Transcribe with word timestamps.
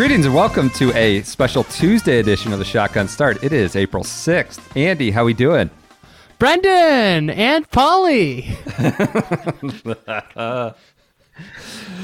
Greetings 0.00 0.24
and 0.24 0.34
welcome 0.34 0.70
to 0.70 0.96
a 0.96 1.20
special 1.24 1.62
Tuesday 1.62 2.20
edition 2.20 2.54
of 2.54 2.58
the 2.58 2.64
Shotgun 2.64 3.06
Start. 3.06 3.44
It 3.44 3.52
is 3.52 3.76
April 3.76 4.02
6th. 4.02 4.74
Andy, 4.74 5.10
how 5.10 5.20
are 5.20 5.24
we 5.26 5.34
doing? 5.34 5.68
Brendan 6.38 7.28
and 7.28 7.70
Paulie. 7.70 8.44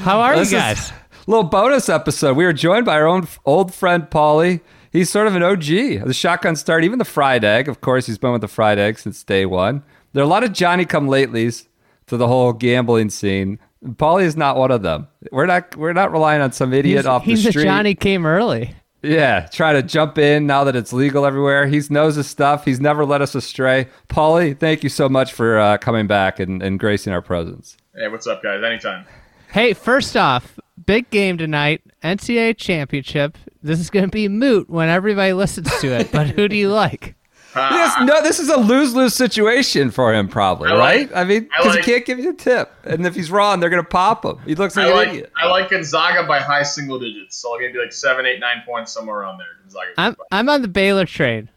How 0.03 0.21
are 0.21 0.35
This 0.35 0.51
you 0.51 0.59
guys? 0.59 0.91
a 0.91 0.93
little 1.25 1.45
bonus 1.45 1.89
episode. 1.89 2.37
We 2.37 2.45
are 2.45 2.53
joined 2.53 2.85
by 2.85 2.97
our 2.97 3.07
own 3.07 3.27
old 3.45 3.73
friend 3.73 4.03
Paulie. 4.03 4.61
He's 4.91 5.09
sort 5.09 5.25
of 5.25 5.35
an 5.35 5.41
OG 5.41 6.03
of 6.03 6.07
the 6.07 6.13
Shotgun 6.13 6.55
Start, 6.55 6.83
even 6.83 6.99
the 6.99 7.03
Fried 7.03 7.43
Egg. 7.43 7.67
Of 7.67 7.81
course, 7.81 8.05
he's 8.05 8.19
been 8.19 8.31
with 8.31 8.41
the 8.41 8.47
Fried 8.47 8.77
Egg 8.77 8.99
since 8.99 9.23
day 9.23 9.47
one. 9.47 9.81
There 10.13 10.21
are 10.21 10.23
a 10.23 10.29
lot 10.29 10.43
of 10.43 10.53
Johnny 10.53 10.85
come 10.85 11.07
latelys 11.07 11.65
to 12.05 12.15
the 12.15 12.27
whole 12.27 12.53
gambling 12.53 13.09
scene. 13.09 13.57
Paulie 13.83 14.23
is 14.23 14.35
not 14.35 14.57
one 14.57 14.71
of 14.71 14.81
them. 14.81 15.07
We're 15.31 15.45
not 15.45 15.75
we're 15.75 15.93
not 15.93 16.11
relying 16.11 16.41
on 16.41 16.51
some 16.51 16.73
idiot 16.73 16.99
He's, 16.99 17.05
off 17.05 17.23
he's 17.23 17.43
the 17.43 17.49
a 17.49 17.51
street. 17.51 17.63
Johnny 17.65 17.95
came 17.95 18.25
early. 18.25 18.75
Yeah, 19.03 19.47
try 19.51 19.73
to 19.73 19.83
jump 19.83 20.17
in 20.17 20.47
now 20.47 20.63
that 20.63 20.75
it's 20.75 20.91
legal 20.91 21.25
everywhere. 21.25 21.67
He 21.67 21.81
knows 21.89 22.15
his 22.15 22.27
stuff. 22.27 22.65
He's 22.65 22.79
never 22.79 23.05
led 23.05 23.21
us 23.21 23.35
astray. 23.35 23.87
Paulie, 24.09 24.57
thank 24.57 24.83
you 24.83 24.89
so 24.89 25.07
much 25.07 25.33
for 25.33 25.59
uh, 25.59 25.77
coming 25.77 26.07
back 26.07 26.39
and, 26.39 26.63
and 26.63 26.79
gracing 26.79 27.13
our 27.13 27.21
presence. 27.21 27.77
Hey, 27.95 28.07
what's 28.07 28.25
up, 28.25 28.41
guys? 28.41 28.63
Anytime. 28.63 29.05
Hey, 29.51 29.73
first 29.73 30.17
off, 30.17 30.59
big 30.85 31.09
game 31.11 31.37
tonight, 31.37 31.81
NCAA 32.03 32.57
championship. 32.57 33.37
This 33.61 33.79
is 33.79 33.89
going 33.89 34.05
to 34.05 34.11
be 34.11 34.27
moot 34.27 34.69
when 34.69 34.89
everybody 34.89 35.33
listens 35.33 35.69
to 35.79 35.87
it. 35.87 36.11
But 36.11 36.27
who 36.31 36.47
do 36.47 36.55
you 36.55 36.69
like? 36.69 37.15
Yes, 37.71 37.95
no, 38.03 38.21
this 38.21 38.39
is 38.39 38.49
a 38.49 38.57
lose 38.57 38.93
lose 38.93 39.13
situation 39.13 39.91
for 39.91 40.13
him, 40.13 40.27
probably, 40.27 40.69
I 40.69 40.73
like- 40.73 40.79
right? 41.11 41.11
I 41.21 41.23
mean, 41.23 41.43
because 41.43 41.75
like- 41.75 41.83
he 41.85 41.91
can't 41.91 42.05
give 42.05 42.19
you 42.19 42.29
a 42.31 42.33
tip, 42.33 42.71
and 42.83 43.05
if 43.05 43.15
he's 43.15 43.29
wrong, 43.31 43.59
they're 43.59 43.69
gonna 43.69 43.83
pop 43.83 44.23
him. 44.25 44.37
He 44.45 44.55
looks 44.55 44.75
like 44.75 44.85
I 44.85 44.89
an 44.89 44.95
like 44.95 45.07
idiot. 45.09 45.31
I 45.41 45.47
like 45.47 45.69
Gonzaga 45.69 46.23
by 46.27 46.39
high 46.39 46.63
single 46.63 46.99
digits, 46.99 47.37
so 47.37 47.53
I'm 47.55 47.61
gonna 47.61 47.73
be 47.73 47.79
like 47.79 47.93
seven, 47.93 48.25
eight, 48.25 48.39
nine 48.39 48.63
points 48.65 48.91
somewhere 48.93 49.19
around 49.19 49.37
there. 49.39 49.47
Gonzaga. 49.63 49.91
I'm 49.97 50.15
I'm 50.31 50.49
on 50.49 50.61
the 50.61 50.67
Baylor 50.67 51.05
train. 51.05 51.49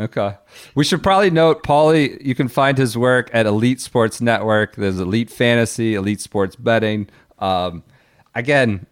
Okay, 0.00 0.36
we 0.76 0.84
should 0.84 1.02
probably 1.02 1.30
note, 1.30 1.64
Paulie. 1.64 2.24
You 2.24 2.34
can 2.36 2.46
find 2.46 2.78
his 2.78 2.96
work 2.96 3.30
at 3.32 3.46
Elite 3.46 3.80
Sports 3.80 4.20
Network. 4.20 4.76
There's 4.76 5.00
Elite 5.00 5.28
Fantasy, 5.28 5.94
Elite 5.96 6.20
Sports 6.20 6.54
Betting. 6.54 7.08
Um, 7.40 7.82
again, 8.34 8.86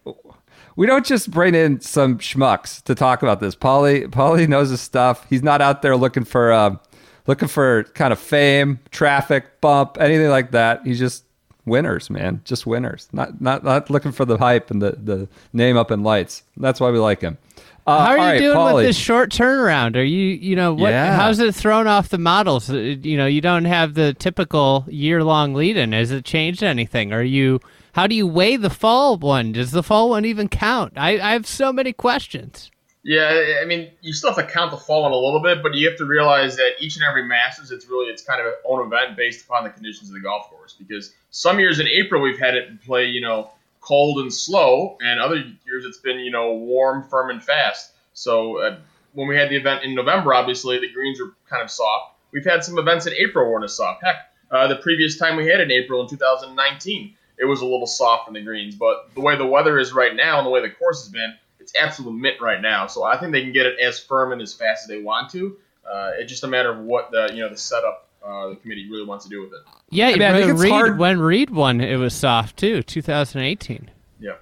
we 0.77 0.86
don't 0.86 1.05
just 1.05 1.30
bring 1.30 1.55
in 1.55 1.80
some 1.80 2.19
schmucks 2.19 2.82
to 2.84 2.94
talk 2.94 3.22
about 3.22 3.41
this. 3.41 3.56
Paulie, 3.56 4.06
Paulie 4.06 4.46
knows 4.46 4.70
his 4.70 4.80
stuff. 4.80 5.27
He's 5.28 5.42
not 5.42 5.60
out 5.60 5.82
there 5.82 5.96
looking 5.96 6.24
for 6.24 6.52
um, 6.52 6.78
looking 7.27 7.48
for 7.48 7.84
kind 7.94 8.12
of 8.12 8.19
fame, 8.19 8.80
traffic 8.91 9.60
bump, 9.60 9.97
anything 9.98 10.28
like 10.28 10.52
that. 10.52 10.82
He's 10.84 10.98
just 10.98 11.24
winners, 11.64 12.10
man. 12.10 12.42
Just 12.44 12.66
winners. 12.66 13.08
Not 13.12 13.41
not 13.41 13.64
not 13.64 13.91
looking 13.91 14.12
for 14.12 14.24
the 14.24 14.38
hype 14.38 14.70
and 14.70 14.81
the 14.81 14.92
the 14.92 15.28
name 15.53 15.76
up 15.76 15.91
in 15.91 16.03
lights. 16.03 16.42
That's 16.56 16.78
why 16.78 16.91
we 16.91 16.98
like 16.98 17.20
him. 17.20 17.38
Uh, 17.86 18.04
How 18.04 18.10
are 18.12 18.16
you 18.16 18.22
right, 18.24 18.38
doing 18.41 18.56
Paulie. 18.56 18.74
with 18.74 18.86
this 18.86 18.97
short 18.97 19.30
turnaround? 19.30 19.94
Are 19.94 20.02
you, 20.02 20.26
you 20.26 20.56
know, 20.56 20.74
what? 20.74 20.91
Yeah. 20.91 21.14
How's 21.14 21.38
it 21.38 21.54
thrown 21.54 21.86
off 21.86 22.08
the 22.08 22.19
models? 22.19 22.69
Uh, 22.69 22.74
You 22.76 23.16
know, 23.16 23.26
you 23.26 23.41
don't 23.41 23.64
have 23.66 23.94
the 23.94 24.12
typical 24.14 24.84
year-long 24.88 25.54
lead-in. 25.54 25.92
Has 25.92 26.10
it 26.10 26.25
changed 26.25 26.62
anything? 26.64 27.12
Are 27.12 27.22
you? 27.22 27.60
How 27.92 28.06
do 28.08 28.14
you 28.16 28.26
weigh 28.26 28.56
the 28.56 28.70
fall 28.70 29.16
one? 29.16 29.52
Does 29.52 29.70
the 29.70 29.82
fall 29.84 30.10
one 30.10 30.25
even 30.25 30.48
count? 30.48 30.94
I, 30.96 31.12
I 31.20 31.32
have 31.32 31.46
so 31.46 31.72
many 31.72 31.92
questions. 31.92 32.70
Yeah, 33.04 33.60
I 33.62 33.64
mean, 33.66 33.88
you 34.00 34.12
still 34.12 34.34
have 34.34 34.44
to 34.44 34.52
count 34.52 34.72
the 34.72 34.76
fall 34.76 35.06
in 35.06 35.12
a 35.12 35.16
little 35.16 35.41
bit, 35.41 35.62
but 35.62 35.75
you 35.75 35.88
have 35.88 35.96
to 35.98 36.04
realize 36.04 36.56
that 36.56 36.72
each 36.80 36.96
and 36.96 37.04
every 37.04 37.22
Masters, 37.25 37.70
it's 37.70 37.86
really 37.88 38.06
it's 38.10 38.22
kind 38.25 38.41
of 38.41 38.48
its 38.48 38.56
own 38.66 38.84
event 38.84 39.16
based 39.16 39.44
upon 39.44 39.62
the 39.62 39.70
conditions 39.70 40.08
of 40.10 40.14
the 40.14 40.20
golf 40.20 40.50
course. 40.50 40.75
Because 40.76 41.14
some 41.30 41.60
years 41.60 41.78
in 41.78 41.86
April 41.86 42.20
we've 42.20 42.38
had 42.38 42.56
it 42.56 42.82
play, 42.82 43.06
you 43.06 43.20
know, 43.20 43.52
cold 43.86 44.19
and 44.19 44.32
slow, 44.32 44.98
and 45.00 45.20
other 45.20 45.36
years 45.64 45.84
it's 45.84 45.98
been, 45.98 46.19
you 46.19 46.30
know, 46.30 46.54
warm, 46.54 47.08
firm, 47.08 47.30
and 47.30 47.42
fast. 47.42 47.92
So 48.14 48.58
uh, 48.58 48.78
when 49.12 49.28
we 49.28 49.36
had 49.36 49.48
the 49.48 49.56
event 49.56 49.84
in 49.84 49.94
November, 49.94 50.34
obviously 50.34 50.78
the 50.80 50.92
greens 50.92 51.20
were 51.20 51.34
kind 51.48 51.62
of 51.62 51.70
soft. 51.70 52.16
We've 52.32 52.44
had 52.44 52.64
some 52.64 52.78
events 52.78 53.06
in 53.06 53.12
April 53.14 53.50
weren't 53.50 53.64
as 53.64 53.76
soft. 53.76 54.02
Heck, 54.02 54.16
uh, 54.50 54.66
the 54.66 54.76
previous 54.76 55.16
time 55.16 55.36
we 55.36 55.46
had 55.46 55.60
in 55.60 55.70
April 55.70 56.02
in 56.02 56.08
2019, 56.08 57.14
it 57.38 57.44
was 57.44 57.60
a 57.60 57.64
little 57.64 57.86
soft 57.86 58.26
in 58.26 58.34
the 58.34 58.42
greens. 58.42 58.75
But 58.75 59.14
the 59.14 59.20
way 59.20 59.36
the 59.36 59.46
weather 59.46 59.78
is 59.78 59.92
right 59.92 60.14
now 60.14 60.38
and 60.38 60.46
the 60.46 60.50
way 60.50 60.62
the 60.62 60.70
course 60.70 61.04
has 61.04 61.12
been, 61.12 61.34
it's 61.60 61.72
absolute 61.80 62.12
mint 62.12 62.41
right 62.41 62.60
now. 62.60 62.88
So 62.88 63.04
I 63.04 63.16
think 63.19 63.32
they 63.32 63.42
can 63.42 63.52
get 63.52 63.66
it 63.66 63.78
as 63.78 64.00
firm 64.00 64.32
and 64.32 64.42
as 64.42 64.52
fast 64.52 64.84
as 64.84 64.88
they 64.88 65.00
want 65.00 65.30
to. 65.30 65.56
Uh, 65.88 66.12
it's 66.19 66.30
just 66.30 66.42
a 66.42 66.48
matter 66.48 66.72
of 66.72 66.80
what 66.80 67.12
the 67.12 67.30
you 67.32 67.41
know 67.41 67.48
the 67.48 67.56
setup 67.56 68.06
uh, 68.26 68.48
the 68.48 68.56
committee 68.56 68.88
really 68.91 69.04
wants 69.04 69.25
to 69.25 69.31
do 69.31 69.41
with 69.42 69.53
it. 69.53 69.60
Yeah, 69.91 70.09
mean, 70.10 70.22
I 70.22 70.32
think 70.32 70.47
when 70.47 70.54
it's 70.54 70.62
Reed, 70.62 70.72
hard- 70.72 70.98
when 70.98 71.20
Reed 71.20 71.50
won, 71.50 71.81
it 71.81 71.97
was 71.97 72.14
soft 72.14 72.56
too. 72.56 72.82
2018. 72.82 73.91
Yeah. 74.20 74.32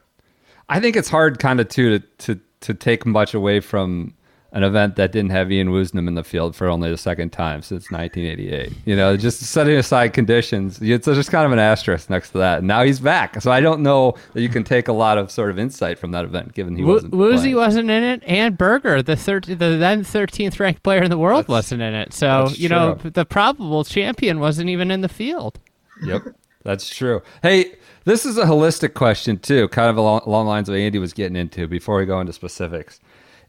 I 0.68 0.80
think 0.80 0.96
it's 0.96 1.08
hard, 1.10 1.38
kind 1.38 1.60
of, 1.60 1.68
too, 1.68 1.98
to, 1.98 2.06
to 2.34 2.40
to 2.62 2.72
take 2.74 3.04
much 3.04 3.34
away 3.34 3.60
from 3.60 4.14
an 4.54 4.62
event 4.62 4.94
that 4.94 5.10
didn't 5.10 5.32
have 5.32 5.50
Ian 5.50 5.70
Woosnam 5.70 6.06
in 6.06 6.14
the 6.14 6.22
field 6.22 6.54
for 6.54 6.68
only 6.68 6.88
the 6.88 6.96
second 6.96 7.30
time 7.30 7.60
since 7.60 7.90
1988. 7.90 8.72
You 8.84 8.94
know, 8.94 9.16
just 9.16 9.40
setting 9.40 9.76
aside 9.76 10.12
conditions, 10.12 10.80
it's 10.80 11.06
just 11.06 11.32
kind 11.32 11.44
of 11.44 11.50
an 11.50 11.58
asterisk 11.58 12.08
next 12.08 12.30
to 12.30 12.38
that. 12.38 12.58
And 12.58 12.68
now 12.68 12.84
he's 12.84 13.00
back, 13.00 13.42
so 13.42 13.50
I 13.50 13.60
don't 13.60 13.82
know 13.82 14.14
that 14.32 14.42
you 14.42 14.48
can 14.48 14.62
take 14.62 14.86
a 14.86 14.92
lot 14.92 15.18
of 15.18 15.32
sort 15.32 15.50
of 15.50 15.58
insight 15.58 15.98
from 15.98 16.12
that 16.12 16.24
event, 16.24 16.54
given 16.54 16.76
he 16.76 16.84
wasn't. 16.84 17.12
Woozy 17.14 17.42
playing. 17.42 17.56
wasn't 17.56 17.90
in 17.90 18.04
it, 18.04 18.22
and 18.26 18.56
Berger, 18.56 19.02
the 19.02 19.16
thir- 19.16 19.40
the 19.40 19.56
then 19.56 20.04
13th 20.04 20.60
ranked 20.60 20.84
player 20.84 21.02
in 21.02 21.10
the 21.10 21.18
world, 21.18 21.48
wasn't 21.48 21.82
in 21.82 21.92
it. 21.92 22.12
So 22.12 22.46
that's 22.46 22.58
you 22.58 22.68
know 22.68 22.94
true. 22.94 23.10
the 23.10 23.24
probable 23.24 23.82
champion 23.82 24.38
wasn't 24.38 24.70
even 24.70 24.92
in 24.92 25.00
the 25.00 25.08
field. 25.08 25.58
Yep, 26.04 26.22
that's 26.62 26.88
true. 26.88 27.22
Hey, 27.42 27.74
this 28.04 28.24
is 28.24 28.38
a 28.38 28.44
holistic 28.44 28.94
question 28.94 29.36
too, 29.40 29.66
kind 29.68 29.90
of 29.90 29.96
along, 29.96 30.20
along 30.26 30.46
the 30.46 30.50
lines 30.50 30.68
of 30.68 30.76
Andy 30.76 31.00
was 31.00 31.12
getting 31.12 31.34
into 31.34 31.66
before 31.66 31.96
we 31.96 32.06
go 32.06 32.20
into 32.20 32.32
specifics. 32.32 33.00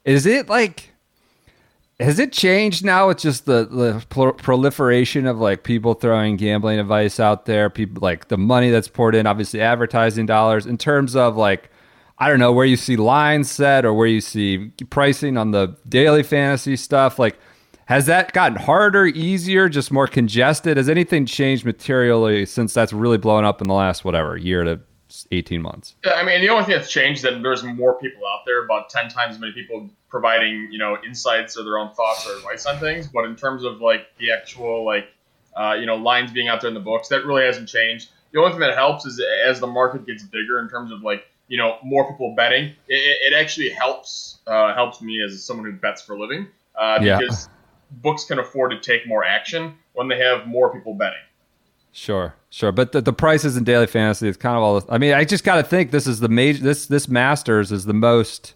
Is 0.03 0.25
it 0.25 0.49
like 0.49 0.94
has 1.99 2.19
it 2.19 2.33
changed 2.33 2.83
now 2.83 3.07
with 3.07 3.19
just 3.19 3.45
the, 3.45 3.65
the 3.65 4.05
pro- 4.09 4.33
proliferation 4.33 5.25
of 5.25 5.37
like 5.37 5.63
people 5.63 5.93
throwing 5.93 6.35
gambling 6.35 6.79
advice 6.79 7.19
out 7.19 7.45
there, 7.45 7.69
people 7.69 8.01
like 8.01 8.27
the 8.27 8.37
money 8.37 8.69
that's 8.69 8.87
poured 8.87 9.15
in, 9.15 9.25
obviously 9.25 9.61
advertising 9.61 10.25
dollars 10.25 10.65
in 10.65 10.77
terms 10.77 11.15
of 11.15 11.37
like 11.37 11.69
I 12.17 12.29
don't 12.29 12.39
know 12.39 12.51
where 12.51 12.65
you 12.65 12.77
see 12.77 12.95
lines 12.95 13.51
set 13.51 13.85
or 13.85 13.93
where 13.93 14.07
you 14.07 14.21
see 14.21 14.71
pricing 14.89 15.37
on 15.37 15.51
the 15.51 15.75
daily 15.87 16.23
fantasy 16.23 16.75
stuff 16.75 17.19
like 17.19 17.37
has 17.87 18.07
that 18.07 18.33
gotten 18.33 18.57
harder, 18.57 19.05
easier, 19.05 19.69
just 19.69 19.91
more 19.91 20.07
congested? 20.07 20.77
Has 20.77 20.89
anything 20.89 21.27
changed 21.27 21.65
materially 21.65 22.45
since 22.45 22.73
that's 22.73 22.91
really 22.91 23.19
blown 23.19 23.45
up 23.45 23.61
in 23.61 23.67
the 23.67 23.75
last 23.75 24.03
whatever 24.03 24.35
year 24.35 24.63
to 24.63 24.79
18 25.31 25.61
months? 25.61 25.95
Yeah, 26.05 26.13
I 26.13 26.23
mean, 26.23 26.41
the 26.41 26.49
only 26.49 26.65
thing 26.65 26.75
that's 26.75 26.91
changed 26.91 27.17
is 27.19 27.23
that 27.23 27.41
there's 27.41 27.63
more 27.63 27.99
people 27.99 28.23
out 28.27 28.41
there, 28.45 28.63
about 28.63 28.89
ten 28.89 29.09
times 29.09 29.35
as 29.35 29.39
many 29.39 29.53
people 29.53 29.89
providing, 30.09 30.69
you 30.71 30.77
know, 30.77 30.97
insights 31.05 31.57
or 31.57 31.63
their 31.63 31.77
own 31.77 31.93
thoughts 31.93 32.27
or 32.27 32.37
advice 32.37 32.65
on 32.65 32.79
things. 32.79 33.07
But 33.07 33.25
in 33.25 33.35
terms 33.35 33.63
of 33.63 33.81
like 33.81 34.07
the 34.17 34.31
actual 34.31 34.83
like, 34.85 35.07
uh, 35.55 35.75
you 35.79 35.85
know, 35.85 35.95
lines 35.95 36.31
being 36.31 36.47
out 36.47 36.61
there 36.61 36.67
in 36.69 36.73
the 36.73 36.79
books, 36.79 37.07
that 37.09 37.25
really 37.25 37.43
hasn't 37.43 37.69
changed. 37.69 38.09
The 38.31 38.39
only 38.39 38.51
thing 38.51 38.59
that 38.61 38.75
helps 38.75 39.05
is 39.05 39.21
as 39.45 39.59
the 39.59 39.67
market 39.67 40.05
gets 40.05 40.23
bigger 40.23 40.59
in 40.59 40.69
terms 40.69 40.91
of 40.91 41.01
like, 41.01 41.25
you 41.47 41.57
know, 41.57 41.77
more 41.83 42.09
people 42.09 42.33
betting, 42.35 42.73
it, 42.87 43.33
it 43.33 43.33
actually 43.33 43.69
helps 43.69 44.39
uh, 44.47 44.73
helps 44.73 45.01
me 45.01 45.21
as 45.23 45.43
someone 45.43 45.65
who 45.65 45.73
bets 45.73 46.01
for 46.01 46.13
a 46.15 46.19
living 46.19 46.47
uh, 46.75 46.99
Yeah. 47.01 47.17
because 47.19 47.49
books 48.01 48.25
can 48.25 48.39
afford 48.39 48.71
to 48.71 48.79
take 48.79 49.07
more 49.07 49.23
action 49.23 49.75
when 49.93 50.07
they 50.07 50.17
have 50.17 50.47
more 50.47 50.73
people 50.73 50.93
betting. 50.93 51.19
Sure, 51.97 52.35
sure, 52.49 52.73
but 52.73 52.91
the, 52.91 52.99
the 52.99 53.13
prices 53.13 53.55
in 53.55 53.63
daily 53.63 53.87
fantasy 53.87 54.27
is 54.27 54.35
kind 54.35 54.57
of 54.57 54.63
all. 54.63 54.83
I 54.89 54.97
mean, 54.97 55.13
I 55.13 55.23
just 55.23 55.45
got 55.45 55.55
to 55.55 55.63
think 55.63 55.91
this 55.91 56.07
is 56.07 56.19
the 56.19 56.27
major. 56.27 56.61
This 56.61 56.87
this 56.87 57.07
Masters 57.07 57.71
is 57.71 57.85
the 57.85 57.93
most 57.93 58.53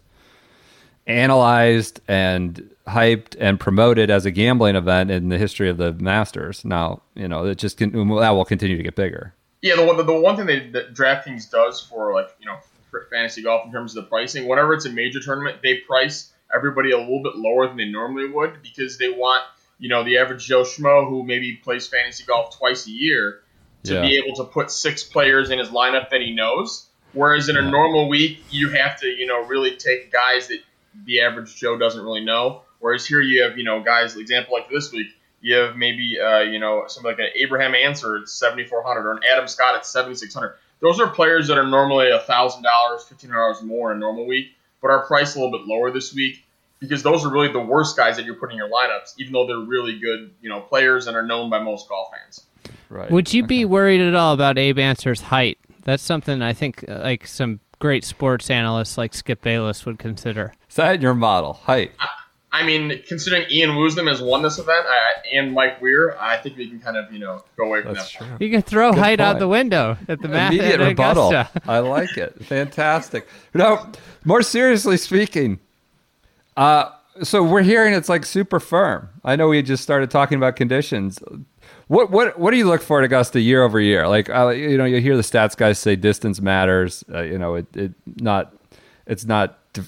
analyzed 1.06 2.02
and 2.06 2.68
hyped 2.86 3.36
and 3.40 3.58
promoted 3.58 4.10
as 4.10 4.26
a 4.26 4.30
gambling 4.30 4.76
event 4.76 5.10
in 5.10 5.30
the 5.30 5.38
history 5.38 5.70
of 5.70 5.78
the 5.78 5.94
Masters. 5.94 6.66
Now, 6.66 7.00
you 7.14 7.28
know, 7.28 7.46
it 7.46 7.56
just 7.56 7.78
can, 7.78 7.92
that 7.92 8.30
will 8.30 8.44
continue 8.44 8.76
to 8.76 8.82
get 8.82 8.94
bigger. 8.94 9.32
Yeah, 9.62 9.76
the 9.76 9.86
one 9.86 9.96
the, 9.96 10.02
the 10.02 10.20
one 10.20 10.36
thing 10.36 10.44
that, 10.44 10.72
that 10.74 10.94
DraftKings 10.94 11.50
does 11.50 11.80
for 11.80 12.12
like 12.12 12.28
you 12.40 12.44
know 12.44 12.58
for 12.90 13.06
fantasy 13.10 13.42
golf 13.42 13.64
in 13.64 13.72
terms 13.72 13.96
of 13.96 14.04
the 14.04 14.10
pricing, 14.10 14.48
whenever 14.48 14.74
it's 14.74 14.84
a 14.84 14.90
major 14.90 15.18
tournament, 15.18 15.62
they 15.62 15.78
price 15.78 16.30
everybody 16.54 16.90
a 16.90 16.98
little 16.98 17.22
bit 17.22 17.36
lower 17.36 17.66
than 17.68 17.78
they 17.78 17.88
normally 17.88 18.28
would 18.28 18.60
because 18.62 18.98
they 18.98 19.08
want 19.08 19.44
you 19.80 19.88
know 19.88 20.04
the 20.04 20.18
average 20.18 20.46
Joe 20.46 20.62
Schmo 20.62 21.08
who 21.08 21.24
maybe 21.24 21.56
plays 21.56 21.88
fantasy 21.88 22.24
golf 22.24 22.56
twice 22.56 22.86
a 22.86 22.90
year 22.90 23.40
to 23.84 23.94
Yeah. 23.94 24.02
be 24.02 24.16
able 24.18 24.36
to 24.36 24.44
put 24.44 24.70
six 24.70 25.02
players 25.02 25.50
in 25.50 25.58
his 25.58 25.68
lineup 25.70 26.10
that 26.10 26.20
he 26.20 26.32
knows. 26.34 26.86
Whereas 27.12 27.48
in 27.48 27.56
a 27.56 27.62
normal 27.62 28.08
week, 28.08 28.44
you 28.50 28.68
have 28.70 29.00
to, 29.00 29.08
you 29.08 29.26
know, 29.26 29.44
really 29.46 29.74
take 29.76 30.12
guys 30.12 30.46
that 30.48 30.60
the 31.06 31.22
average 31.22 31.56
Joe 31.56 31.76
doesn't 31.76 32.00
really 32.00 32.24
know. 32.24 32.62
Whereas 32.78 33.04
here 33.04 33.20
you 33.20 33.42
have, 33.42 33.58
you 33.58 33.64
know, 33.64 33.82
guys, 33.82 34.16
example 34.16 34.54
like 34.54 34.70
this 34.70 34.92
week, 34.92 35.08
you 35.40 35.56
have 35.56 35.76
maybe, 35.76 36.20
uh, 36.20 36.40
you 36.40 36.58
know, 36.60 36.84
something 36.86 37.10
like 37.10 37.18
an 37.18 37.30
Abraham 37.34 37.74
Ancer 37.74 38.16
at 38.18 38.28
7,400 38.28 39.06
or 39.06 39.12
an 39.12 39.20
Adam 39.32 39.48
Scott 39.48 39.74
at 39.74 39.86
7,600. 39.86 40.54
Those 40.80 41.00
are 41.00 41.08
players 41.08 41.48
that 41.48 41.58
are 41.58 41.66
normally 41.66 42.06
$1,000, 42.06 42.62
$1,500 42.62 43.62
more 43.62 43.90
in 43.90 43.96
a 43.96 44.00
normal 44.00 44.26
week, 44.26 44.52
but 44.80 44.90
are 44.90 45.04
priced 45.06 45.36
a 45.36 45.40
little 45.40 45.58
bit 45.58 45.66
lower 45.66 45.90
this 45.90 46.14
week 46.14 46.44
because 46.80 47.02
those 47.02 47.24
are 47.24 47.30
really 47.30 47.52
the 47.52 47.60
worst 47.60 47.96
guys 47.96 48.16
that 48.16 48.24
you're 48.24 48.34
putting 48.34 48.54
in 48.54 48.58
your 48.58 48.70
lineups, 48.70 49.14
even 49.18 49.32
though 49.32 49.46
they're 49.46 49.58
really 49.58 49.98
good, 49.98 50.32
you 50.40 50.48
know, 50.48 50.60
players 50.60 51.06
and 51.06 51.16
are 51.16 51.22
known 51.24 51.50
by 51.50 51.60
most 51.60 51.88
golf 51.88 52.08
fans. 52.12 52.46
Right. 52.88 53.10
Would 53.10 53.32
you 53.32 53.46
be 53.46 53.64
worried 53.64 54.00
at 54.00 54.14
all 54.14 54.34
about 54.34 54.58
Abe 54.58 54.78
Ancer's 54.78 55.20
height? 55.20 55.58
That's 55.84 56.02
something 56.02 56.42
I 56.42 56.52
think 56.52 56.84
uh, 56.88 57.00
like 57.02 57.26
some 57.26 57.60
great 57.78 58.04
sports 58.04 58.50
analysts 58.50 58.98
like 58.98 59.14
Skip 59.14 59.42
Bayless 59.42 59.86
would 59.86 59.98
consider. 59.98 60.52
Is 60.68 60.76
that 60.76 61.00
your 61.00 61.14
model? 61.14 61.54
Height. 61.54 61.92
I 62.52 62.64
mean, 62.64 63.00
considering 63.06 63.44
Ian 63.48 63.70
Woosnam 63.70 64.08
has 64.08 64.20
won 64.20 64.42
this 64.42 64.58
event 64.58 64.84
I, 64.86 65.36
and 65.36 65.52
Mike 65.52 65.80
Weir, 65.80 66.16
I 66.18 66.36
think 66.36 66.56
we 66.56 66.68
can 66.68 66.80
kind 66.80 66.96
of, 66.96 67.12
you 67.12 67.20
know, 67.20 67.44
go 67.56 67.66
away 67.66 67.82
from 67.82 67.94
That's 67.94 68.12
that. 68.18 68.24
true. 68.24 68.36
You 68.40 68.50
can 68.50 68.62
throw 68.62 68.90
Good 68.90 68.98
height 68.98 69.20
out 69.20 69.38
the 69.38 69.46
window 69.46 69.96
at 70.08 70.20
the 70.20 70.26
math 70.26 70.52
Immediate 70.52 70.80
at 70.80 70.88
rebuttal. 70.88 71.32
I 71.66 71.78
like 71.78 72.16
it. 72.16 72.44
Fantastic. 72.44 73.28
No, 73.54 73.90
more 74.24 74.42
seriously 74.42 74.96
speaking, 74.96 75.58
uh, 76.56 76.90
so 77.22 77.42
we're 77.42 77.62
hearing 77.62 77.94
it's 77.94 78.08
like 78.08 78.24
super 78.24 78.60
firm. 78.60 79.08
I 79.24 79.36
know 79.36 79.48
we 79.48 79.62
just 79.62 79.82
started 79.82 80.10
talking 80.10 80.36
about 80.36 80.56
conditions. 80.56 81.18
What 81.88 82.10
what 82.10 82.38
what 82.38 82.52
do 82.52 82.56
you 82.56 82.66
look 82.66 82.82
for 82.82 83.00
at 83.00 83.04
Augusta 83.04 83.40
year 83.40 83.62
over 83.62 83.80
year? 83.80 84.08
Like 84.08 84.30
uh, 84.30 84.48
you 84.50 84.78
know, 84.78 84.84
you 84.84 85.00
hear 85.00 85.16
the 85.16 85.22
stats 85.22 85.56
guys 85.56 85.78
say 85.78 85.96
distance 85.96 86.40
matters. 86.40 87.04
Uh, 87.12 87.22
you 87.22 87.38
know, 87.38 87.56
it, 87.56 87.66
it 87.76 87.92
not 88.20 88.54
it's 89.06 89.24
not 89.24 89.58
d- 89.72 89.82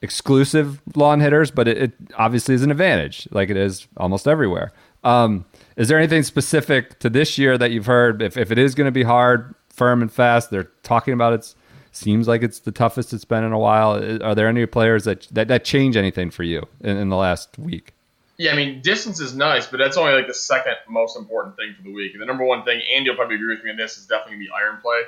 exclusive 0.00 0.80
lawn 0.94 1.20
hitters, 1.20 1.50
but 1.50 1.66
it, 1.66 1.78
it 1.78 1.92
obviously 2.16 2.54
is 2.54 2.62
an 2.62 2.70
advantage, 2.70 3.26
like 3.32 3.50
it 3.50 3.56
is 3.56 3.88
almost 3.96 4.28
everywhere. 4.28 4.72
Um, 5.02 5.44
is 5.76 5.88
there 5.88 5.98
anything 5.98 6.22
specific 6.22 6.98
to 7.00 7.10
this 7.10 7.36
year 7.36 7.58
that 7.58 7.72
you've 7.72 7.86
heard? 7.86 8.22
If 8.22 8.36
if 8.36 8.50
it 8.50 8.58
is 8.58 8.74
going 8.74 8.86
to 8.86 8.92
be 8.92 9.02
hard, 9.02 9.54
firm 9.70 10.02
and 10.02 10.12
fast, 10.12 10.50
they're 10.50 10.70
talking 10.82 11.14
about 11.14 11.32
it. 11.32 11.54
Seems 11.92 12.28
like 12.28 12.42
it's 12.42 12.60
the 12.60 12.72
toughest 12.72 13.12
it's 13.12 13.24
been 13.24 13.44
in 13.44 13.52
a 13.52 13.58
while. 13.58 14.22
Are 14.22 14.34
there 14.34 14.48
any 14.48 14.64
players 14.66 15.04
that 15.04 15.26
that, 15.32 15.48
that 15.48 15.64
change 15.64 15.96
anything 15.96 16.30
for 16.30 16.44
you 16.44 16.66
in, 16.80 16.96
in 16.96 17.08
the 17.08 17.16
last 17.16 17.58
week? 17.58 17.92
Yeah, 18.38 18.52
I 18.52 18.56
mean, 18.56 18.80
distance 18.80 19.20
is 19.20 19.34
nice, 19.34 19.66
but 19.66 19.76
that's 19.76 19.96
only 19.98 20.14
like 20.14 20.26
the 20.26 20.32
second 20.34 20.74
most 20.88 21.18
important 21.18 21.56
thing 21.56 21.74
for 21.76 21.82
the 21.82 21.92
week. 21.92 22.12
And 22.14 22.22
the 22.22 22.26
number 22.26 22.44
one 22.44 22.64
thing, 22.64 22.80
Andy 22.94 23.10
will 23.10 23.16
probably 23.16 23.36
agree 23.36 23.54
with 23.54 23.64
me 23.64 23.70
on 23.70 23.76
this, 23.76 23.98
is 23.98 24.06
definitely 24.06 24.36
going 24.36 24.46
to 24.46 24.46
be 24.46 24.52
iron 24.52 24.78
play. 24.80 25.02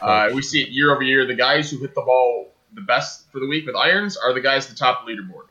Uh, 0.00 0.30
we 0.34 0.42
see 0.42 0.62
it 0.62 0.68
year 0.70 0.92
over 0.92 1.02
year. 1.02 1.26
The 1.26 1.34
guys 1.34 1.70
who 1.70 1.78
hit 1.78 1.94
the 1.94 2.00
ball 2.00 2.52
the 2.72 2.80
best 2.80 3.30
for 3.30 3.40
the 3.40 3.46
week 3.46 3.66
with 3.66 3.76
irons 3.76 4.16
are 4.16 4.32
the 4.32 4.40
guys 4.40 4.64
at 4.66 4.70
the 4.70 4.76
top 4.76 5.00
of 5.00 5.06
the 5.06 5.12
leaderboard. 5.12 5.48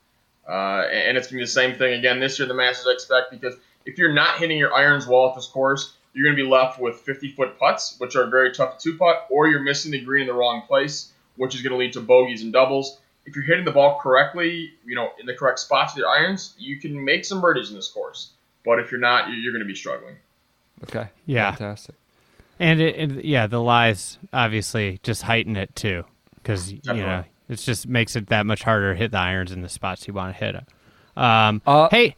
Uh, 0.48 0.88
and 0.88 1.18
it's 1.18 1.28
going 1.28 1.38
to 1.38 1.42
be 1.42 1.44
the 1.44 1.48
same 1.48 1.76
thing 1.76 1.94
again 2.00 2.20
this 2.20 2.40
year, 2.40 2.48
the 2.48 2.54
Masters, 2.54 2.88
I 2.88 2.94
expect, 2.94 3.32
because 3.32 3.56
if 3.86 3.98
you're 3.98 4.14
not 4.14 4.40
hitting 4.40 4.58
your 4.58 4.74
irons 4.74 5.06
well 5.06 5.30
at 5.30 5.36
this 5.36 5.48
course, 5.48 5.97
you're 6.18 6.26
going 6.26 6.36
to 6.36 6.44
be 6.44 6.50
left 6.50 6.80
with 6.80 6.96
50 7.02 7.32
foot 7.34 7.60
putts, 7.60 7.96
which 8.00 8.16
are 8.16 8.26
very 8.28 8.52
tough 8.52 8.80
to 8.80 8.92
two 8.92 8.98
putt, 8.98 9.28
or 9.30 9.48
you're 9.48 9.62
missing 9.62 9.92
the 9.92 10.02
green 10.02 10.22
in 10.22 10.28
the 10.28 10.34
wrong 10.34 10.64
place, 10.68 11.12
which 11.36 11.54
is 11.54 11.62
going 11.62 11.72
to 11.72 11.78
lead 11.78 11.94
to 11.94 12.02
bogeys 12.02 12.42
and 12.42 12.52
doubles. 12.52 12.98
If 13.28 13.36
you're 13.36 13.46
hitting 13.46 13.66
the 13.66 13.72
ball 13.72 14.00
correctly, 14.02 14.72
you 14.84 14.96
know, 14.96 15.10
in 15.20 15.28
the 15.28 15.36
correct 15.36 15.60
spots 15.60 15.94
with 15.94 16.00
your 16.02 16.10
irons, 16.10 16.56
you 16.58 16.80
can 16.80 17.06
make 17.06 17.24
some 17.24 17.40
birdies 17.40 17.70
in 17.70 17.76
this 17.76 17.90
course. 17.92 18.32
But 18.66 18.80
if 18.80 18.90
you're 18.92 19.00
not, 19.00 19.30
you're 19.30 19.54
going 19.54 19.64
to 19.64 19.68
be 19.68 19.76
struggling. 19.76 20.16
Okay, 20.84 21.10
Yeah. 21.28 21.52
fantastic. 21.52 21.96
And 22.60 22.82
it, 22.82 22.96
it, 22.96 23.26
yeah, 23.26 23.46
the 23.46 23.62
lies 23.62 24.18
obviously 24.34 25.00
just 25.04 25.22
heighten 25.22 25.56
it 25.56 25.76
too, 25.76 26.04
because 26.38 26.72
you 26.72 26.80
know 26.86 27.24
it 27.50 27.58
just 27.58 27.88
makes 27.88 28.16
it 28.16 28.28
that 28.28 28.48
much 28.48 28.64
harder 28.64 28.94
to 28.94 28.98
hit 28.98 29.12
the 29.12 29.20
irons 29.20 29.52
in 29.52 29.62
the 29.62 29.70
spots 29.70 30.08
you 30.08 30.14
want 30.16 30.36
to 30.36 30.44
hit 30.44 30.56
it. 30.56 30.66
Um, 31.16 31.62
Uh, 31.68 31.88
hey, 31.92 32.16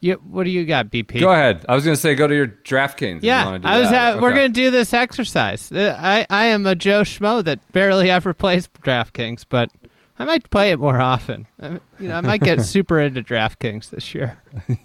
you, 0.00 0.14
what 0.28 0.44
do 0.44 0.50
you 0.50 0.64
got, 0.66 0.90
BP? 0.90 1.20
Go 1.20 1.30
ahead. 1.32 1.64
I 1.68 1.74
was 1.74 1.84
going 1.84 1.94
to 1.94 2.00
say 2.00 2.14
go 2.14 2.26
to 2.26 2.34
your 2.34 2.48
DraftKings. 2.48 3.20
Yeah, 3.22 3.58
I 3.64 3.80
was. 3.80 3.90
At, 3.90 4.20
We're 4.20 4.30
gonna 4.30 4.48
do 4.50 4.70
this 4.70 4.92
exercise. 4.92 5.72
Uh, 5.72 5.96
I 5.98 6.26
I 6.28 6.46
am 6.46 6.66
a 6.66 6.74
Joe 6.74 7.02
Schmo 7.02 7.42
that 7.44 7.60
barely 7.72 8.10
ever 8.16 8.34
plays 8.34 8.68
DraftKings, 8.82 9.44
but 9.48 9.70
I 10.18 10.24
might 10.24 10.48
play 10.50 10.70
it 10.70 10.78
more 10.78 11.00
often. 11.00 11.46
I, 11.60 11.80
you 11.98 12.08
know, 12.08 12.16
I 12.16 12.20
might 12.20 12.42
get 12.42 12.60
super 12.64 13.00
into 13.00 13.22
DraftKings 13.22 13.90
this 13.90 14.14
year. 14.14 14.38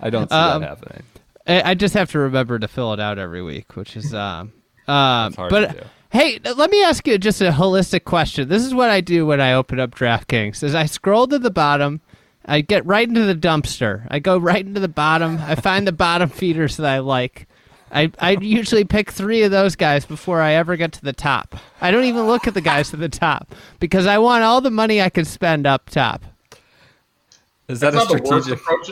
I 0.00 0.10
don't 0.10 0.28
see 0.30 0.36
Um, 0.36 0.62
that 0.62 0.68
happening. 0.68 1.02
I, 1.46 1.70
I 1.70 1.74
just 1.74 1.94
have 1.94 2.10
to 2.12 2.18
remember 2.18 2.58
to 2.58 2.68
fill 2.68 2.92
it 2.92 3.00
out 3.00 3.18
every 3.18 3.42
week, 3.42 3.74
which 3.76 3.96
is 3.96 4.14
um 4.14 4.52
um. 4.86 5.32
hard 5.34 5.50
but 5.50 5.72
to 5.72 5.86
hey, 6.10 6.38
let 6.56 6.70
me 6.70 6.82
ask 6.84 7.06
you 7.06 7.18
just 7.18 7.40
a 7.40 7.50
holistic 7.50 8.04
question. 8.04 8.48
This 8.48 8.64
is 8.64 8.72
what 8.74 8.88
I 8.90 9.00
do 9.00 9.26
when 9.26 9.40
I 9.40 9.52
open 9.54 9.80
up 9.80 9.90
DraftKings: 9.90 10.62
is 10.62 10.74
I 10.74 10.86
scroll 10.86 11.26
to 11.28 11.38
the 11.38 11.50
bottom. 11.50 12.00
I 12.48 12.62
get 12.62 12.84
right 12.86 13.06
into 13.06 13.24
the 13.24 13.34
dumpster. 13.34 14.06
I 14.10 14.18
go 14.18 14.38
right 14.38 14.64
into 14.64 14.80
the 14.80 14.88
bottom. 14.88 15.38
I 15.38 15.54
find 15.54 15.86
the 15.86 15.92
bottom 15.92 16.30
feeders 16.30 16.78
that 16.78 16.86
I 16.86 16.98
like. 17.00 17.46
I, 17.92 18.10
I 18.18 18.32
usually 18.32 18.84
pick 18.84 19.10
three 19.10 19.42
of 19.42 19.50
those 19.50 19.76
guys 19.76 20.04
before 20.04 20.40
I 20.40 20.52
ever 20.54 20.76
get 20.76 20.92
to 20.92 21.02
the 21.02 21.12
top. 21.12 21.56
I 21.80 21.90
don't 21.90 22.04
even 22.04 22.26
look 22.26 22.46
at 22.46 22.54
the 22.54 22.60
guys 22.60 22.92
at 22.92 23.00
the 23.00 23.08
top 23.08 23.54
because 23.80 24.06
I 24.06 24.18
want 24.18 24.44
all 24.44 24.60
the 24.60 24.70
money 24.70 25.00
I 25.00 25.10
can 25.10 25.24
spend 25.24 25.66
up 25.66 25.90
top. 25.90 26.22
Is 27.68 27.80
that 27.80 27.92
That's 27.92 28.10
a 28.10 28.14
not 28.14 28.24
the 28.24 28.30
worst 28.30 28.46
strategic? 28.46 28.60
approach 28.66 28.90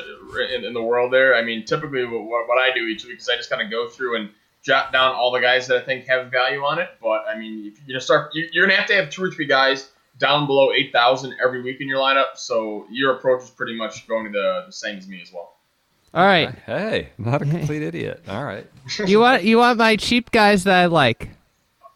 in, 0.55 0.64
in 0.64 0.75
the 0.75 0.82
world 0.82 1.12
there. 1.12 1.35
I 1.35 1.43
mean, 1.43 1.64
typically 1.64 2.05
what, 2.05 2.47
what 2.47 2.58
I 2.58 2.75
do 2.75 2.85
each 2.87 3.05
week 3.06 3.19
is 3.19 3.29
I 3.29 3.37
just 3.37 3.49
kind 3.49 3.62
of 3.62 3.70
go 3.70 3.88
through 3.88 4.17
and 4.17 4.31
jot 4.62 4.93
down 4.93 5.14
all 5.14 5.31
the 5.31 5.41
guys 5.41 5.67
that 5.69 5.79
I 5.79 5.81
think 5.81 6.06
have 6.06 6.31
value 6.31 6.62
on 6.62 6.79
it. 6.79 6.91
But 7.00 7.25
I 7.26 7.38
mean, 7.38 7.73
if 7.73 7.81
you 7.87 7.94
know, 7.94 8.00
start, 8.00 8.32
you're 8.35 8.67
gonna 8.67 8.76
have 8.79 8.88
to 8.88 8.94
have 8.94 9.08
two 9.08 9.25
or 9.25 9.31
three 9.31 9.47
guys 9.47 9.91
down 10.18 10.46
below 10.46 10.72
eight 10.72 10.92
thousand 10.92 11.34
every 11.42 11.62
week 11.62 11.80
in 11.80 11.88
your 11.88 11.98
lineup. 11.98 12.36
So 12.36 12.86
your 12.90 13.16
approach 13.16 13.42
is 13.44 13.50
pretty 13.50 13.76
much 13.76 14.06
going 14.08 14.24
to 14.24 14.30
the, 14.32 14.64
the 14.66 14.72
same 14.72 14.98
as 14.98 15.06
me 15.08 15.20
as 15.22 15.32
well. 15.32 15.54
All 16.14 16.24
right, 16.24 16.54
Hey, 16.64 17.10
not 17.18 17.42
a 17.42 17.44
complete 17.50 17.82
idiot. 17.82 18.22
All 18.28 18.44
right. 18.44 18.66
you 19.06 19.20
want 19.20 19.42
you 19.44 19.58
want 19.58 19.78
my 19.78 19.96
cheap 19.96 20.30
guys 20.30 20.64
that 20.64 20.74
I 20.82 20.86
like. 20.86 21.30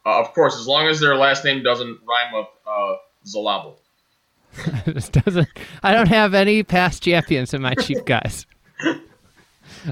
Uh, 0.05 0.19
of 0.21 0.33
course, 0.35 0.59
as 0.59 0.67
long 0.67 0.87
as 0.89 1.01
their 1.01 1.17
last 1.17 1.45
name 1.45 1.63
doesn't 1.63 1.99
rhyme 2.07 2.33
with 2.35 2.47
uh, 2.67 2.95
Zalabo. 3.27 3.77
this 4.87 5.09
doesn't. 5.09 5.49
I 5.83 5.93
don't 5.93 6.09
have 6.09 6.35
any 6.35 6.63
past 6.63 7.03
champions 7.03 7.55
in 7.55 7.63
my 7.63 7.75
cheap 7.75 8.05
guys. 8.05 8.47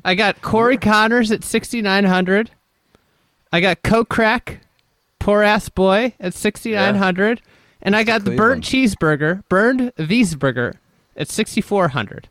I 0.05 0.15
got 0.15 0.43
Corey 0.43 0.77
Conners 0.77 1.31
at 1.31 1.45
sixty 1.45 1.81
nine 1.81 2.05
hundred. 2.05 2.51
I 3.53 3.61
got 3.61 3.83
Kokrak, 3.83 4.59
poor 5.19 5.43
ass 5.43 5.69
boy 5.69 6.15
at 6.21 6.35
sixty 6.35 6.73
nine 6.73 6.97
hundred, 6.97 7.41
and 7.83 7.95
I 7.97 8.05
got 8.05 8.25
the 8.25 8.37
burnt 8.37 8.65
cheeseburger, 8.65 9.43
burned 9.49 9.93
Wiesberger 9.97 10.75
at 11.17 11.29
sixty 11.29 11.61
four 11.61 11.89
hundred. 11.89 12.29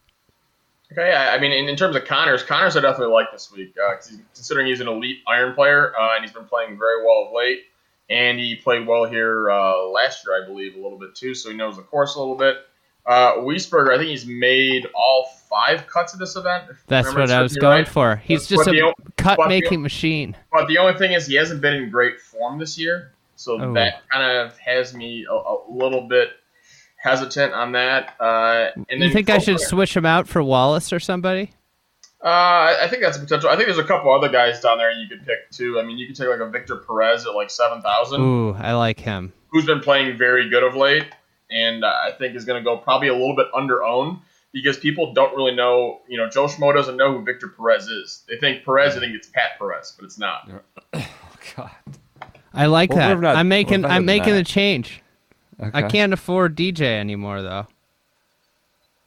Okay, 0.92 1.14
I, 1.14 1.36
I 1.36 1.40
mean, 1.40 1.52
in, 1.52 1.68
in 1.68 1.76
terms 1.76 1.96
of 1.98 2.06
Conners, 2.06 2.44
Conners 2.44 2.78
I 2.78 2.82
definitely 2.82 3.14
like 3.14 3.32
this 3.32 3.52
week, 3.52 3.76
uh, 3.78 3.96
'cause 3.96 4.08
he's, 4.10 4.20
considering 4.34 4.68
he's 4.68 4.80
an 4.80 4.88
elite 4.88 5.18
iron 5.28 5.54
player, 5.54 5.94
uh, 6.00 6.16
and 6.16 6.24
he's 6.24 6.34
been 6.34 6.46
playing 6.46 6.78
very 6.78 7.04
well 7.04 7.26
of 7.28 7.34
late, 7.34 7.64
and 8.10 8.40
he 8.40 8.56
played 8.56 8.88
well 8.88 9.04
here 9.06 9.52
uh, 9.52 9.84
last 9.88 10.26
year, 10.26 10.42
I 10.42 10.48
believe, 10.48 10.76
a 10.76 10.82
little 10.82 10.98
bit 10.98 11.14
too, 11.14 11.34
so 11.36 11.50
he 11.52 11.58
knows 11.58 11.76
the 11.76 11.82
course 11.84 12.16
a 12.16 12.20
little 12.20 12.36
bit. 12.38 12.58
Uh, 13.06 13.36
Wiesberger, 13.38 13.94
I 13.94 13.98
think 13.98 14.10
he's 14.10 14.26
made 14.26 14.88
all 14.94 15.30
five 15.50 15.88
cuts 15.88 16.14
of 16.14 16.20
this 16.20 16.36
event. 16.36 16.66
That's 16.88 17.14
what 17.14 17.32
I 17.32 17.42
was 17.42 17.56
going 17.56 17.80
right. 17.80 17.88
for. 17.88 18.16
He's 18.18 18.48
But 18.48 18.56
just 18.56 18.70
the 18.70 18.80
a 18.80 18.86
o- 18.88 18.94
cut 19.18 19.38
but 19.38 19.44
the 19.44 19.50
making 19.50 19.82
machine. 19.82 20.36
But 20.52 20.68
the 20.68 20.78
only 20.78 20.98
thing 20.98 21.14
is, 21.14 21.26
he 21.28 21.36
hasn't 21.36 21.62
been 21.62 21.74
in 21.74 21.90
great 21.90 22.20
form 22.20 22.60
this 22.60 22.78
year, 22.78 23.14
so 23.38 23.62
Oh. 23.62 23.74
that 23.74 24.02
kind 24.12 24.24
of 24.42 24.58
has 24.58 24.94
me 24.94 25.26
a, 25.30 25.34
a 25.34 25.58
little 25.70 26.02
bit 26.10 26.32
hesitant 26.98 27.54
on 27.54 27.72
that. 27.72 28.16
Uh, 28.20 28.72
and 28.90 29.02
You 29.02 29.12
think 29.14 29.30
I 29.30 29.38
should 29.38 29.58
Kokrak- 29.58 29.68
switch 29.70 29.96
him 29.96 30.06
out 30.06 30.28
for 30.28 30.44
Wallace 30.44 30.92
or 30.92 31.00
somebody? 31.00 31.52
Uh, 32.24 32.28
I 32.28 32.78
I 32.84 32.88
think 32.88 33.04
that's 33.04 33.16
a 33.16 33.20
potential. 33.20 33.50
I 33.50 33.56
think 33.56 33.68
there's 33.68 33.78
a 33.78 33.84
couple 33.84 34.12
other 34.14 34.28
guys 34.30 34.60
down 34.60 34.80
there 34.80 34.92
you 34.92 35.08
could 35.08 35.24
pick 35.26 35.50
too. 35.52 35.80
I 35.80 35.84
mean, 35.84 35.98
you 36.00 36.08
could 36.08 36.16
take 36.16 36.28
like 36.28 36.40
a 36.40 36.50
Victor 36.50 36.76
Perez 36.78 37.26
at 37.28 37.36
like 37.36 37.52
seven 37.52 37.82
thousand, 37.84 38.22
Ooh, 38.22 38.54
I 38.56 38.74
like 38.74 39.00
him. 39.00 39.32
who's 39.50 39.66
been 39.68 39.82
playing 39.82 40.18
very 40.18 40.50
good 40.50 40.64
of 40.64 40.76
late, 40.76 41.06
and 41.52 41.84
uh, 41.84 41.88
I 41.88 42.12
think 42.18 42.36
is 42.36 42.44
going 42.44 42.60
to 42.60 42.66
go 42.66 42.76
probably 42.78 43.10
a 43.10 43.14
little 43.14 43.36
bit 43.36 43.46
under 43.56 43.84
owned 43.84 44.18
because 44.52 44.78
people 44.80 45.14
don't 45.14 45.36
really 45.36 45.54
know. 45.54 46.02
You 46.10 46.18
know, 46.18 46.28
Joe 46.28 46.48
Schmo 46.48 46.74
doesn't 46.74 46.98
know 46.98 47.14
who 47.16 47.24
Victor 47.24 47.50
Perez 47.50 47.86
is. 47.88 48.24
They 48.28 48.38
think 48.38 48.66
Perez, 48.66 48.98
I 48.98 49.00
think 49.00 49.14
it's 49.14 49.28
Pat 49.28 49.52
Perez, 49.60 49.94
but 49.96 50.04
it's 50.06 50.18
not. 50.18 50.50
God. 51.56 51.70
I 52.58 52.66
like 52.66 52.90
Well, 52.90 52.98
that. 53.00 53.20
not- 53.20 53.36
I'm 53.36 53.48
making 53.48 53.86
I'm 53.86 54.06
making 54.06 54.34
that. 54.34 54.40
the 54.40 54.44
change. 54.44 55.02
I 55.60 55.84
can't 55.84 56.14
afford 56.14 56.56
DJ 56.56 56.82
anymore 57.00 57.42
though. 57.42 57.68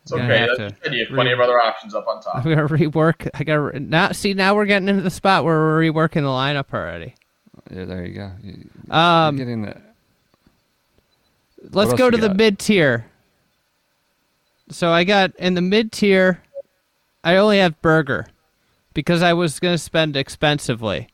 It's 0.02 0.12
okay. 0.12 0.38
have 0.38 0.56
to. 0.56 0.74
You 0.90 1.04
have 1.04 1.14
plenty 1.14 1.30
of 1.32 1.40
other 1.40 1.60
options 1.60 1.94
up 1.94 2.06
on 2.08 2.22
top. 2.22 2.36
I'm 2.38 2.42
gonna 2.44 2.66
rework. 2.68 3.28
I 3.34 3.44
gotta 3.44 3.78
now 3.78 4.12
see. 4.12 4.34
Now 4.34 4.54
we're 4.54 4.64
getting 4.66 4.88
into 4.88 5.02
the 5.02 5.10
spot 5.10 5.44
where 5.44 5.58
we're 5.58 5.80
reworking 5.82 6.14
the 6.14 6.20
lineup 6.22 6.72
already. 6.72 7.14
Yeah, 7.70 7.84
there 7.84 8.04
you 8.04 8.14
go. 8.14 8.32
You- 8.42 8.70
Um, 8.94 9.36
getting 9.36 9.62
the, 9.62 9.76
let's 11.70 11.92
go 11.94 12.06
you 12.06 12.10
to 12.12 12.16
the 12.16 12.34
mid 12.34 12.58
tier. 12.58 13.06
So 14.70 14.90
I 14.90 15.04
got 15.04 15.34
in 15.36 15.54
the 15.54 15.60
mid 15.60 15.92
tier. 15.92 16.42
I 17.22 17.36
only 17.36 17.58
have 17.58 17.80
Berger 17.82 18.26
because 18.94 19.22
I 19.22 19.34
was 19.34 19.60
going 19.60 19.74
to 19.74 19.78
spend 19.78 20.16
expensively, 20.16 21.08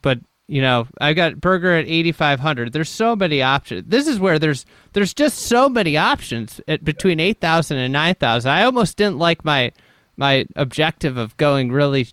but 0.00 0.18
you 0.52 0.60
know 0.60 0.86
I 1.00 1.14
got 1.14 1.40
Berger 1.40 1.72
at 1.76 1.86
eighty 1.86 2.12
five 2.12 2.38
hundred. 2.38 2.74
There's 2.74 2.90
so 2.90 3.16
many 3.16 3.40
options. 3.40 3.84
This 3.88 4.06
is 4.06 4.20
where 4.20 4.38
there's 4.38 4.66
there's 4.92 5.14
just 5.14 5.38
so 5.38 5.66
many 5.66 5.96
options 5.96 6.60
at 6.68 6.84
between 6.84 7.20
eight 7.20 7.40
thousand 7.40 7.78
and 7.78 7.90
nine 7.90 8.16
thousand. 8.16 8.50
I 8.50 8.64
almost 8.64 8.98
didn't 8.98 9.18
like 9.18 9.46
my 9.46 9.72
my 10.18 10.44
objective 10.54 11.16
of 11.16 11.34
going 11.38 11.72
really 11.72 12.08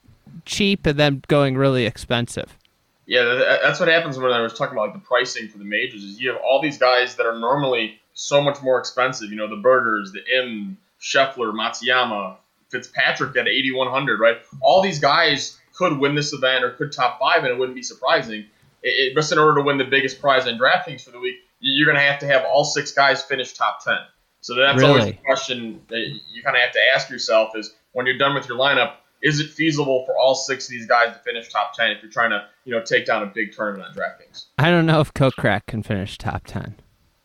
cheap 0.45 0.85
and 0.85 0.97
then 0.97 1.21
going 1.27 1.57
really 1.57 1.85
expensive. 1.85 2.57
Yeah, 3.05 3.57
that's 3.61 3.81
what 3.81 3.89
happens 3.89 4.17
when 4.17 4.31
I 4.31 4.39
was 4.39 4.53
talking 4.53 4.77
about 4.77 4.93
like 4.93 4.93
the 4.93 5.05
pricing 5.05 5.49
for 5.49 5.57
the 5.57 5.65
majors. 5.65 6.01
Is 6.01 6.21
you 6.21 6.31
have 6.31 6.39
all 6.41 6.61
these 6.61 6.77
guys 6.77 7.15
that 7.17 7.25
are 7.25 7.37
normally 7.37 7.99
so 8.13 8.41
much 8.41 8.61
more 8.61 8.79
expensive. 8.79 9.31
You 9.31 9.35
know, 9.35 9.49
the 9.49 9.61
Bergers, 9.61 10.13
the 10.13 10.21
M, 10.33 10.77
Scheffler, 11.01 11.51
Matsuyama, 11.51 12.37
Fitzpatrick 12.69 13.35
at 13.35 13.49
8100, 13.49 14.17
right? 14.17 14.37
All 14.61 14.81
these 14.81 14.99
guys 14.99 15.58
could 15.79 15.97
win 15.97 16.13
this 16.13 16.33
event 16.33 16.63
or 16.63 16.71
could 16.71 16.91
top 16.91 17.19
five, 17.19 17.37
and 17.43 17.47
it 17.47 17.57
wouldn't 17.57 17.75
be 17.75 17.81
surprising. 17.81 18.41
It, 18.83 18.89
it, 19.11 19.15
just 19.15 19.31
in 19.31 19.39
order 19.39 19.55
to 19.61 19.65
win 19.65 19.77
the 19.79 19.85
biggest 19.85 20.21
prize 20.21 20.45
in 20.45 20.59
DraftKings 20.59 21.01
for 21.03 21.09
the 21.11 21.19
week, 21.19 21.35
you're 21.59 21.87
going 21.87 21.97
to 21.97 22.03
have 22.03 22.19
to 22.19 22.27
have 22.27 22.45
all 22.45 22.63
six 22.63 22.91
guys 22.91 23.23
finish 23.23 23.53
top 23.53 23.83
10. 23.83 23.95
So 24.41 24.53
that's 24.55 24.81
always 24.89 25.05
a 25.05 25.13
question 25.25 25.81
that 25.87 25.99
you 26.31 26.43
kind 26.43 26.55
of 26.55 26.61
have 26.61 26.71
to 26.73 26.79
ask 26.93 27.09
yourself: 27.09 27.51
is 27.55 27.73
when 27.93 28.05
you're 28.05 28.17
done 28.17 28.35
with 28.35 28.47
your 28.47 28.57
lineup, 28.57 28.93
is 29.21 29.39
it 29.41 29.49
feasible 29.49 30.05
for 30.05 30.15
all 30.17 30.35
six 30.35 30.65
of 30.65 30.69
these 30.71 30.85
guys 30.85 31.13
to 31.13 31.19
finish 31.19 31.49
top 31.51 31.73
10 31.75 31.91
if 31.91 32.01
you're 32.01 32.11
trying 32.11 32.29
to, 32.29 32.45
you 32.63 32.73
know, 32.73 32.81
take 32.81 33.05
down 33.05 33.23
a 33.23 33.25
big 33.25 33.51
tournament 33.53 33.89
on 33.89 33.95
DraftKings? 33.95 34.45
I 34.57 34.69
don't 34.69 34.85
know 34.85 35.01
if 35.01 35.13
Kokrak 35.13 35.65
can 35.67 35.83
finish 35.83 36.17
top 36.17 36.45
ten. 36.45 36.75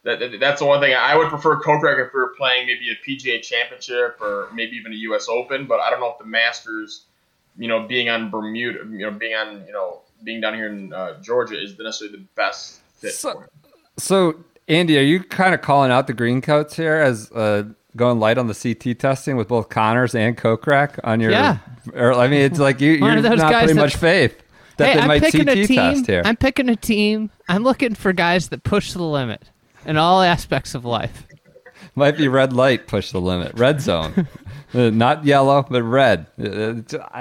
That, 0.02 0.18
that- 0.18 0.40
that's 0.40 0.60
the 0.60 0.66
one 0.66 0.80
thing 0.80 0.94
I 0.94 1.16
would 1.16 1.28
prefer 1.28 1.60
Kokrak 1.62 2.04
if 2.04 2.12
we 2.12 2.20
were 2.20 2.34
playing 2.36 2.66
maybe 2.66 2.90
a 2.90 2.96
PGA 3.08 3.40
Championship 3.42 4.20
or 4.20 4.48
maybe 4.52 4.76
even 4.76 4.92
a 4.92 4.96
U.S. 4.96 5.28
Open, 5.28 5.66
but 5.66 5.78
I 5.80 5.88
don't 5.90 6.00
know 6.00 6.10
if 6.10 6.18
the 6.18 6.26
Masters, 6.26 7.06
you 7.56 7.68
know, 7.68 7.86
being 7.86 8.08
on 8.08 8.30
Bermuda, 8.30 8.80
you 8.90 8.98
know, 8.98 9.10
being 9.10 9.34
on, 9.34 9.64
you 9.66 9.72
know, 9.72 10.00
being 10.22 10.40
down 10.40 10.54
here 10.54 10.66
in 10.68 10.92
uh, 10.92 11.20
Georgia 11.20 11.60
is 11.62 11.78
necessarily 11.78 12.16
the 12.18 12.24
best 12.34 12.80
fit 12.98 13.12
So- 13.12 13.32
for 13.34 13.42
him. 13.42 13.48
So, 13.96 14.44
Andy, 14.66 14.98
are 14.98 15.02
you 15.02 15.22
kind 15.22 15.54
of 15.54 15.60
calling 15.60 15.92
out 15.92 16.06
the 16.08 16.14
green 16.14 16.40
coats 16.40 16.74
here 16.74 16.96
as 16.96 17.30
uh, 17.32 17.64
going 17.96 18.18
light 18.18 18.38
on 18.38 18.48
the 18.48 18.54
CT 18.54 18.98
testing 18.98 19.36
with 19.36 19.46
both 19.46 19.68
Conners 19.68 20.14
and 20.16 20.36
Kokrak 20.36 20.98
on 21.04 21.20
your? 21.20 21.30
Yeah. 21.30 21.58
Or, 21.94 22.12
I 22.14 22.26
mean, 22.26 22.40
it's 22.40 22.58
like 22.58 22.80
you, 22.80 22.92
you're 22.92 23.18
of 23.18 23.22
those 23.22 23.38
not 23.38 23.52
guys 23.52 23.60
putting 23.64 23.76
that- 23.76 23.82
much 23.82 23.96
faith 23.96 24.40
that 24.78 24.88
hey, 24.88 24.94
they 24.94 25.00
I'm 25.02 25.06
might 25.06 25.22
picking 25.22 25.48
a 25.48 25.54
team. 25.66 25.76
test 25.76 26.06
here. 26.06 26.22
I'm 26.24 26.36
picking 26.36 26.68
a 26.68 26.74
team. 26.76 27.30
I'm 27.48 27.62
looking 27.62 27.94
for 27.94 28.12
guys 28.12 28.48
that 28.48 28.64
push 28.64 28.92
the 28.94 29.02
limit 29.04 29.42
in 29.86 29.96
all 29.96 30.20
aspects 30.22 30.74
of 30.74 30.84
life. 30.84 31.24
Might 31.96 32.16
be 32.16 32.28
red 32.28 32.52
light, 32.52 32.86
push 32.86 33.12
the 33.12 33.20
limit, 33.20 33.52
red 33.58 33.80
zone, 33.80 34.28
Uh, 34.74 34.90
not 34.90 35.24
yellow, 35.24 35.64
but 35.70 35.84
red. 35.84 36.26
Uh, 36.36 36.74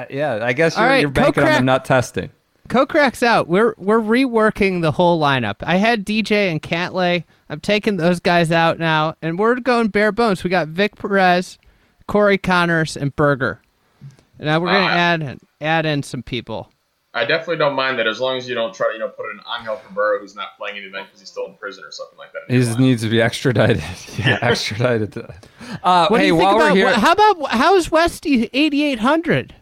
yeah, 0.09 0.39
I 0.41 0.53
guess 0.53 0.75
you're, 0.75 0.83
All 0.83 0.89
right, 0.89 1.01
you're 1.01 1.09
banking 1.11 1.43
on 1.43 1.49
them 1.49 1.65
not 1.65 1.85
testing. 1.85 2.31
Kokrak's 2.67 3.21
out. 3.21 3.47
We're 3.47 3.75
we're 3.77 3.99
reworking 3.99 4.81
the 4.81 4.91
whole 4.93 5.19
lineup. 5.21 5.57
I 5.61 5.75
had 5.75 6.03
DJ 6.03 6.49
and 6.49 6.59
Cantlay. 6.63 7.25
I'm 7.49 7.59
taking 7.59 7.97
those 7.97 8.19
guys 8.19 8.51
out 8.51 8.79
now, 8.79 9.13
and 9.21 9.37
we're 9.37 9.59
going 9.59 9.89
bare 9.89 10.11
bones. 10.11 10.43
We 10.43 10.49
got 10.49 10.69
Vic 10.69 10.95
Perez, 10.95 11.59
Corey 12.07 12.39
Conners, 12.39 12.97
and 12.97 13.15
Berger. 13.15 13.61
And 14.39 14.47
now 14.47 14.59
we're 14.59 14.71
gonna 14.71 14.85
Ah. 14.85 14.89
add 14.89 15.39
add 15.61 15.85
in 15.85 16.01
some 16.01 16.23
people. 16.23 16.71
I 17.15 17.25
definitely 17.25 17.58
don't 17.58 17.75
mind 17.75 18.00
that 18.00 18.08
as 18.08 18.20
long 18.20 18.38
as 18.38 18.50
you 18.50 18.55
don't 18.55 18.74
try 18.74 18.88
to, 18.88 18.93
you 18.93 19.00
know, 19.00 19.08
put 19.10 19.29
in 19.29 19.39
Angel 19.60 19.79
Cabrera 19.86 20.20
who's 20.20 20.36
not 20.36 20.58
playing 20.58 20.77
in 20.77 20.84
the 20.84 20.89
event 20.89 21.08
because 21.08 21.20
he's 21.20 21.29
still 21.29 21.46
in 21.46 21.53
prison 21.55 21.84
or 21.86 21.91
something 21.91 22.17
like 22.17 22.34
that. 22.34 22.41
He 22.50 22.58
just 22.58 22.79
needs 22.79 23.03
to 23.03 23.10
be 23.10 23.22
extradited. 23.22 23.84
yeah, 24.17 24.39
extradited. 24.41 25.12
To, 25.13 25.34
uh, 25.84 26.08
What 26.08 26.22
hey, 26.22 26.29
do 26.29 26.34
you 26.34 26.39
think 26.39 26.43
while 26.43 26.55
about 26.55 26.72
we're 26.72 26.75
here, 26.75 26.93
how 26.93 27.12
about 27.12 27.51
how 27.51 27.75
is 27.75 27.91
Westy 27.91 28.50
8800? 28.51 29.53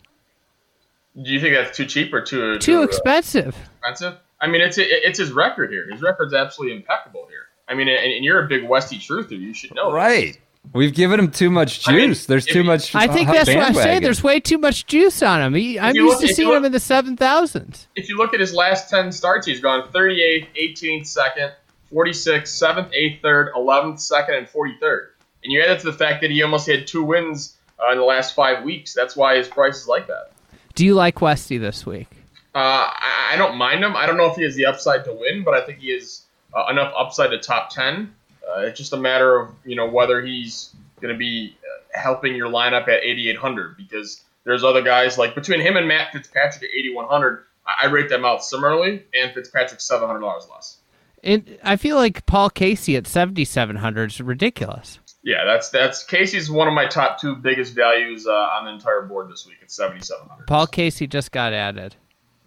Do 1.22 1.30
you 1.30 1.42
think 1.42 1.54
that's 1.56 1.76
too 1.76 1.86
cheap 1.86 2.14
or 2.14 2.22
too 2.22 2.58
Too 2.60 2.80
uh, 2.80 2.84
expensive. 2.84 3.56
expensive? 3.80 4.18
I 4.40 4.48
mean, 4.48 4.62
it's 4.62 4.78
it's 4.80 5.20
his 5.20 5.32
record 5.32 5.72
here. 5.72 5.92
His 5.92 6.02
record's 6.02 6.34
absolutely 6.34 6.78
impeccable 6.78 7.28
here. 7.30 7.48
I 7.68 7.74
mean, 7.76 7.90
and, 7.90 8.00
and 8.14 8.24
you're 8.24 8.44
a 8.44 8.48
big 8.48 8.64
Westy 8.64 8.98
truther. 8.98 9.38
You 9.40 9.54
should 9.54 9.76
know. 9.76 9.92
this. 10.26 10.38
Right? 10.66 10.74
We've 10.74 10.94
given 10.94 11.20
him 11.20 11.32
too 11.32 11.50
much 11.50 11.88
I 11.88 11.94
mean, 11.94 12.10
juice. 12.10 12.26
There's 12.26 12.46
too 12.46 12.60
you- 12.60 12.64
much. 12.64 12.96
I 12.96 13.08
think 13.08 13.30
uh, 13.30 13.34
that's 13.34 13.50
what 13.50 13.58
I'm 13.58 13.74
saying. 13.74 14.02
There's 14.02 14.24
way 14.24 14.40
too 14.40 14.58
much 14.58 14.86
juice 14.86 15.22
on 15.22 15.42
him. 15.42 15.54
He, 15.54 15.80
I'm 15.80 15.96
used 15.96 16.20
look- 16.22 16.30
to 16.30 16.34
seeing 16.36 16.50
look- 16.50 16.58
him 16.58 16.66
in 16.66 16.72
the 16.72 16.78
7000s. 16.78 17.88
If 17.96 18.10
you 18.10 18.18
look 18.18 18.34
at 18.34 18.40
his 18.40 18.54
last 18.54 18.90
10 18.90 19.12
starts, 19.12 19.46
he's 19.48 19.60
gone 19.60 19.90
38th, 19.90 20.48
18th, 20.56 21.02
2nd, 21.02 21.52
46th, 21.92 22.44
7th, 22.44 22.94
8th, 22.94 23.22
3rd, 23.22 23.54
11th, 23.54 24.12
2nd, 24.12 24.38
and 24.38 24.48
43rd. 24.48 25.08
And 25.44 25.52
you 25.52 25.62
add 25.62 25.70
that 25.70 25.80
to 25.82 25.88
the 25.88 25.98
fact 25.98 26.22
that 26.22 26.32
he 26.32 26.42
almost 26.44 26.68
had 26.68 26.86
two 26.88 27.04
wins 27.04 27.58
uh, 27.84 27.92
in 27.92 27.98
the 27.98 28.04
last 28.04 28.36
five 28.36 28.64
weeks. 28.64 28.94
That's 28.94 29.16
why 29.16 29.38
his 29.38 29.48
price 29.48 29.78
is 29.82 29.88
like 29.88 30.08
that. 30.08 30.32
Do 30.76 30.86
you 30.86 30.94
like 30.94 31.20
Westy 31.22 31.58
this 31.58 31.86
week? 31.86 32.08
Uh, 32.54 32.60
I, 32.60 33.32
I 33.34 33.36
don't 33.38 33.58
mind 33.58 33.84
him. 33.84 33.96
I 33.96 34.06
don't 34.06 34.18
know 34.18 34.30
if 34.30 34.36
he 34.36 34.44
has 34.44 34.56
the 34.56 34.66
upside 34.68 35.04
to 35.06 35.14
win, 35.14 35.44
but 35.44 35.54
I 35.54 35.66
think 35.66 35.80
he 35.80 35.94
has 35.94 36.22
uh, 36.56 36.68
enough 36.70 36.94
upside 36.98 37.32
to 37.32 37.40
top 37.40 37.72
10. 37.72 38.14
Uh, 38.56 38.62
it's 38.62 38.78
just 38.78 38.94
a 38.94 38.98
matter 38.98 39.40
of 39.40 39.52
you 39.66 39.76
know 39.76 39.88
whether 39.88 40.22
he's 40.22 40.74
going 41.02 41.14
to 41.14 41.18
be 41.18 41.56
uh, 41.64 42.00
helping 42.00 42.36
your 42.36 42.50
lineup 42.50 42.84
at 42.88 43.04
8,800 43.04 43.78
because 43.78 44.24
there's 44.44 44.64
other 44.64 44.82
guys 44.82 45.18
like 45.18 45.36
between 45.36 45.60
him 45.62 45.78
and 45.78 45.88
Matt 45.88 46.12
Fitzpatrick 46.14 46.64
at 46.64 46.70
8,100. 46.76 47.44
I, 47.66 47.74
I 47.84 47.90
rate 47.92 48.10
them 48.10 48.26
out 48.26 48.44
similarly, 48.44 49.04
and 49.14 49.32
Fitzpatrick 49.34 49.80
$700 49.80 50.22
less. 50.52 50.78
It, 51.24 51.60
I 51.64 51.76
feel 51.76 51.98
like 51.98 52.26
Paul 52.26 52.50
Casey 52.50 52.96
at 52.96 53.06
7700 53.06 54.12
is 54.12 54.22
ridiculous. 54.22 55.00
Yeah, 55.24 55.46
that's 55.46 55.70
that's 55.70 56.04
Casey's 56.04 56.50
one 56.50 56.68
of 56.68 56.74
my 56.74 56.88
top 56.88 57.22
two 57.22 57.36
biggest 57.36 57.76
values 57.76 58.26
uh, 58.26 58.32
on 58.32 58.66
the 58.66 58.72
entire 58.72 59.04
board 59.04 59.30
this 59.30 59.46
week. 59.46 59.58
It's 59.62 59.76
7,700. 59.76 60.48
Paul 60.48 60.66
Casey 60.66 61.06
just 61.06 61.32
got 61.32 61.54
added. 61.54 61.96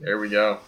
There 0.01 0.19
we 0.19 0.29
go. 0.29 0.59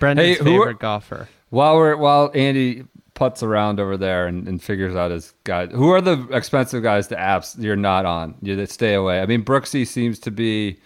Brendan's 0.00 0.38
Hey, 0.38 0.44
who 0.44 0.50
are- 0.56 0.58
favorite 0.64 0.78
golfer. 0.80 1.28
While 1.50 1.76
we're 1.76 1.96
while 1.96 2.30
Andy 2.34 2.84
puts 3.14 3.42
around 3.42 3.78
over 3.78 3.96
there 3.96 4.26
and, 4.26 4.48
and 4.48 4.62
figures 4.62 4.96
out 4.96 5.10
his 5.10 5.34
guys, 5.44 5.70
who 5.72 5.90
are 5.90 6.00
the 6.00 6.26
expensive 6.32 6.82
guys 6.82 7.08
to 7.08 7.16
apps 7.16 7.60
you're 7.62 7.76
not 7.76 8.06
on? 8.06 8.34
You 8.42 8.56
that 8.56 8.70
stay 8.70 8.94
away. 8.94 9.20
I 9.20 9.26
mean, 9.26 9.44
Brooksy 9.44 9.86
seems 9.86 10.18
to 10.20 10.30
be. 10.30 10.78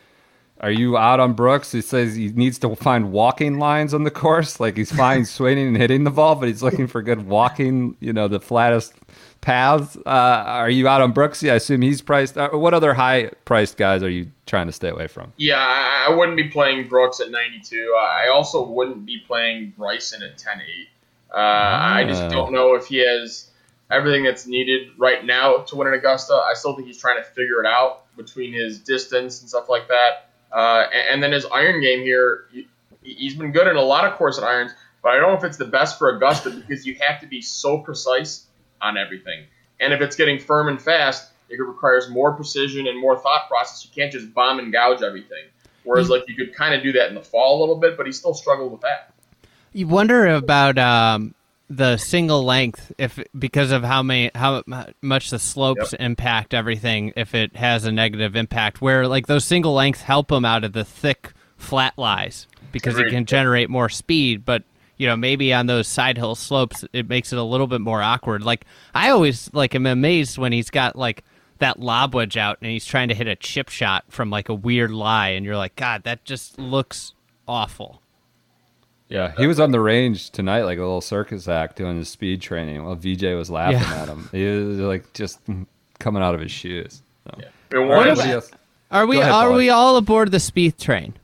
Are 0.63 0.71
you 0.71 0.97
out 0.97 1.21
on 1.21 1.35
Brooks? 1.35 1.71
He 1.71 1.83
says 1.83 2.15
he 2.15 2.29
needs 2.29 2.59
to 2.61 2.75
find 2.77 3.13
walking 3.13 3.59
lines 3.59 3.93
on 3.93 4.05
the 4.05 4.11
course. 4.11 4.59
Like 4.61 4.77
he's 4.79 4.91
fine 4.91 5.25
swinging 5.27 5.69
and 5.69 5.77
hitting 5.77 6.05
the 6.05 6.11
ball, 6.11 6.35
but 6.35 6.49
he's 6.49 6.63
looking 6.63 6.87
for 6.87 7.03
good 7.03 7.27
walking. 7.27 7.95
You 8.01 8.15
know, 8.15 8.27
the 8.27 8.41
flattest 8.41 8.95
paths. 9.43 9.97
Uh, 10.07 10.09
are 10.09 10.71
you 10.71 10.89
out 10.89 11.03
on 11.03 11.13
Brooksy? 11.13 11.53
I 11.53 11.57
assume 11.57 11.83
he's 11.83 12.01
priced. 12.01 12.39
Uh, 12.39 12.51
what 12.51 12.73
other 12.73 12.95
high 12.95 13.31
priced 13.45 13.77
guys 13.77 14.03
are 14.03 14.09
you 14.09 14.31
trying 14.47 14.67
to 14.67 14.73
stay 14.73 14.89
away 14.89 15.09
from? 15.09 15.33
Yeah, 15.37 15.59
I, 15.59 16.07
I 16.09 16.15
wouldn't 16.15 16.39
be 16.39 16.49
playing 16.49 16.89
Brooks 16.89 17.21
at 17.21 17.31
92. 17.31 17.95
I 17.99 18.29
also 18.29 18.67
wouldn't 18.67 19.05
be 19.05 19.23
playing 19.27 19.75
Bryson 19.77 20.23
at 20.23 20.39
10 20.39 20.61
8. 20.61 20.89
Uh, 21.37 21.39
I 21.39 22.03
Ah. 22.03 22.09
just 22.09 22.29
don't 22.31 22.53
know 22.53 22.75
if 22.75 22.87
he 22.87 22.97
has 23.07 23.51
everything 23.91 24.25
that's 24.25 24.47
needed 24.47 24.89
right 24.97 25.25
now 25.25 25.59
to 25.59 25.77
win 25.77 25.87
at 25.87 25.95
Augusta. 25.95 26.35
I 26.35 26.55
still 26.55 26.75
think 26.75 26.87
he's 26.89 26.99
trying 26.99 27.19
to 27.19 27.23
figure 27.23 27.61
it 27.61 27.67
out 27.67 28.05
between 28.17 28.53
his 28.53 28.81
distance 28.81 29.41
and 29.43 29.49
stuff 29.49 29.69
like 29.69 29.87
that. 29.89 30.31
Uh, 30.51 30.87
and, 30.93 31.09
and 31.15 31.23
then 31.23 31.33
his 31.33 31.45
iron 31.53 31.81
game 31.83 32.01
here, 32.01 32.47
he, 32.53 32.67
he's 33.03 33.35
been 33.37 33.53
good 33.53 33.67
in 33.67 33.77
a 33.77 33.83
lot 33.83 34.05
of 34.07 34.15
course 34.15 34.39
at 34.39 34.45
irons, 34.45 34.73
but 35.03 35.11
I 35.11 35.17
don't 35.19 35.31
know 35.33 35.37
if 35.39 35.45
it's 35.45 35.59
the 35.59 35.67
best 35.67 35.99
for 35.99 36.09
Augusta 36.17 36.51
because 36.51 36.87
you 36.87 36.97
have 37.01 37.21
to 37.21 37.27
be 37.27 37.43
so 37.43 37.79
precise 37.79 38.47
on 38.81 38.97
everything. 38.97 39.45
And 39.79 39.93
if 39.93 40.01
it's 40.01 40.17
getting 40.17 40.39
firm 40.39 40.69
and 40.69 40.81
fast, 40.81 41.31
it 41.51 41.61
requires 41.61 42.09
more 42.09 42.33
precision 42.33 42.87
and 42.89 42.99
more 42.99 43.19
thought 43.19 43.47
process. 43.49 43.85
You 43.85 43.91
can't 43.95 44.11
just 44.11 44.33
bomb 44.35 44.59
and 44.59 44.73
gouge 44.73 45.03
everything. 45.03 45.45
Whereas, 45.85 46.09
like, 46.11 46.25
you 46.29 46.35
could 46.35 46.53
kind 46.55 46.75
of 46.75 46.83
do 46.83 46.91
that 46.93 47.09
in 47.11 47.15
the 47.15 47.23
fall 47.23 47.59
a 47.59 47.61
little 47.61 47.77
bit, 47.77 47.97
but 47.97 48.07
he 48.07 48.13
still 48.13 48.35
struggled 48.35 48.73
with 48.73 48.81
that. 48.81 49.13
You 49.77 49.87
wonder 49.87 50.27
about 50.29 50.79
um, 50.79 51.35
the 51.69 51.99
single 51.99 52.43
length 52.43 52.93
if 52.97 53.23
because 53.39 53.73
of 53.73 53.85
how 53.85 54.03
many 54.03 54.31
how 54.35 54.63
much 55.03 55.29
the 55.29 55.39
slopes 55.39 55.93
impact 55.93 56.55
everything 56.55 57.13
if 57.15 57.35
it 57.35 57.55
has 57.57 57.85
a 57.85 57.93
negative 57.93 58.37
impact 58.37 58.81
where 58.81 59.07
like 59.07 59.27
those 59.27 59.45
single 59.45 59.75
lengths 59.75 60.01
help 60.01 60.33
him 60.33 60.47
out 60.47 60.65
of 60.65 60.73
the 60.73 60.83
thick 60.83 61.35
flat 61.59 61.93
lies 61.99 62.47
because 62.73 62.99
it 62.99 63.11
can 63.11 63.27
generate 63.27 63.69
more 63.69 63.91
speed 63.91 64.47
but 64.47 64.63
you 64.97 65.07
know 65.07 65.15
maybe 65.15 65.53
on 65.53 65.67
those 65.67 65.87
side 65.87 66.17
hill 66.17 66.35
slopes 66.35 66.83
it 66.95 67.07
makes 67.07 67.31
it 67.31 67.39
a 67.39 67.43
little 67.43 67.67
bit 67.67 67.83
more 67.83 68.01
awkward. 68.01 68.43
Like 68.43 68.65
I 68.95 69.11
always 69.11 69.53
like 69.53 69.75
am 69.75 69.85
amazed 69.85 70.39
when 70.39 70.53
he's 70.53 70.71
got 70.71 70.97
like 70.97 71.23
that 71.59 71.79
lob 71.79 72.15
wedge 72.15 72.39
out 72.39 72.57
and 72.63 72.71
he's 72.71 72.87
trying 72.87 73.09
to 73.09 73.15
hit 73.15 73.27
a 73.27 73.37
chip 73.37 73.69
shot 73.69 74.07
from 74.09 74.31
like 74.31 74.49
a 74.49 74.55
weird 74.55 74.91
lie 74.91 75.29
and 75.29 75.45
you're 75.45 75.59
like 75.59 75.77
god 75.77 76.05
that 76.05 76.25
just 76.25 76.59
looks 76.59 77.13
awful 77.47 78.01
Yeah, 79.09 79.33
he 79.37 79.47
was 79.47 79.61
on 79.61 79.71
the 79.71 79.79
range 79.81 80.31
tonight, 80.31 80.63
like 80.63 80.79
a 80.79 80.83
little 80.83 81.01
circus 81.01 81.47
act, 81.47 81.77
doing 81.77 81.97
his 81.99 82.09
speed 82.09 82.41
training 82.43 82.85
while 82.85 82.97
VJ 82.97 83.35
was 83.37 83.49
laughing 83.51 83.79
Yeah. 83.79 84.03
at 84.03 84.09
him. 84.09 84.29
He 84.33 84.45
was 84.45 84.79
like 84.79 85.13
just 85.13 85.39
coming 86.01 86.23
out 86.23 86.35
of 86.35 86.41
his 86.41 86.51
shoes. 86.51 87.03
So. 87.25 87.39
I 87.73 87.77
mean, 87.79 87.89
right, 87.89 88.09
of 88.09 88.19
what? 88.19 88.51
Are 88.91 89.07
we 89.07 89.19
ahead, 89.19 89.33
are 89.33 89.49
Paulie. 89.51 89.57
we 89.59 89.71
all 89.71 89.97
aboard 89.97 90.31
the 90.33 90.39
Spieth 90.39 90.79
train? 90.81 91.15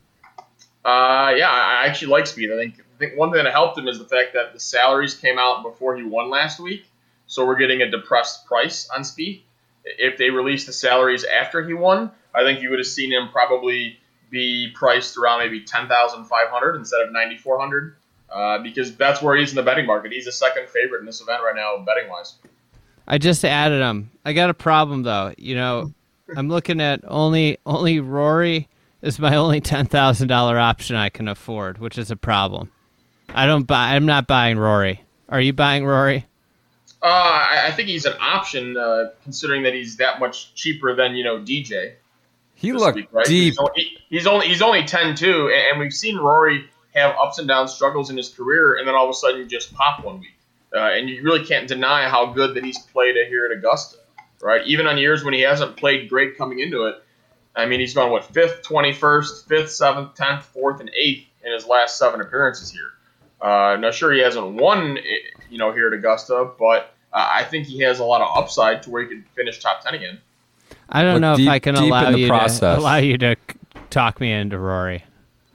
Uh, 0.84 1.32
yeah, 1.36 1.48
I 1.50 1.82
I 1.84 1.86
actually 1.86 2.12
like 2.12 2.24
Spieth. 2.24 2.52
I 2.52 2.56
think, 2.62 2.74
I 2.80 2.98
think 2.98 3.16
one 3.18 3.30
thing 3.32 3.42
that 3.44 3.52
helped 3.52 3.78
him 3.78 3.86
is 3.88 3.98
the 3.98 4.04
fact 4.04 4.32
that 4.34 4.52
the 4.52 4.60
salaries 4.60 5.14
came 5.14 5.38
out 5.38 5.62
before 5.62 5.96
he 5.96 6.02
won 6.02 6.30
last 6.30 6.58
week, 6.60 6.84
so 7.26 7.46
we're 7.46 7.56
getting 7.56 7.82
a 7.82 7.90
depressed 7.90 8.46
price 8.46 8.88
on 8.94 9.02
Spieth. 9.02 9.40
if 9.84 10.16
they 10.18 10.30
released 10.30 10.66
the 10.66 10.72
salaries 10.72 11.24
after 11.24 11.64
he 11.66 11.74
won, 11.74 12.10
I 12.34 12.42
think 12.44 12.62
you 12.62 12.70
would 12.70 12.78
have 12.78 12.86
seen 12.86 13.10
him 13.12 13.28
probably 13.32 13.98
be 14.32 14.72
priced 14.74 15.16
around 15.16 15.38
maybe 15.38 15.60
ten 15.60 15.86
thousand 15.86 16.24
five 16.24 16.48
hundred 16.48 16.74
instead 16.74 17.00
of 17.02 17.12
ninety 17.12 17.36
four 17.36 17.60
hundred. 17.60 17.94
Uh, 18.28 18.58
because 18.62 18.96
that's 18.96 19.20
where 19.20 19.36
he's 19.36 19.50
in 19.50 19.56
the 19.56 19.62
betting 19.62 19.86
market. 19.86 20.10
He's 20.10 20.24
the 20.24 20.32
second 20.32 20.66
favorite 20.70 21.00
in 21.00 21.06
this 21.06 21.20
event 21.20 21.42
right 21.44 21.54
now, 21.54 21.76
betting 21.84 22.08
wise. 22.08 22.36
I 23.06 23.18
just 23.18 23.44
added 23.44 23.82
him. 23.82 24.10
I 24.24 24.32
got 24.32 24.48
a 24.48 24.54
problem 24.54 25.02
though. 25.02 25.34
You 25.36 25.54
know, 25.54 25.92
I'm 26.34 26.48
looking 26.48 26.80
at 26.80 27.00
only 27.06 27.58
only 27.66 28.00
Rory 28.00 28.68
is 29.02 29.18
my 29.18 29.36
only 29.36 29.60
ten 29.60 29.86
thousand 29.86 30.28
dollar 30.28 30.58
option 30.58 30.96
I 30.96 31.10
can 31.10 31.28
afford, 31.28 31.78
which 31.78 31.98
is 31.98 32.10
a 32.10 32.16
problem. 32.16 32.72
I 33.28 33.46
don't 33.46 33.66
buy. 33.66 33.94
I'm 33.94 34.06
not 34.06 34.26
buying 34.26 34.58
Rory. 34.58 35.02
Are 35.28 35.40
you 35.40 35.52
buying 35.52 35.84
Rory? 35.84 36.26
Uh, 37.02 37.06
I, 37.06 37.64
I 37.66 37.70
think 37.72 37.88
he's 37.88 38.04
an 38.04 38.14
option, 38.20 38.76
uh, 38.76 39.10
considering 39.24 39.64
that 39.64 39.74
he's 39.74 39.96
that 39.96 40.20
much 40.20 40.54
cheaper 40.54 40.94
than 40.94 41.16
you 41.16 41.24
know 41.24 41.38
DJ. 41.38 41.94
He 42.62 42.72
looked 42.72 42.94
week, 42.94 43.08
right? 43.10 43.26
deep. 43.26 43.54
He's 43.54 43.58
only, 43.58 43.98
he's 44.08 44.26
only 44.26 44.46
he's 44.46 44.62
only 44.62 44.84
10 44.84 45.16
too, 45.16 45.52
and, 45.52 45.80
we've 45.80 45.92
seen 45.92 46.16
Rory 46.16 46.70
have 46.94 47.16
ups 47.20 47.38
and 47.38 47.48
downs, 47.48 47.74
struggles 47.74 48.08
in 48.08 48.16
his 48.16 48.28
career, 48.28 48.76
and 48.76 48.86
then 48.86 48.94
all 48.94 49.04
of 49.04 49.10
a 49.10 49.14
sudden 49.14 49.48
just 49.48 49.74
pop 49.74 50.04
one 50.04 50.20
week. 50.20 50.34
Uh, 50.72 50.78
and 50.78 51.10
you 51.10 51.22
really 51.22 51.44
can't 51.44 51.66
deny 51.66 52.08
how 52.08 52.26
good 52.26 52.54
that 52.54 52.64
he's 52.64 52.78
played 52.78 53.16
here 53.28 53.46
at 53.46 53.52
Augusta, 53.52 53.98
right? 54.40 54.64
Even 54.66 54.86
on 54.86 54.96
years 54.96 55.24
when 55.24 55.34
he 55.34 55.40
hasn't 55.40 55.76
played 55.76 56.08
great 56.08 56.38
coming 56.38 56.60
into 56.60 56.84
it. 56.84 57.02
I 57.54 57.66
mean, 57.66 57.80
he's 57.80 57.94
gone 57.94 58.10
what 58.10 58.24
fifth, 58.24 58.62
twenty 58.62 58.92
first, 58.92 59.48
fifth, 59.48 59.72
seventh, 59.72 60.14
tenth, 60.14 60.44
fourth, 60.44 60.80
and 60.80 60.90
eighth 60.96 61.26
in 61.44 61.52
his 61.52 61.66
last 61.66 61.98
seven 61.98 62.20
appearances 62.20 62.70
here. 62.70 62.92
Uh, 63.40 63.76
now, 63.76 63.90
sure, 63.90 64.12
he 64.12 64.20
hasn't 64.20 64.52
won, 64.54 64.98
eh, 64.98 65.02
you 65.50 65.58
know, 65.58 65.72
here 65.72 65.88
at 65.88 65.92
Augusta, 65.94 66.52
but 66.58 66.94
uh, 67.12 67.28
I 67.28 67.42
think 67.42 67.66
he 67.66 67.80
has 67.80 67.98
a 67.98 68.04
lot 68.04 68.20
of 68.22 68.36
upside 68.38 68.84
to 68.84 68.90
where 68.90 69.02
he 69.02 69.08
could 69.08 69.24
finish 69.34 69.58
top 69.58 69.82
ten 69.82 69.94
again. 69.94 70.20
I 70.92 71.02
don't 71.02 71.14
Look 71.14 71.20
know 71.22 71.36
deep- 71.36 71.46
if 71.46 71.50
I 71.52 71.58
can 71.58 71.74
allow 71.76 72.10
you 72.10 72.28
process. 72.28 72.58
to 72.60 72.78
allow 72.78 72.96
you 72.98 73.16
to 73.18 73.36
talk 73.90 74.20
me 74.20 74.30
into 74.32 74.58
Rory. 74.58 75.04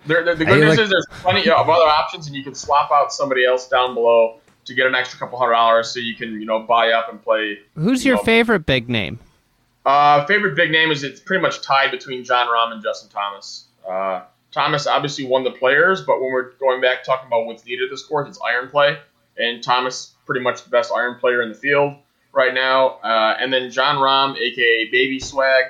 There, 0.08 0.24
the, 0.24 0.36
the 0.36 0.46
Hey, 0.46 0.52
good 0.54 0.60
news 0.62 0.70
like- 0.78 0.80
is 0.86 0.90
there's 0.90 1.06
plenty 1.22 1.48
of 1.50 1.70
other 1.70 1.88
options, 1.88 2.28
and 2.28 2.36
you 2.36 2.44
can 2.44 2.56
swap 2.56 2.92
out 2.92 3.14
somebody 3.14 3.46
else 3.46 3.68
down 3.68 3.94
below 3.94 4.40
to 4.66 4.74
get 4.74 4.88
an 4.88 4.96
extra 4.96 5.20
couple 5.20 5.38
hundred 5.38 5.54
dollars, 5.54 5.92
so 5.92 6.00
you 6.00 6.16
can 6.16 6.32
you 6.40 6.46
know 6.46 6.60
buy 6.62 6.92
up 6.92 7.10
and 7.10 7.22
play. 7.24 7.60
Who's 7.76 8.04
you 8.04 8.10
your 8.10 8.18
know. 8.18 8.24
favorite 8.24 8.66
big 8.66 8.90
name? 8.90 9.20
Uh, 9.86 10.26
favorite 10.26 10.56
big 10.56 10.72
name 10.72 10.92
is 10.92 11.04
it's 11.04 11.20
pretty 11.20 11.42
much 11.42 11.62
tied 11.62 11.92
between 11.92 12.24
Jon 12.24 12.48
Rahm 12.48 12.74
and 12.74 12.84
Justin 12.84 13.10
Thomas. 13.10 13.66
Uh, 13.88 14.22
Thomas 14.52 14.88
obviously 14.88 15.26
won 15.26 15.44
the 15.44 15.52
players, 15.52 16.02
but 16.02 16.20
when 16.22 16.32
we're 16.32 16.52
going 16.54 16.82
back 16.82 17.04
talking 17.04 17.28
about 17.28 17.46
what's 17.46 17.64
needed 17.66 17.90
this 17.92 18.04
course, 18.04 18.28
it's 18.28 18.40
iron 18.46 18.70
play, 18.70 18.98
and 19.38 19.62
Thomas 19.64 20.14
pretty 20.26 20.42
much 20.42 20.64
the 20.64 20.70
best 20.70 20.92
iron 20.92 21.20
player 21.20 21.42
in 21.42 21.50
the 21.50 21.56
field 21.56 21.96
right 22.38 22.54
now. 22.54 23.00
Uh, 23.04 23.36
and 23.40 23.52
then 23.52 23.72
Jon 23.72 23.98
Rahm, 23.98 24.38
aka 24.38 24.90
Baby 24.92 25.20
Swag, 25.20 25.66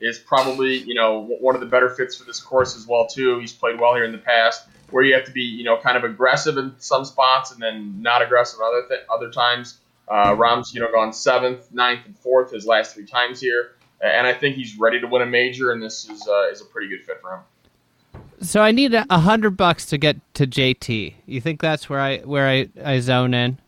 is 0.00 0.18
probably 0.18 0.78
you 0.78 0.94
know 0.94 1.26
one 1.40 1.54
of 1.54 1.60
the 1.60 1.66
better 1.66 1.90
fits 1.90 2.16
for 2.16 2.24
this 2.24 2.40
course 2.40 2.76
as 2.76 2.86
well 2.86 3.06
too. 3.06 3.38
He's 3.40 3.52
played 3.52 3.78
well 3.78 3.94
here 3.94 4.04
in 4.04 4.12
the 4.12 4.18
past, 4.18 4.66
where 4.90 5.04
you 5.04 5.14
have 5.14 5.24
to 5.24 5.32
be 5.32 5.42
you 5.42 5.64
know 5.64 5.76
kind 5.76 5.98
of 5.98 6.04
aggressive 6.04 6.56
in 6.56 6.74
some 6.78 7.04
spots 7.04 7.50
and 7.52 7.60
then 7.60 8.00
not 8.00 8.22
aggressive 8.22 8.60
other 8.60 8.86
th- 8.88 9.02
other 9.12 9.30
times. 9.30 9.80
Uh, 10.08 10.34
Rahm's 10.34 10.72
you 10.72 10.80
know 10.80 10.90
gone 10.90 11.12
seventh, 11.12 11.72
ninth, 11.72 12.06
and 12.06 12.16
fourth 12.16 12.52
his 12.52 12.64
last 12.64 12.94
three 12.94 13.06
times 13.06 13.40
here, 13.40 13.72
and 14.00 14.26
I 14.26 14.32
think 14.32 14.56
he's 14.56 14.78
ready 14.78 15.00
to 15.00 15.06
win 15.06 15.22
a 15.22 15.26
major, 15.26 15.72
and 15.72 15.82
this 15.82 16.08
is 16.08 16.26
uh, 16.26 16.50
is 16.50 16.60
a 16.60 16.64
pretty 16.64 16.88
good 16.88 17.04
fit 17.04 17.20
for 17.20 17.34
him. 17.34 17.40
So 18.40 18.60
I 18.60 18.72
need 18.72 18.92
a 18.92 19.18
hundred 19.18 19.56
bucks 19.56 19.86
to 19.86 19.98
get 19.98 20.16
to 20.34 20.46
JT. 20.46 21.14
You 21.26 21.40
think 21.40 21.60
that's 21.60 21.88
where 21.88 22.00
I 22.00 22.18
where 22.18 22.48
I, 22.48 22.68
I 22.84 22.98
zone 22.98 23.34
in? 23.34 23.58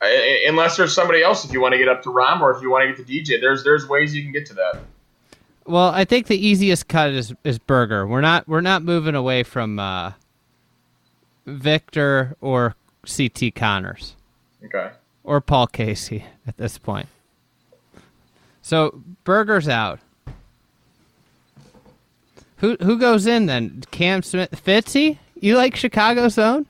I- 0.00 0.44
Unless 0.48 0.76
there's 0.76 0.94
somebody 0.94 1.22
else, 1.22 1.44
if 1.44 1.52
you 1.52 1.60
want 1.60 1.72
to 1.72 1.78
get 1.78 1.88
up 1.88 2.02
to 2.04 2.10
Rahm 2.10 2.40
or 2.40 2.54
if 2.54 2.62
you 2.62 2.70
want 2.70 2.82
to 2.84 2.94
get 2.94 3.06
to 3.06 3.12
DJ, 3.12 3.40
there's 3.40 3.64
there's 3.64 3.88
ways 3.88 4.14
you 4.14 4.22
can 4.22 4.32
get 4.32 4.46
to 4.46 4.54
that. 4.54 4.80
Well, 5.66 5.88
I 5.90 6.04
think 6.04 6.28
the 6.28 6.46
easiest 6.46 6.88
cut 6.88 7.10
is 7.10 7.34
is 7.44 7.58
Berger. 7.58 8.06
We're 8.06 8.20
not 8.20 8.46
we're 8.48 8.60
not 8.60 8.82
moving 8.82 9.14
away 9.14 9.42
from 9.42 9.78
uh, 9.78 10.12
Victor 11.46 12.36
or 12.40 12.74
CT 13.04 13.54
Conners 13.54 14.14
Okay. 14.64 14.90
or 15.24 15.40
Paul 15.40 15.66
Casey 15.66 16.24
at 16.46 16.56
this 16.56 16.78
point. 16.78 17.08
So 18.62 19.02
Berger's 19.24 19.68
out. 19.68 20.00
Who 22.58 22.76
who 22.82 22.98
goes 22.98 23.26
in 23.26 23.46
then? 23.46 23.82
Cam 23.90 24.22
Smith, 24.22 24.50
Fitzy? 24.64 25.18
You 25.40 25.56
like 25.56 25.76
Chicago 25.76 26.28
zone 26.28 26.66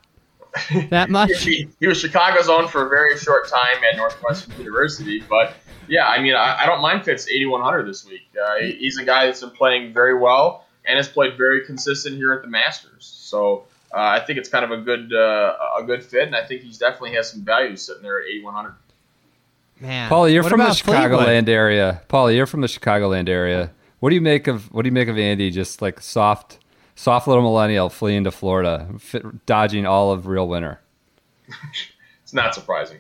that 0.91 1.11
much? 1.11 1.43
he, 1.43 1.69
he 1.81 1.87
was 1.87 1.99
Chicago's 1.99 2.49
own 2.49 2.69
for 2.69 2.87
a 2.87 2.89
very 2.89 3.17
short 3.19 3.49
time 3.49 3.83
at 3.91 3.97
Northwestern 3.97 4.57
University, 4.59 5.21
but 5.29 5.55
yeah, 5.89 6.07
I 6.07 6.21
mean, 6.21 6.35
I, 6.35 6.61
I 6.63 6.67
don't 6.67 6.81
mind 6.83 7.05
Fitz 7.05 7.29
8100 7.29 7.85
this 7.85 8.07
week. 8.07 8.29
Uh, 8.41 8.59
he's 8.59 8.99
a 8.99 9.05
guy 9.05 9.27
that's 9.27 9.41
been 9.41 9.51
playing 9.51 9.93
very 9.93 10.19
well 10.19 10.65
and 10.85 10.97
has 10.97 11.09
played 11.09 11.37
very 11.37 11.65
consistent 11.65 12.17
here 12.17 12.33
at 12.33 12.43
the 12.43 12.49
Masters. 12.49 13.05
So 13.05 13.65
uh, 13.95 14.01
I 14.01 14.21
think 14.21 14.39
it's 14.39 14.49
kind 14.49 14.65
of 14.65 14.71
a 14.71 14.79
good 14.79 15.13
uh, 15.13 15.57
a 15.79 15.83
good 15.83 16.05
fit, 16.05 16.27
and 16.27 16.37
I 16.37 16.45
think 16.45 16.63
he's 16.63 16.79
definitely 16.79 17.15
has 17.15 17.31
some 17.31 17.43
value 17.43 17.77
sitting 17.77 18.03
there 18.03 18.21
at 18.21 18.27
8100. 18.29 18.75
Man, 19.81 20.11
Paulie, 20.11 20.33
you're 20.33 20.43
from 20.43 20.61
the? 20.61 20.67
Chicagoland 20.67 21.49
area. 21.49 22.03
Paulie, 22.09 22.35
you're 22.35 22.47
from 22.47 22.63
the 22.63 22.67
Chicagoland 22.67 23.29
area. 23.29 23.71
What 24.01 24.11
do 24.11 24.15
you 24.15 24.21
make 24.21 24.47
of 24.47 24.73
what 24.73 24.83
do 24.83 24.89
you 24.89 24.93
make 24.93 25.09
of 25.09 25.19
Andy? 25.19 25.51
Just 25.51 25.81
like 25.81 26.01
soft, 26.01 26.59
soft 26.99 27.29
little 27.29 27.45
millennial 27.45 27.89
fleeing 27.89 28.25
to 28.25 28.31
Florida, 28.33 28.89
fit, 28.99 29.47
dodging 29.47 29.87
all 29.87 30.11
of 30.11 30.27
real 30.27 30.49
winter. 30.49 30.81
It's 32.23 32.35
not 32.35 32.55
surprising. 32.55 32.99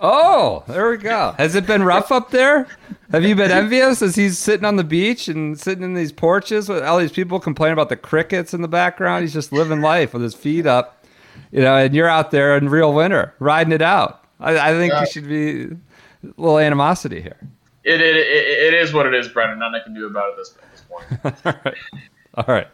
Oh, 0.00 0.64
there 0.66 0.88
we 0.90 0.96
go. 0.96 1.34
Has 1.36 1.54
it 1.54 1.66
been 1.66 1.82
rough 1.82 2.10
up 2.10 2.30
there? 2.30 2.66
Have 3.12 3.22
you 3.22 3.34
been 3.34 3.50
envious 3.50 4.00
as 4.00 4.14
he's 4.16 4.38
sitting 4.38 4.64
on 4.64 4.76
the 4.76 4.84
beach 4.84 5.28
and 5.28 5.60
sitting 5.60 5.84
in 5.84 5.92
these 5.92 6.10
porches 6.10 6.66
with 6.70 6.82
all 6.82 6.96
these 6.98 7.12
people 7.12 7.38
complaining 7.38 7.74
about 7.74 7.90
the 7.90 7.98
crickets 7.98 8.54
in 8.54 8.62
the 8.62 8.68
background? 8.68 9.24
He's 9.24 9.34
just 9.34 9.52
living 9.52 9.82
life 9.82 10.14
with 10.14 10.22
his 10.22 10.34
feet 10.34 10.64
up, 10.64 11.04
you 11.52 11.60
know, 11.60 11.76
and 11.76 11.94
you're 11.94 12.08
out 12.08 12.30
there 12.30 12.56
in 12.56 12.70
real 12.70 12.94
winter 12.94 13.34
riding 13.40 13.74
it 13.74 13.82
out. 13.82 14.24
I, 14.40 14.70
I 14.70 14.72
think 14.72 14.94
Yeah. 14.94 15.00
you 15.00 15.06
should 15.06 15.28
be 15.28 15.64
a 15.64 16.40
little 16.40 16.58
animosity 16.58 17.20
here. 17.20 17.36
It, 17.84 18.00
it, 18.00 18.16
it, 18.16 18.72
it 18.72 18.74
is 18.74 18.94
what 18.94 19.04
it 19.04 19.12
is, 19.12 19.28
Brendan. 19.28 19.58
Nothing 19.58 19.80
I 19.82 19.84
can 19.84 19.92
do 19.92 20.06
about 20.06 20.30
it 20.30 20.36
this, 20.38 20.54
at 20.62 21.32
this 21.34 21.44
point. 21.52 21.76
All 22.36 22.44
right. 22.48 22.68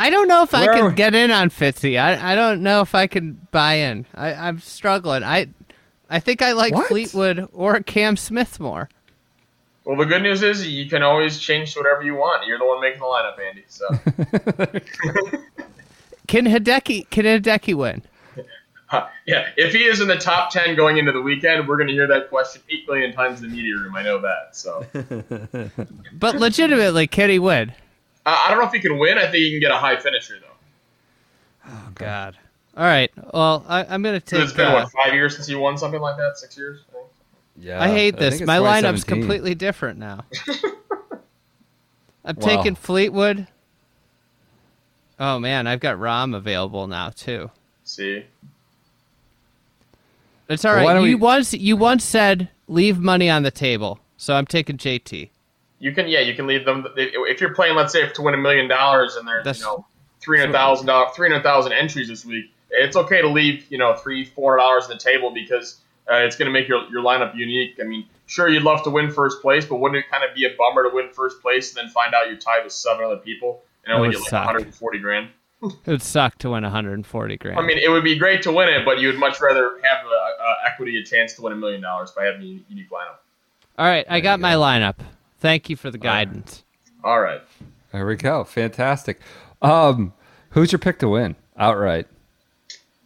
I 0.00 0.10
don't 0.10 0.28
know 0.28 0.42
if 0.42 0.54
I 0.54 0.66
Where 0.66 0.72
are 0.72 0.88
can 0.88 0.94
get 0.94 1.14
in 1.14 1.30
on 1.30 1.50
Fitzy. 1.50 2.00
I 2.00 2.32
I 2.32 2.34
don't 2.34 2.62
know 2.62 2.80
if 2.80 2.94
I 2.94 3.06
can 3.06 3.46
buy 3.50 3.74
in. 3.74 4.06
I, 4.14 4.32
I'm 4.32 4.58
struggling. 4.58 5.22
I 5.22 5.48
I 6.08 6.20
think 6.20 6.42
I 6.42 6.52
like 6.52 6.74
What? 6.74 6.88
Fleetwood 6.88 7.48
or 7.52 7.80
Cam 7.80 8.16
Smith 8.16 8.58
more. 8.58 8.88
Well, 9.84 9.96
the 9.96 10.06
good 10.06 10.22
news 10.22 10.42
is 10.42 10.66
you 10.66 10.88
can 10.88 11.02
always 11.02 11.38
change 11.38 11.74
to 11.74 11.80
whatever 11.80 12.02
you 12.02 12.14
want. 12.14 12.46
You're 12.46 12.58
the 12.58 12.66
one 12.66 12.80
making 12.80 13.00
the 13.00 13.06
lineup, 13.06 13.38
Andy. 13.40 13.64
So. 13.68 13.88
Can 16.30 16.46
Hideki 16.46 17.10
can 17.10 17.24
Hideki 17.24 17.74
win? 17.74 18.02
Uh, 18.88 19.08
yeah, 19.26 19.48
if 19.56 19.72
he 19.74 19.82
is 19.82 20.00
in 20.00 20.06
the 20.06 20.16
top 20.16 20.52
10 20.52 20.76
going 20.76 20.96
into 20.96 21.10
the 21.10 21.20
weekend, 21.20 21.66
we're 21.66 21.76
going 21.76 21.88
to 21.88 21.92
hear 21.92 22.06
that 22.06 22.28
question 22.28 22.62
8 22.70 22.86
million 22.86 23.12
times 23.12 23.42
in 23.42 23.50
the 23.50 23.56
media 23.56 23.74
room. 23.74 23.96
I 23.96 24.04
know 24.04 24.20
that. 24.20 24.54
So 24.54 24.86
But 26.12 26.36
legitimately, 26.36 27.08
can 27.08 27.30
he 27.30 27.40
win? 27.40 27.72
I 28.38 28.50
don't 28.50 28.58
know 28.60 28.66
if 28.66 28.72
he 28.72 28.80
can 28.80 28.98
win. 28.98 29.18
I 29.18 29.22
think 29.22 29.34
he 29.36 29.50
can 29.52 29.60
get 29.60 29.70
a 29.70 29.76
high 29.76 29.96
finisher, 29.98 30.34
though. 30.40 30.46
Oh 31.72 31.88
God. 31.94 32.36
All 32.76 32.84
right. 32.84 33.10
Well, 33.34 33.64
I, 33.68 33.84
I'm 33.84 34.02
gonna 34.02 34.20
take. 34.20 34.40
it's 34.40 34.52
been, 34.52 34.66
uh, 34.66 34.72
what, 34.74 34.90
five 34.92 35.12
years 35.14 35.34
since 35.34 35.46
he 35.46 35.54
won 35.54 35.76
something 35.78 36.00
like 36.00 36.16
that? 36.16 36.38
Six 36.38 36.56
years? 36.56 36.80
I. 36.94 36.98
Yeah. 37.56 37.82
I 37.82 37.88
hate 37.88 38.16
this. 38.16 38.40
it's 38.40 38.46
My 38.46 38.58
lineup's 38.58 39.04
completely 39.04 39.54
different 39.54 39.98
now. 39.98 40.24
I'm 42.24 42.36
Wow. 42.36 42.56
taking 42.56 42.74
Fleetwood. 42.74 43.46
Oh 45.18 45.38
man, 45.38 45.66
I've 45.66 45.80
got 45.80 45.96
Rahm 45.98 46.34
available 46.34 46.86
now 46.86 47.10
too. 47.10 47.50
See? 47.84 48.24
It's 50.48 50.64
all 50.64 50.74
Well, 50.76 50.86
right. 50.86 50.96
You 50.96 51.00
we- 51.02 51.14
once 51.16 51.52
you 51.54 51.76
once 51.76 52.04
said 52.04 52.48
leave 52.68 52.98
money 52.98 53.28
on 53.28 53.42
the 53.42 53.50
table, 53.50 54.00
so 54.16 54.34
I'm 54.34 54.46
taking 54.46 54.76
JT. 54.78 55.30
You 55.80 55.92
can, 55.92 56.06
yeah, 56.06 56.20
you 56.20 56.34
can 56.34 56.46
leave 56.46 56.64
them. 56.64 56.86
If 56.96 57.40
you're 57.40 57.54
playing, 57.54 57.74
let's 57.74 57.92
say, 57.92 58.08
to 58.08 58.22
win 58.22 58.34
a 58.34 58.38
million 58.38 58.68
dollars 58.68 59.16
and 59.16 59.26
there's, 59.26 59.44
That's- 59.44 59.60
you 59.60 59.66
know, 59.66 59.86
$300,000 60.24 61.14
300,000 61.14 61.72
entries 61.72 62.08
this 62.08 62.24
week, 62.24 62.52
it's 62.70 62.96
okay 62.96 63.20
to 63.22 63.28
leave, 63.28 63.66
you 63.70 63.78
know, 63.78 63.96
three, 63.96 64.26
$400 64.26 64.82
on 64.82 64.88
the 64.90 64.98
table 64.98 65.32
because 65.32 65.80
uh, 66.10 66.16
it's 66.16 66.36
going 66.36 66.46
to 66.46 66.52
make 66.52 66.68
your, 66.68 66.86
your 66.90 67.02
lineup 67.02 67.34
unique. 67.34 67.78
I 67.80 67.84
mean, 67.84 68.06
sure, 68.26 68.48
you'd 68.48 68.62
love 68.62 68.82
to 68.84 68.90
win 68.90 69.10
first 69.10 69.40
place, 69.42 69.64
but 69.64 69.76
wouldn't 69.76 70.04
it 70.04 70.10
kind 70.10 70.22
of 70.22 70.34
be 70.34 70.44
a 70.44 70.50
bummer 70.56 70.88
to 70.88 70.94
win 70.94 71.08
first 71.10 71.40
place 71.40 71.74
and 71.74 71.84
then 71.84 71.92
find 71.92 72.14
out 72.14 72.28
you're 72.28 72.36
tied 72.36 72.62
with 72.62 72.72
seven 72.72 73.04
other 73.04 73.16
people 73.16 73.62
and 73.84 73.94
only 73.96 74.10
get 74.10 74.20
like 74.20 74.28
suck. 74.28 74.46
140 74.46 74.98
grand? 74.98 75.28
It 75.62 75.86
would 75.86 76.02
suck 76.02 76.38
to 76.38 76.50
win 76.50 76.62
140 76.62 77.36
grand. 77.36 77.58
I 77.58 77.62
mean, 77.62 77.78
it 77.78 77.90
would 77.90 78.04
be 78.04 78.16
great 78.18 78.42
to 78.42 78.52
win 78.52 78.68
it, 78.68 78.84
but 78.84 78.98
you 78.98 79.08
would 79.08 79.18
much 79.18 79.40
rather 79.40 79.78
have 79.82 80.06
a, 80.06 80.08
a 80.08 80.56
equity 80.66 80.98
a 80.98 81.04
chance 81.04 81.34
to 81.34 81.42
win 81.42 81.52
a 81.52 81.56
million 81.56 81.82
dollars 81.82 82.12
by 82.12 82.24
having 82.24 82.42
a 82.42 82.44
unique 82.70 82.90
lineup. 82.90 83.18
all 83.78 83.86
right, 83.86 84.06
I 84.08 84.20
got 84.20 84.40
my 84.40 84.54
lineup. 84.54 84.96
Thank 85.40 85.68
you 85.70 85.76
for 85.76 85.90
the 85.90 85.98
guidance. 85.98 86.62
All 87.02 87.20
right. 87.20 87.40
There 87.92 88.06
we 88.06 88.16
go. 88.16 88.44
Fantastic. 88.44 89.20
Um, 89.62 90.12
who's 90.50 90.70
your 90.70 90.78
pick 90.78 90.98
to 91.00 91.08
win 91.08 91.34
outright 91.56 92.06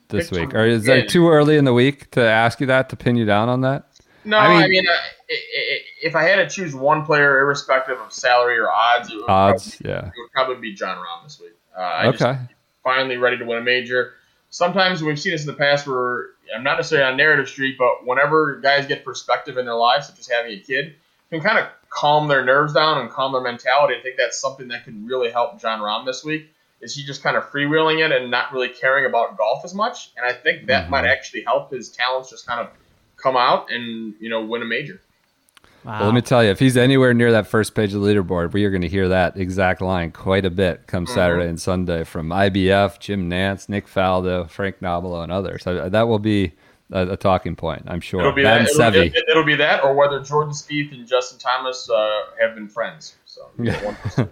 this 0.09 0.31
Pick 0.31 0.39
week? 0.41 0.55
Or 0.55 0.67
is 0.67 0.87
it 0.89 1.09
too 1.09 1.29
early 1.29 1.57
in 1.57 1.65
the 1.65 1.73
week 1.73 2.11
to 2.13 2.23
ask 2.23 2.61
you 2.61 2.67
that 2.67 2.89
to 2.91 2.97
pin 2.97 3.17
you 3.17 3.25
down 3.25 3.49
on 3.49 3.61
that? 3.63 3.85
No, 4.25 4.37
I 4.39 4.47
I 4.47 4.61
mean- 4.63 4.71
mean, 4.71 4.89
uh, 4.89 4.93
i- 4.93 5.33
i- 5.33 5.81
if 6.03 6.17
I 6.17 6.23
had 6.25 6.37
to 6.37 6.49
choose 6.49 6.75
one 6.75 7.05
player, 7.05 7.39
irrespective 7.41 7.99
of 8.01 8.13
salary 8.13 8.59
or 8.59 8.71
odds, 8.71 9.11
it 9.11 9.17
would, 9.17 9.29
Odds, 9.29 9.77
probably, 9.77 9.91
yeah. 9.91 10.07
it 10.09 10.13
would 10.19 10.33
probably 10.33 10.57
be 10.57 10.75
Jon 10.75 10.97
Rahm 10.97 11.25
this 11.25 11.39
week. 11.41 11.53
Uh, 11.77 11.81
I 11.83 12.11
just- 12.11 12.23
Okay. 12.23 12.39
finally 12.83 13.17
ready 13.17 13.37
to 13.39 13.45
win 13.45 13.59
a 13.59 13.63
major. 13.63 14.15
Sometimes 14.51 15.03
we've 15.03 15.19
seen 15.21 15.33
this 15.33 15.43
in 15.43 15.47
the 15.47 15.53
past 15.55 15.87
where 15.87 16.29
I'm 16.55 16.63
not 16.63 16.77
necessarily 16.77 17.11
on 17.11 17.17
narrative 17.17 17.49
street, 17.49 17.77
but 17.79 18.07
whenever 18.07 18.57
guys 18.61 18.87
get 18.87 19.05
perspective 19.05 19.57
in 19.59 19.65
their 19.67 19.75
lives, 19.75 20.07
such 20.09 20.19
as 20.19 20.29
having 20.29 20.53
a 20.53 20.59
kid, 20.61 20.95
can 21.31 21.41
kind 21.41 21.59
of 21.59 21.67
calm 21.95 22.27
their 22.27 22.45
nerves 22.45 22.73
down 22.73 23.01
and 23.01 23.09
calm 23.11 23.33
their 23.33 23.41
mentality. 23.41 23.95
I 23.97 24.03
think 24.03 24.17
that's 24.19 24.41
something 24.41 24.69
that 24.69 24.85
could 24.85 25.07
really 25.07 25.31
help 25.31 25.61
Jon 25.61 25.79
Rahm 25.81 26.05
this 26.05 26.25
week. 26.25 26.51
Is 26.81 26.95
he 26.95 27.05
just 27.05 27.23
kind 27.23 27.37
of 27.37 27.45
freewheeling 27.45 28.05
it 28.05 28.11
and 28.11 28.31
not 28.31 28.53
really 28.53 28.69
caring 28.69 29.07
about 29.07 29.39
golf 29.39 29.65
as 29.65 29.75
much? 29.75 30.11
And 30.17 30.27
I 30.27 30.33
think 30.33 30.67
that 30.67 30.87
Mhm. 30.87 30.91
might 30.91 31.05
actually 31.05 31.43
help 31.43 31.71
his 31.71 31.91
talents 31.91 32.31
just 32.31 32.47
kind 32.47 32.61
of 32.61 32.69
come 33.17 33.37
out 33.37 33.71
and 33.71 34.15
you 34.19 34.29
know 34.29 34.45
win 34.45 34.61
a 34.61 34.65
major. 34.65 35.01
Wow. 35.85 35.99
Well, 35.99 36.07
let 36.07 36.15
me 36.15 36.23
tell 36.23 36.43
you, 36.43 36.51
if 36.51 36.59
he's 36.59 36.77
anywhere 36.79 37.13
near 37.15 37.31
that 37.33 37.47
first 37.47 37.75
page 37.75 37.93
of 37.95 38.01
the 38.01 38.07
leaderboard, 38.07 38.53
we 38.55 38.65
are 38.65 38.71
going 38.71 38.83
to 38.83 38.89
hear 38.89 39.09
that 39.09 39.37
exact 39.37 39.83
line 39.83 40.13
quite 40.13 40.47
a 40.47 40.51
bit 40.51 40.87
come 40.87 41.07
Saturday 41.07 41.47
and 41.47 41.61
Sunday 41.61 42.05
from 42.05 42.31
IBF, 42.31 42.99
Jim 42.99 43.29
Nantz, 43.31 43.69
Nick 43.69 43.87
Faldo, 43.87 44.49
Frank 44.49 44.81
Nobilo, 44.81 45.23
and 45.23 45.31
others. 45.31 45.63
So 45.63 45.89
that 45.91 46.09
will 46.09 46.19
be 46.19 46.55
a, 46.93 47.13
a 47.13 47.17
talking 47.17 47.57
point, 47.57 47.85
I'm 47.87 48.01
sure. 48.01 48.21
It'll 48.21 48.33
be 48.33 48.43
that 48.43 48.67
that. 48.77 48.95
and 48.95 48.97
It'll, 48.97 49.11
Seve. 49.11 49.13
it, 49.15 49.37
will 49.37 49.45
be 49.45 49.57
that, 49.57 49.83
or 49.85 49.95
whether 49.95 50.21
Jordan 50.21 50.53
Spieth 50.53 50.93
and 50.93 51.07
Justin 51.07 51.39
Thomas 51.39 51.89
uh, 51.91 52.21
have 52.41 52.55
been 52.55 52.69
friends. 52.69 53.17
So 53.25 53.43
Yeah. 53.59 53.95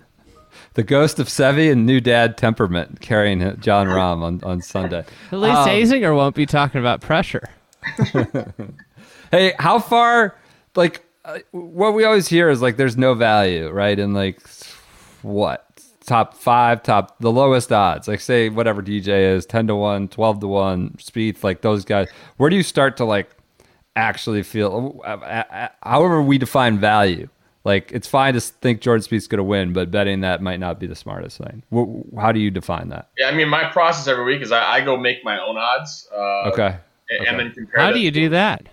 the 0.74 0.82
ghost 0.82 1.18
of 1.18 1.28
Seve 1.28 1.72
and 1.72 1.86
new 1.86 2.00
dad 2.00 2.36
temperament 2.36 3.00
carrying 3.00 3.40
Jon 3.60 3.86
Rahm 3.86 4.22
on, 4.22 4.42
on 4.44 4.60
Sunday. 4.60 5.04
At 5.30 5.38
least 5.38 5.56
Um, 5.56 5.68
Azinger 5.68 6.14
won't 6.14 6.34
be 6.34 6.46
talking 6.46 6.80
about 6.80 7.00
pressure. 7.00 7.48
Hey, 9.32 9.54
how 9.58 9.78
far? 9.78 10.36
Like, 10.76 11.02
uh, 11.24 11.38
what 11.52 11.94
we 11.94 12.04
always 12.04 12.28
hear 12.28 12.50
is 12.50 12.60
like, 12.60 12.76
there's 12.76 12.98
no 12.98 13.14
value, 13.14 13.70
right? 13.70 13.98
And 13.98 14.12
like, 14.14 14.42
what 15.22 15.66
top 16.06 16.34
five, 16.34 16.82
top 16.82 17.18
the 17.20 17.30
lowest 17.32 17.72
odds, 17.72 18.08
like 18.08 18.20
say 18.20 18.48
whatever 18.48 18.82
DJ 18.82 19.34
is, 19.34 19.46
ten 19.46 19.66
to 19.68 19.76
one, 19.76 20.08
12 20.08 20.40
to 20.40 20.46
one, 20.48 20.90
Spieth, 20.98 21.42
like 21.44 21.60
those 21.62 21.84
guys. 21.84 22.08
Where 22.36 22.50
do 22.50 22.56
you 22.56 22.62
start 22.62 22.96
to 22.98 23.04
like 23.04 23.30
actually 23.96 24.42
feel? 24.42 25.00
uh, 25.04 25.08
uh, 25.08 25.44
uh, 25.50 25.68
However, 25.82 26.20
we 26.22 26.38
define 26.38 26.78
value. 26.78 27.28
Like, 27.64 27.92
it's 27.92 28.08
fine 28.08 28.34
to 28.34 28.40
think 28.40 28.80
Jordan 28.80 29.04
Spieth's 29.06 29.28
going 29.28 29.38
to 29.38 29.44
win, 29.44 29.72
but 29.72 29.88
betting 29.92 30.22
that 30.22 30.42
might 30.42 30.58
not 30.58 30.80
be 30.80 30.88
the 30.88 30.96
smartest 30.96 31.38
thing. 31.38 31.62
How 32.18 32.32
do 32.32 32.40
you 32.40 32.50
define 32.50 32.88
that? 32.88 33.10
Yeah, 33.16 33.28
I 33.28 33.34
mean, 33.34 33.48
my 33.48 33.62
process 33.70 34.08
every 34.08 34.24
week 34.24 34.42
is 34.42 34.50
I, 34.50 34.78
I 34.78 34.80
go 34.84 34.96
make 34.96 35.24
my 35.24 35.40
own 35.40 35.56
odds. 35.56 36.08
Uh, 36.12 36.48
Okay. 36.50 36.76
and, 37.10 37.20
okay. 37.28 37.36
then 37.36 37.52
compare. 37.52 37.80
How 37.80 37.92
do 37.92 38.00
you 38.00 38.10
do 38.10 38.30
that? 38.30 38.66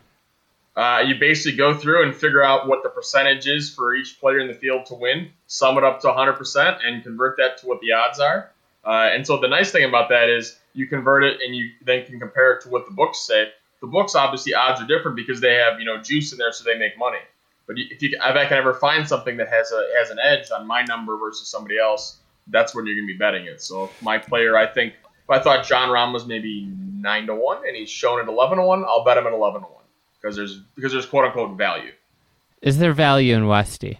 Uh, 0.79 1.01
you 1.01 1.15
basically 1.19 1.57
go 1.57 1.73
through 1.73 2.03
and 2.03 2.15
figure 2.15 2.41
out 2.41 2.65
what 2.65 2.83
the 2.83 2.89
percentage 2.89 3.47
is 3.47 3.69
for 3.69 3.93
each 3.93 4.17
player 4.17 4.39
in 4.39 4.47
the 4.47 4.53
field 4.53 4.85
to 4.85 4.93
win, 4.95 5.29
sum 5.45 5.77
it 5.77 5.83
up 5.83 5.99
to 5.99 6.07
100%, 6.07 6.79
and 6.85 7.03
convert 7.03 7.35
that 7.35 7.57
to 7.57 7.67
what 7.67 7.81
the 7.81 7.91
odds 7.91 8.17
are. 8.17 8.49
Uh, 8.85 9.09
and 9.13 9.27
so 9.27 9.37
the 9.41 9.47
nice 9.49 9.73
thing 9.73 9.83
about 9.83 10.07
that 10.07 10.29
is 10.29 10.57
you 10.71 10.87
convert 10.87 11.25
it 11.25 11.41
and 11.45 11.53
you 11.53 11.69
then 11.83 12.05
can 12.05 12.17
compare 12.17 12.53
it 12.53 12.61
to 12.61 12.69
what 12.69 12.85
the 12.85 12.93
books 12.93 13.19
say. 13.27 13.49
The 13.81 13.87
books 13.87 14.15
obviously 14.15 14.53
odds 14.53 14.79
are 14.81 14.87
different 14.87 15.17
because 15.17 15.41
they 15.41 15.55
have 15.55 15.81
you 15.81 15.85
know 15.85 16.01
juice 16.01 16.31
in 16.31 16.37
there, 16.37 16.53
so 16.53 16.63
they 16.63 16.77
make 16.77 16.97
money. 16.97 17.19
But 17.67 17.75
if 17.77 18.01
you 18.01 18.11
if 18.13 18.21
I 18.21 18.45
can 18.45 18.57
ever 18.57 18.73
find 18.73 19.05
something 19.05 19.35
that 19.35 19.49
has 19.49 19.73
a 19.73 19.85
has 19.99 20.11
an 20.11 20.19
edge 20.23 20.49
on 20.49 20.65
my 20.65 20.83
number 20.83 21.17
versus 21.17 21.49
somebody 21.49 21.77
else, 21.77 22.19
that's 22.47 22.73
when 22.73 22.85
you're 22.85 22.95
going 22.95 23.07
to 23.07 23.13
be 23.13 23.17
betting 23.17 23.47
it. 23.47 23.61
So 23.61 23.89
my 24.01 24.17
player, 24.17 24.55
I 24.55 24.65
think 24.65 24.93
if 24.93 25.29
I 25.29 25.39
thought 25.39 25.65
Jon 25.65 25.89
Rahm 25.89 26.13
was 26.13 26.25
maybe 26.25 26.71
nine 26.93 27.27
to 27.27 27.35
one 27.35 27.67
and 27.67 27.75
he's 27.75 27.89
shown 27.89 28.21
at 28.21 28.29
eleven 28.29 28.59
to 28.59 28.63
one, 28.63 28.85
I'll 28.85 29.03
bet 29.03 29.17
him 29.17 29.27
at 29.27 29.33
eleven 29.33 29.59
to 29.59 29.67
one 29.67 29.78
because 30.21 30.35
there's 30.35 30.57
because 30.75 30.91
there's 30.91 31.05
quote 31.05 31.25
unquote 31.25 31.57
value. 31.57 31.91
Is 32.61 32.77
there 32.77 32.93
value 32.93 33.35
in 33.35 33.47
Westy? 33.47 33.99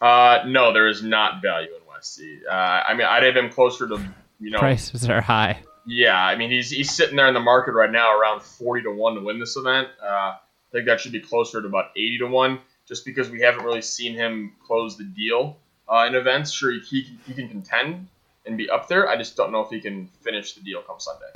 Uh, 0.00 0.42
no, 0.46 0.72
there 0.72 0.88
is 0.88 1.02
not 1.02 1.40
value 1.42 1.68
in 1.68 1.80
Westy. 1.88 2.40
Uh, 2.46 2.52
I 2.52 2.94
mean, 2.94 3.06
I'd 3.06 3.22
have 3.22 3.36
him 3.36 3.50
closer 3.50 3.88
to 3.88 4.00
you 4.40 4.50
know. 4.50 4.58
Prices 4.58 5.08
are 5.08 5.20
high. 5.20 5.60
Yeah, 5.86 6.18
I 6.18 6.36
mean 6.36 6.50
he's 6.50 6.70
he's 6.70 6.90
sitting 6.90 7.16
there 7.16 7.28
in 7.28 7.34
the 7.34 7.40
market 7.40 7.72
right 7.72 7.90
now 7.90 8.18
around 8.18 8.42
forty 8.42 8.82
to 8.82 8.90
one 8.90 9.14
to 9.14 9.20
win 9.20 9.38
this 9.38 9.56
event. 9.56 9.88
Uh, 10.02 10.06
I 10.36 10.38
think 10.72 10.86
that 10.86 11.00
should 11.00 11.12
be 11.12 11.20
closer 11.20 11.60
to 11.60 11.68
about 11.68 11.90
eighty 11.96 12.18
to 12.18 12.26
one, 12.26 12.60
just 12.86 13.04
because 13.04 13.30
we 13.30 13.40
haven't 13.40 13.64
really 13.64 13.82
seen 13.82 14.14
him 14.14 14.52
close 14.66 14.96
the 14.96 15.04
deal 15.04 15.58
uh, 15.88 16.06
in 16.08 16.14
events. 16.14 16.52
Sure, 16.52 16.72
he, 16.72 16.80
he 16.80 17.02
can, 17.02 17.18
he 17.26 17.34
can 17.34 17.48
contend 17.48 18.08
and 18.46 18.56
be 18.56 18.68
up 18.70 18.88
there. 18.88 19.08
I 19.08 19.16
just 19.16 19.36
don't 19.36 19.52
know 19.52 19.60
if 19.60 19.70
he 19.70 19.80
can 19.80 20.08
finish 20.22 20.54
the 20.54 20.62
deal 20.62 20.82
come 20.82 20.98
Sunday. 20.98 21.26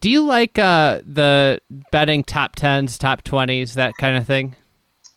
Do 0.00 0.10
you 0.10 0.24
like 0.24 0.58
uh, 0.58 1.00
the 1.04 1.60
betting 1.90 2.22
top 2.24 2.54
tens, 2.54 2.98
top 2.98 3.22
twenties, 3.24 3.74
that 3.74 3.94
kind 3.98 4.16
of 4.16 4.26
thing? 4.26 4.54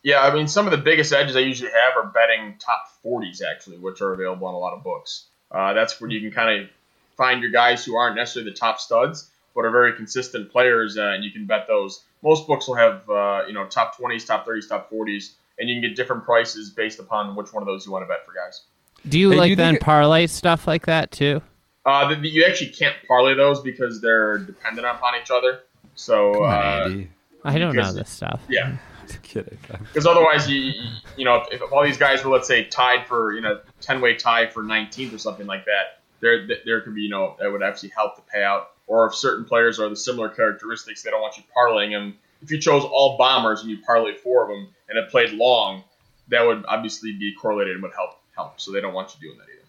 Yeah, 0.04 0.22
I 0.22 0.34
mean 0.34 0.48
some 0.48 0.66
of 0.66 0.72
the 0.72 0.78
biggest 0.78 1.14
edges 1.14 1.36
I 1.36 1.40
usually 1.42 1.70
have 1.72 2.04
are 2.04 2.10
betting 2.10 2.56
top 2.58 2.88
forties 3.04 3.42
actually, 3.42 3.78
which 3.78 4.02
are 4.02 4.14
available 4.14 4.48
on 4.48 4.56
a 4.56 4.58
lot 4.58 4.74
of 4.74 4.84
books. 4.84 5.26
Uh, 5.52 5.74
that's 5.74 6.00
where 6.02 6.10
you 6.10 6.20
can 6.22 6.32
kind 6.32 6.62
of 6.64 6.70
find 7.18 7.42
your 7.42 7.52
guys 7.52 7.86
who 7.86 7.96
aren't 7.96 8.16
necessarily 8.16 8.50
the 8.52 8.58
top 8.58 8.80
studs, 8.80 9.30
but 9.54 9.66
are 9.66 9.70
very 9.70 9.94
consistent 9.94 10.52
players, 10.52 10.98
uh, 10.98 11.04
and 11.14 11.24
you 11.24 11.30
can 11.30 11.46
bet 11.46 11.68
those. 11.68 12.04
Most 12.24 12.48
books 12.48 12.68
will 12.68 12.76
have 12.76 13.08
uh, 13.10 13.44
you 13.48 13.54
know 13.54 13.68
top 13.68 13.96
twenties, 13.98 14.26
top 14.26 14.46
thirties, 14.46 14.68
top 14.68 14.90
forties, 14.90 15.36
and 15.60 15.70
you 15.70 15.76
can 15.80 15.88
get 15.90 15.96
different 15.96 16.24
prices 16.24 16.72
based 16.72 16.98
upon 17.00 17.36
which 17.36 17.54
one 17.54 17.62
of 17.62 17.68
those 17.68 17.86
you 17.86 17.92
want 17.92 18.02
to 18.04 18.08
bet 18.08 18.26
for 18.26 18.34
guys. 18.34 18.62
Do 19.08 19.20
you 19.20 19.30
Hey, 19.30 19.36
do 19.36 19.40
like 19.40 19.50
you 19.52 19.56
then 19.56 19.74
think 19.74 19.82
it- 19.82 19.86
parlay 19.86 20.26
stuff 20.26 20.66
like 20.66 20.88
that 20.88 21.12
too? 21.12 21.42
Uh, 21.86 22.10
the, 22.10 22.16
the- 22.16 22.30
you 22.30 22.46
actually 22.46 22.70
can't 22.72 22.96
parlay 23.08 23.34
those 23.36 23.62
because 23.62 24.02
they're 24.02 24.38
dependent 24.40 24.86
upon 24.88 25.14
each 25.22 25.32
other. 25.32 25.62
So 25.96 26.44
on, 26.46 27.10
uh, 27.44 27.50
I 27.50 27.58
don't 27.58 27.76
know 27.76 27.92
this 27.94 28.10
stuff. 28.10 28.42
yeah, 28.50 28.78
Just 29.08 29.22
kidding. 29.24 29.58
because 29.80 30.06
otherwise 30.06 30.50
you 30.50 30.58
you- 30.62 30.90
you 31.18 31.26
know 31.26 31.44
if, 31.52 31.62
if 31.62 31.72
all 31.74 31.84
these 31.84 31.98
guys 31.98 32.24
were 32.24 32.32
let's 32.32 32.48
say 32.48 32.64
tied 32.66 33.06
for 33.08 33.34
you 33.34 33.42
know 33.42 33.60
ten 33.82 34.00
way 34.00 34.16
tie 34.16 34.48
for 34.48 34.64
19th 34.64 35.14
or 35.14 35.18
something 35.18 35.46
like 35.48 35.66
that 35.66 36.00
there 36.22 36.48
there 36.66 36.82
could 36.82 36.96
be 36.96 37.02
you 37.02 37.10
know 37.10 37.36
that 37.40 37.52
would 37.52 37.62
actually 37.64 37.90
help 37.90 38.16
the 38.16 38.22
payout 38.34 38.66
or 38.88 39.08
if 39.08 39.16
certain 39.16 39.44
players 39.44 39.80
are 39.80 39.90
the 39.90 39.96
similar 39.96 40.30
characteristics 40.30 41.02
they 41.04 41.10
don't 41.10 41.22
want 41.22 41.36
you 41.38 41.44
parlaying 41.58 41.92
them 41.92 42.16
if 42.42 42.50
you 42.52 42.60
chose 42.60 42.84
all 42.84 43.18
bombers 43.18 43.62
and 43.62 43.70
you 43.70 43.78
parlayed 43.80 44.18
four 44.18 44.44
of 44.44 44.50
them 44.50 44.68
and 44.88 44.98
it 44.98 45.10
played 45.10 45.32
long 45.34 45.84
that 46.30 46.46
would 46.46 46.64
obviously 46.68 47.12
be 47.14 47.34
correlated 47.36 47.74
and 47.74 47.84
would 47.84 47.94
help 47.94 48.12
help 48.36 48.60
so 48.62 48.72
they 48.72 48.80
don't 48.80 48.94
want 48.94 49.14
you 49.20 49.28
doing 49.28 49.38
that 49.38 49.46
either 49.52 49.61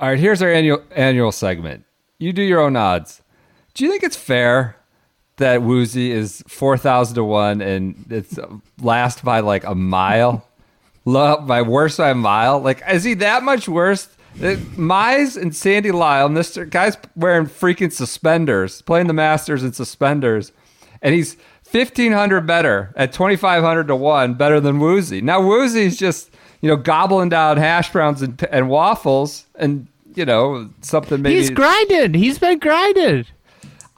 All 0.00 0.08
right, 0.08 0.18
here's 0.18 0.40
our 0.42 0.52
annual 0.52 0.80
annual 0.92 1.32
segment. 1.32 1.84
You 2.20 2.32
do 2.32 2.42
your 2.42 2.60
own 2.60 2.76
odds. 2.76 3.20
Do 3.74 3.84
you 3.84 3.90
think 3.90 4.04
it's 4.04 4.16
fair 4.16 4.76
that 5.38 5.62
Woozy 5.62 6.12
is 6.12 6.44
four 6.46 6.78
thousand 6.78 7.16
to 7.16 7.24
one 7.24 7.60
and 7.60 8.06
it's 8.08 8.38
last 8.80 9.24
by 9.24 9.40
like 9.40 9.64
a 9.64 9.74
mile, 9.74 10.46
by 11.04 11.62
worse 11.62 11.96
by 11.96 12.10
a 12.10 12.14
mile? 12.14 12.60
Like, 12.60 12.80
is 12.88 13.02
he 13.02 13.14
that 13.14 13.42
much 13.42 13.68
worse? 13.68 14.08
Uh, 14.36 14.54
Mize 14.76 15.36
and 15.36 15.56
Sandy 15.56 15.90
Lyle, 15.90 16.28
Mister 16.28 16.64
guy's 16.64 16.96
wearing 17.16 17.46
freaking 17.46 17.92
suspenders, 17.92 18.82
playing 18.82 19.08
the 19.08 19.12
Masters 19.12 19.64
in 19.64 19.72
suspenders, 19.72 20.52
and 21.02 21.12
he's 21.12 21.36
fifteen 21.64 22.12
hundred 22.12 22.46
better 22.46 22.92
at 22.94 23.12
twenty 23.12 23.34
five 23.34 23.64
hundred 23.64 23.88
to 23.88 23.96
one, 23.96 24.34
better 24.34 24.60
than 24.60 24.78
Woozy. 24.78 25.20
Now 25.20 25.40
Woozy's 25.40 25.96
just 25.96 26.30
you 26.60 26.68
know 26.68 26.76
gobbling 26.76 27.28
down 27.28 27.56
hash 27.56 27.92
browns 27.92 28.22
and, 28.22 28.42
and 28.50 28.68
waffles, 28.68 29.46
and 29.54 29.86
you 30.14 30.24
know 30.24 30.70
something 30.82 31.22
maybe. 31.22 31.36
He's 31.36 31.50
grinded. 31.50 32.14
He's 32.14 32.38
been 32.38 32.58
grinded. 32.58 33.28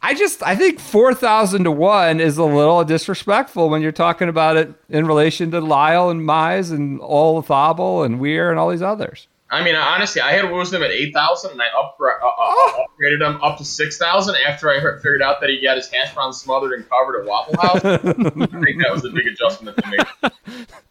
I 0.03 0.14
just 0.14 0.42
I 0.42 0.57
think 0.57 0.81
four 0.81 1.14
thousand 1.14 1.64
to 1.64 1.70
one 1.70 2.20
is 2.20 2.38
a 2.38 2.44
little 2.44 2.83
disrespectful 2.85 3.68
when 3.68 3.83
you're 3.83 3.92
talking 3.92 4.29
about 4.29 4.57
it 4.57 4.73
in 4.88 5.07
relation 5.07 5.51
to 5.51 5.61
Lyle 5.61 6.09
and 6.09 6.23
Mize 6.23 6.70
and 6.70 7.01
all 7.01 7.42
Thobel 7.42 8.03
and 8.03 8.18
Weir 8.18 8.51
and 8.51 8.59
all 8.59 8.70
these 8.70 8.83
others. 8.83 9.27
I 9.53 9.64
mean, 9.64 9.75
honestly, 9.75 10.23
I 10.23 10.31
had 10.31 10.44
Woosnam 10.44 10.85
at 10.85 10.92
8,000 10.92 11.51
and 11.51 11.61
I 11.61 11.66
upgra- 11.75 12.23
uh, 12.23 12.29
uh, 12.29 12.85
upgraded 12.85 13.20
him 13.20 13.42
up 13.42 13.59
to 13.59 13.64
6,000 13.64 14.37
after 14.46 14.70
I 14.70 14.79
heard, 14.79 15.03
figured 15.03 15.23
out 15.23 15.40
that 15.40 15.51
he 15.51 15.61
got 15.61 15.77
his 15.77 15.88
hash 15.88 16.14
brown 16.14 16.33
smothered 16.33 16.73
and 16.73 16.88
covered 16.88 17.20
at 17.20 17.27
Waffle 17.27 17.61
House. 17.61 17.85
I 17.85 17.99
think 17.99 18.81
that 18.81 18.92
was 18.92 19.05
a 19.05 19.11
big 19.11 19.27
adjustment 19.27 19.77
to 19.77 19.90
make. 19.90 20.66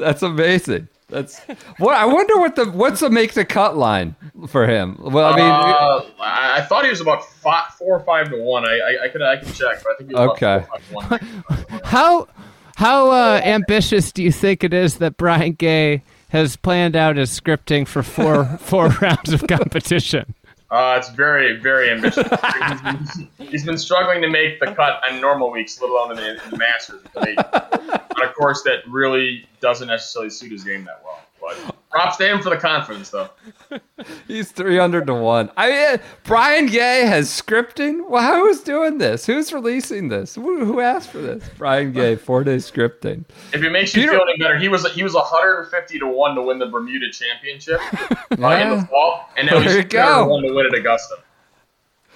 That's 0.00 0.22
amazing. 0.22 0.88
That's 1.08 1.40
what 1.78 1.96
I 1.96 2.04
wonder 2.06 2.38
what 2.38 2.54
the 2.56 2.70
what's 2.70 3.00
the 3.00 3.10
make 3.10 3.34
the 3.34 3.44
cut 3.44 3.76
line 3.76 4.14
for 4.48 4.66
him. 4.66 4.96
Well, 5.00 5.32
I 5.32 5.36
mean, 5.36 5.44
uh, 5.44 6.02
I, 6.20 6.62
thought 6.62 6.84
he 6.84 6.90
was 6.90 7.00
about 7.00 7.24
five, 7.24 7.72
four 7.74 7.96
or 7.96 8.00
five 8.04 8.30
to 8.30 8.36
one. 8.40 8.64
I, 8.64 8.78
I, 8.78 9.04
I 9.04 9.08
could 9.08 9.22
I 9.22 9.36
could 9.36 9.52
check, 9.54 9.82
but 9.82 9.92
I 9.92 9.96
think 9.98 10.10
he 10.10 10.14
was 10.14 10.30
Okay. 10.30 10.64
about 10.64 10.82
four 10.82 11.02
five 11.02 11.22
one. 11.22 11.80
How 11.84 12.28
how 12.76 13.10
uh, 13.10 13.40
ambitious 13.44 14.12
do 14.12 14.22
you 14.22 14.32
think 14.32 14.64
it 14.64 14.72
is 14.72 14.98
that 14.98 15.16
Brian 15.16 15.52
Gay 15.52 16.02
has 16.30 16.56
planned 16.56 16.94
out 16.94 17.16
his 17.16 17.38
scripting 17.38 17.86
for 17.86 18.02
four 18.02 18.44
four 18.60 18.88
rounds 19.02 19.32
of 19.32 19.46
competition? 19.48 20.34
Uh, 20.70 20.96
it's 20.98 21.10
very 21.10 21.58
very 21.58 21.90
ambitious. 21.90 22.28
he's, 22.68 22.80
been, 22.80 23.28
he's 23.48 23.64
been 23.64 23.78
struggling 23.78 24.22
to 24.22 24.28
make 24.28 24.60
the 24.60 24.66
cut 24.66 25.00
on 25.10 25.20
normal 25.20 25.50
weeks, 25.50 25.80
let 25.80 25.90
alone 25.90 26.12
in 26.12 26.16
the, 26.16 26.44
in 26.44 26.50
the 26.50 26.56
Masters. 26.56 27.02
On 27.16 28.22
a 28.22 28.32
course 28.32 28.62
that 28.62 28.80
really 28.88 29.48
doesn't 29.60 29.88
necessarily 29.88 30.30
suit 30.30 30.52
his 30.52 30.62
game 30.62 30.84
that 30.84 31.02
well. 31.04 31.20
But 31.40 31.76
Props 31.90 32.16
to 32.18 32.24
him 32.28 32.40
for 32.40 32.50
the 32.50 32.56
confidence, 32.56 33.10
though. 33.10 33.28
He's 34.28 34.52
300 34.52 35.08
to 35.08 35.14
1. 35.14 35.50
I 35.56 35.68
mean, 35.70 36.00
Brian 36.22 36.66
Gay 36.66 37.04
has 37.04 37.28
scripting? 37.28 38.08
Well, 38.08 38.36
who's 38.38 38.60
doing 38.60 38.98
this? 38.98 39.26
Who's 39.26 39.52
releasing 39.52 40.08
this? 40.08 40.36
Who, 40.36 40.64
who 40.64 40.78
asked 40.78 41.10
for 41.10 41.18
this? 41.18 41.42
Brian 41.58 41.90
Gay, 41.92 42.14
four 42.14 42.44
day 42.44 42.56
scripting. 42.58 43.24
If 43.52 43.64
it 43.64 43.70
makes 43.70 43.92
you 43.96 44.02
Peter- 44.02 44.12
feel 44.12 44.22
any 44.22 44.38
better, 44.38 44.56
he 44.56 44.68
was 44.68 44.88
he 44.92 45.02
was 45.02 45.14
150 45.14 45.98
to 45.98 46.06
one 46.06 46.36
to 46.36 46.42
win 46.42 46.60
the 46.60 46.66
Bermuda 46.66 47.10
Championship 47.10 47.80
uh, 47.92 48.16
in 48.30 48.40
Yeah. 48.40 48.74
the 48.76 48.86
fall, 48.86 49.28
and 49.36 49.48
now 49.48 49.58
he's 49.58 49.74
you 49.74 49.82
300 49.82 50.48
to 50.48 50.54
win 50.54 50.66
at 50.66 50.74
Augusta. 50.74 51.16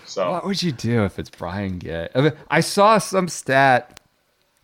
So 0.05 0.31
What 0.31 0.45
would 0.47 0.63
you 0.63 0.71
do 0.71 1.05
if 1.05 1.19
it's 1.19 1.31
Brian 1.31 1.79
Gay? 1.79 2.09
I, 2.15 2.21
mean, 2.21 2.33
I 2.49 2.61
saw 2.61 2.99
some 2.99 3.27
stat. 3.27 3.99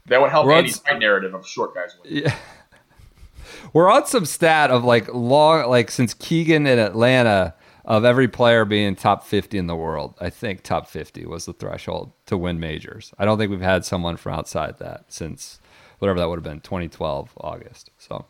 that 0.07 0.21
would 0.21 0.31
help 0.31 0.47
Runs- 0.47 0.81
Andy's 0.87 1.01
narrative 1.01 1.35
of 1.35 1.45
short 1.49 1.75
guys 1.75 1.97
winning. 2.01 2.23
Yeah. 2.25 2.37
We're 3.73 3.91
on 3.91 4.07
some 4.07 4.25
stat 4.25 4.71
of 4.71 4.85
like 4.85 5.13
long, 5.13 5.69
like 5.69 5.91
since 5.91 6.15
Keegan 6.15 6.67
in 6.67 6.79
Atlanta, 6.79 7.55
of 7.85 8.05
every 8.05 8.29
player 8.29 8.65
being 8.65 8.95
top 8.95 9.25
50 9.25 9.59
in 9.59 9.67
the 9.67 9.75
world. 9.75 10.15
I 10.21 10.31
think 10.31 10.63
top 10.63 10.87
50 10.87 11.27
was 11.27 11.47
the 11.47 11.53
threshold 11.53 12.13
to 12.27 12.37
win 12.37 12.61
majors. 12.61 13.13
I 13.19 13.25
don't 13.25 13.39
think 13.39 13.51
we've 13.51 13.61
had 13.61 13.85
someone 13.85 14.17
from 14.17 14.35
outside 14.35 14.79
that 14.79 15.05
since 15.09 15.61
whatever 15.99 16.21
that 16.21 16.29
would 16.29 16.37
have 16.37 16.45
been, 16.45 16.61
2012 16.61 17.33
August. 17.39 17.91
So 17.99 18.27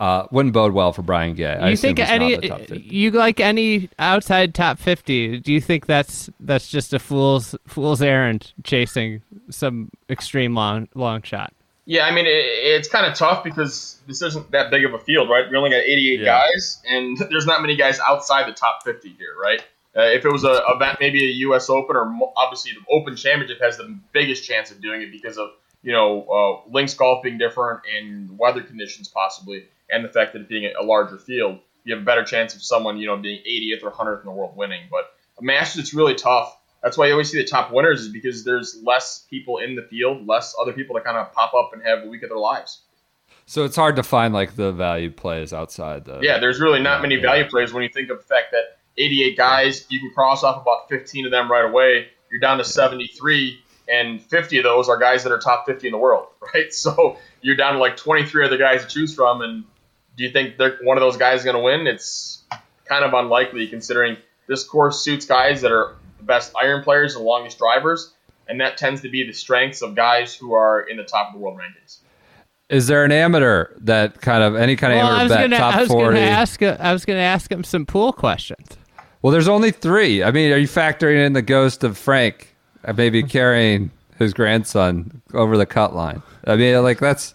uh, 0.00 0.26
wouldn't 0.30 0.54
bode 0.54 0.72
well 0.72 0.92
for 0.92 1.02
Brian 1.02 1.34
Gay. 1.34 1.54
I 1.54 1.68
you 1.68 1.74
assume 1.74 1.96
think 1.96 2.08
any 2.08 2.34
in 2.34 2.40
the 2.40 2.48
top 2.48 2.60
50. 2.60 2.78
you 2.80 3.10
like 3.10 3.40
any 3.40 3.90
outside 3.98 4.54
top 4.54 4.78
50 4.78 5.40
do 5.40 5.52
you 5.52 5.60
think 5.60 5.86
that's 5.86 6.28
that's 6.40 6.68
just 6.68 6.92
a 6.92 6.98
fool's 6.98 7.54
fool's 7.66 8.02
errand 8.02 8.52
chasing 8.64 9.22
some 9.50 9.90
extreme 10.10 10.54
long 10.54 10.88
long 10.94 11.22
shot 11.22 11.52
Yeah, 11.86 12.06
I 12.06 12.12
mean 12.12 12.26
it, 12.26 12.30
it's 12.30 12.88
kind 12.88 13.06
of 13.06 13.14
tough 13.14 13.44
because 13.44 14.00
this 14.06 14.22
isn't 14.22 14.50
that 14.52 14.70
big 14.70 14.84
of 14.84 14.94
a 14.94 14.98
field, 14.98 15.28
right? 15.28 15.48
We 15.50 15.56
only 15.56 15.70
got 15.70 15.78
88 15.82 16.20
Yeah. 16.20 16.24
guys, 16.24 16.82
and 16.88 17.16
there's 17.30 17.46
not 17.46 17.60
many 17.60 17.76
guys 17.76 17.98
outside 18.00 18.48
the 18.48 18.54
top 18.54 18.82
50 18.84 19.10
here, 19.18 19.34
right? 19.40 19.60
Uh, 19.96 20.02
if 20.02 20.24
it 20.24 20.32
was 20.32 20.42
a 20.44 20.60
event, 20.74 20.98
maybe 20.98 21.24
a 21.24 21.32
U.S. 21.46 21.70
Open, 21.70 21.94
or 21.94 22.12
obviously 22.36 22.72
the 22.72 22.80
Open 22.92 23.14
Championship 23.14 23.60
has 23.60 23.76
the 23.76 23.96
biggest 24.12 24.44
chance 24.44 24.70
of 24.72 24.80
doing 24.80 25.02
it 25.02 25.12
because 25.12 25.38
of 25.38 25.50
you 25.82 25.92
know 25.92 26.22
uh, 26.66 26.70
links 26.70 26.94
golf 26.94 27.22
being 27.22 27.38
different 27.38 27.80
and 27.96 28.36
weather 28.38 28.62
conditions 28.62 29.06
possibly, 29.08 29.66
and 29.90 30.04
the 30.04 30.08
fact 30.08 30.32
that 30.32 30.40
it 30.42 30.48
being 30.48 30.72
a 30.80 30.82
larger 30.82 31.18
field, 31.18 31.58
you 31.84 31.94
have 31.94 32.02
a 32.02 32.04
better 32.06 32.24
chance 32.24 32.54
of 32.56 32.62
someone 32.62 32.96
you 32.96 33.06
know 33.06 33.16
being 33.18 33.40
80th 33.46 33.84
or 33.84 33.90
100th 33.92 34.20
in 34.20 34.26
the 34.26 34.32
world 34.32 34.56
winning. 34.56 34.82
But 34.90 35.12
a 35.38 35.44
Masters, 35.44 35.82
it's 35.82 35.94
really 35.94 36.14
tough. 36.14 36.56
That's 36.84 36.96
why 36.98 37.06
you 37.06 37.12
always 37.12 37.30
see 37.30 37.38
the 37.38 37.48
top 37.48 37.72
winners 37.72 38.02
is 38.02 38.08
because 38.10 38.44
there's 38.44 38.78
less 38.84 39.26
people 39.30 39.58
in 39.58 39.74
the 39.74 39.82
field, 39.82 40.26
less 40.28 40.54
other 40.60 40.72
people 40.74 40.94
to 40.96 41.00
kind 41.02 41.16
of 41.16 41.32
pop 41.32 41.54
up 41.54 41.70
and 41.72 41.82
have 41.82 42.04
a 42.04 42.06
week 42.06 42.22
of 42.22 42.28
their 42.28 42.38
lives. 42.38 42.82
So 43.46 43.64
it's 43.64 43.74
hard 43.74 43.96
to 43.96 44.02
find 44.02 44.32
like 44.34 44.54
the 44.54 44.70
value 44.70 45.10
plays 45.10 45.52
outside 45.54 46.04
the. 46.04 46.20
Yeah, 46.20 46.38
there's 46.38 46.60
really 46.60 46.80
not 46.80 47.00
many 47.02 47.14
Yeah. 47.16 47.22
value 47.22 47.48
plays 47.48 47.72
when 47.72 47.82
you 47.82 47.88
think 47.88 48.10
of 48.10 48.18
the 48.18 48.24
fact 48.24 48.52
that 48.52 48.78
88 48.98 49.36
guys, 49.36 49.86
you 49.88 49.98
can 49.98 50.10
cross 50.14 50.44
off 50.44 50.60
about 50.62 50.88
15 50.90 51.24
of 51.24 51.30
them 51.32 51.50
right 51.50 51.64
away. 51.64 52.08
You're 52.30 52.40
down 52.40 52.58
to 52.58 52.64
73, 52.64 53.58
and 53.88 54.22
50 54.22 54.58
of 54.58 54.64
those 54.64 54.88
are 54.88 54.96
guys 54.98 55.24
that 55.24 55.32
are 55.32 55.38
top 55.38 55.66
50 55.66 55.88
in 55.88 55.92
the 55.92 55.98
world, 55.98 56.28
right? 56.54 56.72
So 56.72 57.16
you're 57.40 57.56
down 57.56 57.72
to 57.74 57.78
like 57.78 57.96
23 57.96 58.44
other 58.44 58.58
guys 58.58 58.82
to 58.82 58.88
choose 58.88 59.14
from, 59.14 59.40
and 59.40 59.64
do 60.16 60.22
you 60.24 60.30
think 60.30 60.58
they're, 60.58 60.78
one 60.82 60.96
of 60.98 61.00
those 61.02 61.16
guys 61.16 61.40
is 61.40 61.44
going 61.44 61.56
to 61.56 61.62
win? 61.62 61.86
It's 61.86 62.42
kind 62.84 63.04
of 63.04 63.14
unlikely 63.14 63.66
considering 63.68 64.16
this 64.46 64.64
course 64.64 65.00
suits 65.02 65.24
guys 65.26 65.62
that 65.62 65.72
are 65.72 65.96
best 66.24 66.52
iron 66.60 66.82
players, 66.82 67.14
the 67.14 67.20
longest 67.20 67.58
drivers, 67.58 68.12
and 68.48 68.60
that 68.60 68.76
tends 68.76 69.00
to 69.02 69.08
be 69.08 69.24
the 69.26 69.32
strengths 69.32 69.82
of 69.82 69.94
guys 69.94 70.34
who 70.34 70.52
are 70.54 70.80
in 70.82 70.96
the 70.96 71.04
top 71.04 71.28
of 71.28 71.34
the 71.34 71.38
world 71.38 71.58
rankings. 71.58 71.98
Is 72.70 72.86
there 72.86 73.04
an 73.04 73.12
amateur 73.12 73.68
that 73.80 74.20
kind 74.20 74.42
of 74.42 74.56
any 74.56 74.74
kind 74.74 74.92
of 74.94 74.98
well 74.98 75.06
i 75.06 75.10
amateur 75.20 75.24
was 75.24 75.32
bet 75.32 75.50
gonna 75.50 75.56
top 75.58 75.74
i 75.76 75.80
was 75.80 75.88
40? 75.88 76.16
gonna 76.18 76.26
ask 76.26 76.62
uh, 76.62 76.76
i 76.80 76.92
was 76.94 77.04
gonna 77.04 77.18
ask 77.20 77.52
him 77.52 77.62
some 77.62 77.84
pool 77.84 78.10
questions 78.12 78.78
Well, 79.20 79.32
there's 79.32 79.48
only 79.48 79.70
three. 79.70 80.22
I 80.22 80.30
mean, 80.30 80.50
are 80.52 80.56
you 80.56 80.66
factoring 80.66 81.24
in 81.24 81.34
the 81.34 81.42
ghost 81.42 81.84
of 81.84 81.96
Frank 81.98 82.54
uh, 82.84 82.92
maybe 82.94 83.22
carrying 83.38 83.90
his 84.18 84.32
grandson 84.34 85.22
over 85.34 85.56
the 85.56 85.66
cut 85.66 85.94
line? 85.94 86.22
I 86.46 86.56
mean, 86.56 86.82
like 86.82 86.98
that's. 87.00 87.34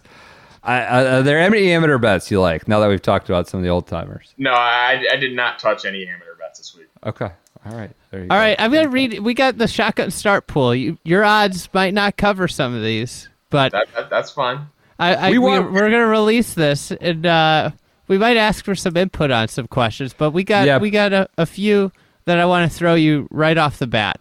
I, 0.62 0.80
I, 0.82 1.04
are 1.18 1.22
there 1.22 1.38
any 1.40 1.72
amateur 1.72 1.96
bets 1.98 2.30
you 2.30 2.40
like? 2.40 2.68
Now 2.68 2.80
that 2.80 2.88
we've 2.88 3.00
talked 3.00 3.28
about 3.30 3.48
some 3.48 3.58
of 3.58 3.64
the 3.64 3.70
old 3.70 3.86
timers. 3.86 4.34
No, 4.36 4.52
I, 4.52 5.04
I 5.10 5.16
did 5.16 5.34
not 5.34 5.58
touch 5.58 5.84
any 5.86 6.06
amateur 6.06 6.34
bets 6.38 6.58
this 6.58 6.76
week. 6.76 6.88
Okay. 7.06 7.30
All 7.66 7.72
right. 7.76 7.90
There 8.10 8.20
you 8.20 8.26
all 8.30 8.36
go. 8.36 8.40
right 8.40 8.56
i'm 8.58 8.72
gonna 8.72 8.88
read 8.88 9.20
we 9.20 9.34
got 9.34 9.56
the 9.58 9.68
shotgun 9.68 10.10
start 10.10 10.46
pool 10.48 10.74
you, 10.74 10.98
your 11.04 11.22
odds 11.24 11.68
might 11.72 11.94
not 11.94 12.16
cover 12.16 12.48
some 12.48 12.74
of 12.74 12.82
these 12.82 13.28
but 13.50 13.70
That, 13.72 13.86
that, 13.94 14.10
that's 14.10 14.30
fine. 14.32 14.66
I, 14.98 15.14
I 15.14 15.30
We 15.30 15.38
we 15.38 15.48
want- 15.50 15.76
are 15.76 15.90
gonna 15.90 16.06
release 16.06 16.54
this, 16.54 16.90
and 16.92 17.24
uh, 17.26 17.70
we 18.08 18.18
might 18.18 18.36
ask 18.36 18.64
for 18.64 18.74
some 18.74 18.96
input 18.96 19.30
on 19.30 19.48
some 19.48 19.66
questions. 19.66 20.12
But 20.12 20.32
we 20.32 20.44
got 20.44 20.66
Yeah. 20.66 20.78
we 20.78 20.90
got 20.90 21.12
a, 21.12 21.28
a 21.38 21.46
few 21.46 21.90
that 22.26 22.38
I 22.38 22.44
want 22.44 22.70
to 22.70 22.76
throw 22.78 22.94
you 22.94 23.26
right 23.30 23.56
off 23.56 23.78
the 23.78 23.86
bat. 23.86 24.20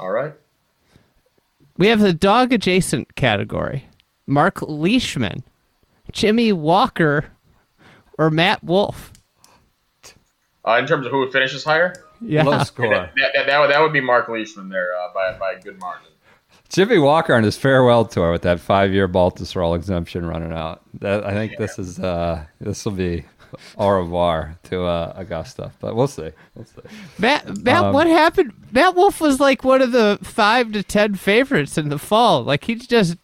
All 0.00 0.10
right. 0.10 0.32
We 1.78 1.86
have 1.88 2.00
the 2.00 2.12
dog 2.12 2.52
adjacent 2.52 3.14
category: 3.14 3.86
Mark 4.26 4.60
Leishman, 4.60 5.44
Jimmy 6.10 6.52
Walker, 6.52 7.26
or 8.18 8.28
Matt 8.30 8.62
Wolff. 8.64 9.12
Uh, 10.66 10.76
in 10.78 10.86
terms 10.86 11.06
of 11.06 11.12
who 11.12 11.30
finishes 11.30 11.64
higher, 11.64 11.94
Yeah, 12.22 12.44
Low 12.44 12.62
score. 12.62 12.88
that, 12.88 13.12
that, 13.34 13.46
that, 13.46 13.58
would, 13.60 13.70
that 13.70 13.80
would 13.80 13.92
be 13.92 14.00
Mark 14.00 14.28
Leishman 14.28 14.68
there 14.68 14.94
uh, 14.96 15.12
by, 15.12 15.36
by 15.38 15.52
a 15.52 15.60
good 15.60 15.78
margin. 15.80 16.08
Jimmy 16.68 16.98
Walker 16.98 17.34
on 17.34 17.42
his 17.42 17.56
farewell 17.58 18.04
tour 18.06 18.32
with 18.32 18.42
that 18.42 18.58
five-year 18.58 19.06
Baltusrol 19.08 19.76
exemption 19.76 20.24
running 20.24 20.52
out. 20.52 20.80
That 21.00 21.24
I 21.26 21.32
think 21.32 21.58
this 21.58 21.78
is 21.78 21.98
uh, 21.98 22.46
this 22.60 22.84
will 22.84 22.92
be 22.92 23.24
au 23.76 23.88
revoir 23.90 24.56
to 24.64 24.84
uh, 24.84 25.12
Augusta, 25.16 25.72
but 25.80 25.94
we'll 25.94 26.06
see. 26.06 26.30
We'll 26.54 26.64
see. 26.64 26.80
Matt. 27.18 27.58
Matt, 27.58 27.84
Um, 27.84 27.92
what 27.92 28.06
happened? 28.06 28.54
Matt 28.70 28.94
Wolff 28.94 29.20
was 29.20 29.38
like 29.38 29.64
one 29.64 29.82
of 29.82 29.92
the 29.92 30.18
five 30.22 30.72
to 30.72 30.82
ten 30.82 31.14
favorites 31.14 31.76
in 31.76 31.90
the 31.90 31.98
fall. 31.98 32.42
Like 32.42 32.64
he 32.64 32.76
just 32.76 33.18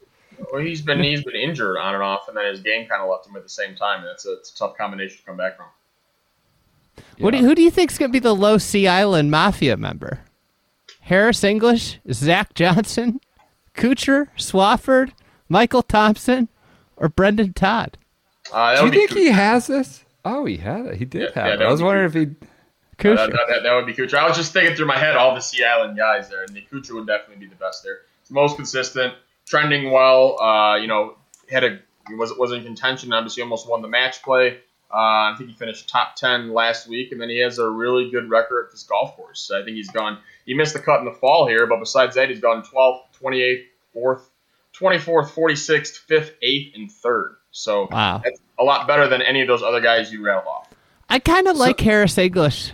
Well, 0.52 0.60
he's 0.60 0.82
been 0.82 1.02
he's 1.02 1.24
been 1.24 1.34
injured 1.36 1.78
on 1.78 1.94
and 1.94 2.02
off, 2.02 2.28
and 2.28 2.36
then 2.36 2.44
his 2.50 2.60
game 2.60 2.86
kind 2.86 3.00
of 3.02 3.08
left 3.08 3.26
him 3.26 3.36
at 3.36 3.42
the 3.44 3.48
same 3.48 3.74
time. 3.74 4.00
And 4.00 4.10
it's 4.10 4.26
a, 4.26 4.32
it's 4.34 4.52
a 4.52 4.56
tough 4.56 4.76
combination 4.76 5.16
to 5.18 5.24
come 5.24 5.38
back 5.38 5.56
from. 5.56 5.66
What 7.18 7.32
do 7.32 7.38
you, 7.38 7.44
who 7.44 7.54
do 7.54 7.62
you 7.62 7.70
think's 7.70 7.98
going 7.98 8.10
to 8.10 8.12
be 8.12 8.18
the 8.18 8.34
Low 8.34 8.58
Sea 8.58 8.86
Island 8.88 9.30
Mafia 9.30 9.76
member? 9.76 10.20
Harris 11.00 11.42
English, 11.42 11.98
Zach 12.12 12.54
Johnson, 12.54 13.20
Kuchar, 13.74 14.28
Swafford, 14.36 15.12
Michael 15.48 15.82
Thompson, 15.82 16.48
or 16.96 17.08
Brendon 17.08 17.52
Todd? 17.52 17.96
Uh, 18.52 18.72
Do 18.74 18.78
you 18.78 18.84
would 18.84 18.92
be 18.92 18.98
think 19.06 19.12
he 19.12 19.26
has 19.30 19.66
this? 19.66 20.04
Oh, 20.24 20.44
he 20.44 20.56
had 20.58 20.86
it. 20.86 20.96
He 20.96 21.04
did 21.04 21.22
Yeah, 21.34 21.42
have 21.42 21.46
yeah, 21.46 21.54
it. 21.54 21.68
I 21.68 21.70
was 21.70 21.80
would 21.82 21.84
be 21.84 21.86
wondering 21.86 22.06
if 22.06 22.14
he. 22.14 22.26
Kuchar. 22.98 23.16
Kuchar. 23.16 23.30
that, 23.32 23.46
that, 23.48 23.62
that 23.62 23.74
would 23.74 23.86
be 23.86 23.94
Kuchar. 23.94 24.18
I 24.18 24.26
was 24.28 24.36
just 24.36 24.52
thinking 24.52 24.74
through 24.76 24.86
my 24.86 24.98
head 24.98 25.16
all 25.16 25.34
the 25.34 25.40
Sea 25.40 25.64
Island 25.64 25.96
guys 25.96 26.28
there, 26.28 26.42
and 26.42 26.54
the 26.54 26.62
Kuchar 26.62 26.94
would 26.94 27.06
definitely 27.06 27.46
be 27.46 27.50
the 27.50 27.56
best 27.56 27.82
there. 27.84 28.00
He's 28.22 28.30
most 28.30 28.56
consistent, 28.56 29.14
trending 29.46 29.90
well. 29.90 30.40
Uh, 30.40 30.76
you 30.76 30.88
know, 30.88 31.14
had 31.50 31.64
a 31.64 31.78
he 32.08 32.14
was 32.14 32.32
was 32.36 32.52
in 32.52 32.64
contention. 32.64 33.12
Obviously, 33.12 33.42
almost 33.42 33.68
won 33.68 33.80
the 33.82 33.88
match 33.88 34.22
play. 34.22 34.58
Uh, 34.90 35.32
I 35.32 35.34
think 35.36 35.50
he 35.50 35.56
finished 35.56 35.88
top 35.88 36.16
ten 36.16 36.52
last 36.54 36.88
week, 36.88 37.12
and 37.12 37.20
then 37.20 37.28
he 37.28 37.38
has 37.40 37.58
a 37.58 37.68
really 37.68 38.10
good 38.10 38.30
record 38.30 38.64
at 38.66 38.70
this 38.72 38.84
golf 38.84 39.14
course. 39.16 39.50
I 39.54 39.62
think 39.62 39.76
he's 39.76 39.90
gone. 39.90 40.18
He 40.46 40.54
missed 40.54 40.72
the 40.72 40.80
cut 40.80 41.00
in 41.00 41.04
the 41.04 41.12
fall 41.12 41.46
here, 41.46 41.66
but 41.66 41.78
besides 41.78 42.14
that, 42.14 42.30
he's 42.30 42.40
gone 42.40 42.62
12th, 42.62 43.02
28th, 43.22 43.64
4th, 43.94 44.20
24th, 44.74 45.30
46th, 45.34 46.00
5th, 46.08 46.30
8th, 46.42 46.74
and 46.74 46.90
3rd. 46.90 47.34
So 47.50 47.88
Wow. 47.90 48.22
that's 48.24 48.40
a 48.58 48.64
lot 48.64 48.86
better 48.86 49.08
than 49.08 49.20
any 49.20 49.42
of 49.42 49.48
those 49.48 49.62
other 49.62 49.80
guys 49.80 50.10
you 50.10 50.24
rattled 50.24 50.46
off. 50.46 50.68
I 51.10 51.18
kind 51.18 51.48
of 51.48 51.56
like 51.58 51.78
Harris 51.80 52.16
English. 52.16 52.72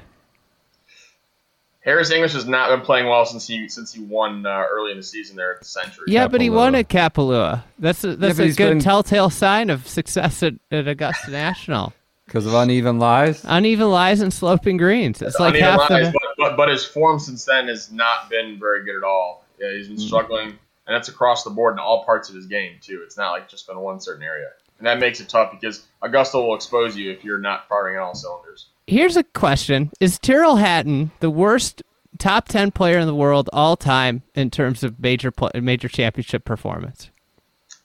Harris 1.81 2.11
English 2.11 2.33
has 2.33 2.47
not 2.47 2.71
been 2.71 2.81
playing 2.81 3.07
well 3.09 3.27
since 3.27 3.47
he 3.47 3.69
since 3.69 3.93
he 3.93 4.01
won 4.01 4.47
uh, 4.47 4.65
early 4.71 4.91
in 4.93 4.97
the 4.97 5.03
season 5.03 5.37
there 5.37 5.53
at 5.55 5.59
the 5.61 5.67
Sentry. 5.67 6.05
Yeah, 6.07 6.29
but 6.29 6.41
he 6.41 6.49
won 6.49 6.75
at 6.75 6.89
Kapalua. 6.89 7.63
That's 7.79 8.03
a, 8.05 8.17
that's 8.17 8.39
but 8.39 8.47
a 8.47 8.53
good 8.53 8.71
been- 8.71 8.81
telltale 8.81 9.29
sign 9.31 9.69
of 9.69 9.87
success 9.87 10.43
at, 10.43 10.55
at 10.71 10.89
Augusta 10.89 11.31
National. 11.31 11.93
Because 12.27 12.47
of 12.47 12.55
uneven 12.55 12.99
lies. 12.99 13.45
Uneven 13.45 13.91
lies 13.91 14.21
and 14.21 14.33
sloping 14.33 14.77
greens. 14.77 15.21
It's 15.21 15.39
like 15.39 15.55
half 15.57 15.91
lines, 15.91 16.09
the. 16.09 16.13
but, 16.13 16.23
but 16.39 16.57
but 16.57 16.69
his 16.69 16.85
form 16.85 17.19
since 17.19 17.45
then 17.45 17.69
has 17.69 17.93
not 17.93 18.31
been 18.31 18.59
very 18.59 18.85
good 18.85 18.97
at 18.97 19.05
all. 19.05 19.45
Yeah, 19.61 19.73
he's 19.73 19.89
been 19.89 19.99
struggling, 19.99 20.49
and 20.49 20.59
that's 20.87 21.09
across 21.09 21.45
the 21.45 21.51
board 21.51 21.75
in 21.75 21.79
all 21.79 22.05
parts 22.05 22.29
of 22.29 22.35
his 22.35 22.47
game 22.47 22.79
too. 22.81 23.03
It's 23.05 23.17
not 23.17 23.33
like 23.33 23.49
just 23.49 23.67
been 23.67 23.79
one 23.79 24.01
certain 24.01 24.23
area, 24.23 24.49
and 24.79 24.87
that 24.87 24.99
makes 24.99 25.21
it 25.21 25.29
tough 25.29 25.51
because 25.53 25.87
Augusta 26.03 26.39
will 26.39 26.55
expose 26.55 26.97
you 26.97 27.13
if 27.13 27.23
you're 27.25 27.39
not 27.39 27.69
firing 27.69 27.97
on 27.99 28.05
all 28.05 28.15
cylinders. 28.15 28.69
Here's 28.87 29.17
a 29.17 29.23
question: 29.23 29.91
Is 30.01 30.19
Tyrrell 30.19 30.57
Hatton 30.57 31.13
the 31.21 31.31
worst 31.31 31.83
top 32.19 32.49
ten 32.49 32.71
player 32.71 32.99
in 32.99 33.07
the 33.07 33.15
world 33.15 33.51
all 33.53 33.77
time 33.77 34.23
in 34.35 34.51
terms 34.51 34.83
of 34.83 34.99
major 34.99 35.33
major 35.55 35.89
championship 35.89 36.45
performance? 36.45 37.11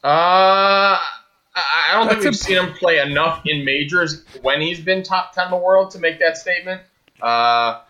Uh, 0.04 0.98
I 1.60 1.94
don't 1.94 2.08
think 2.08 2.24
That's 2.24 2.48
we've 2.48 2.58
a- 2.58 2.62
seen 2.62 2.70
him 2.70 2.74
play 2.74 3.00
enough 3.00 3.42
in 3.46 3.66
majors 3.66 4.24
when 4.42 4.62
he's 4.62 4.80
been 4.80 5.04
top 5.04 5.34
ten 5.34 5.46
in 5.46 5.52
the 5.52 5.58
world 5.58 5.92
to 5.92 6.00
make 6.00 6.20
that 6.20 6.38
statement. 6.38 6.82
Uh, 7.22 7.82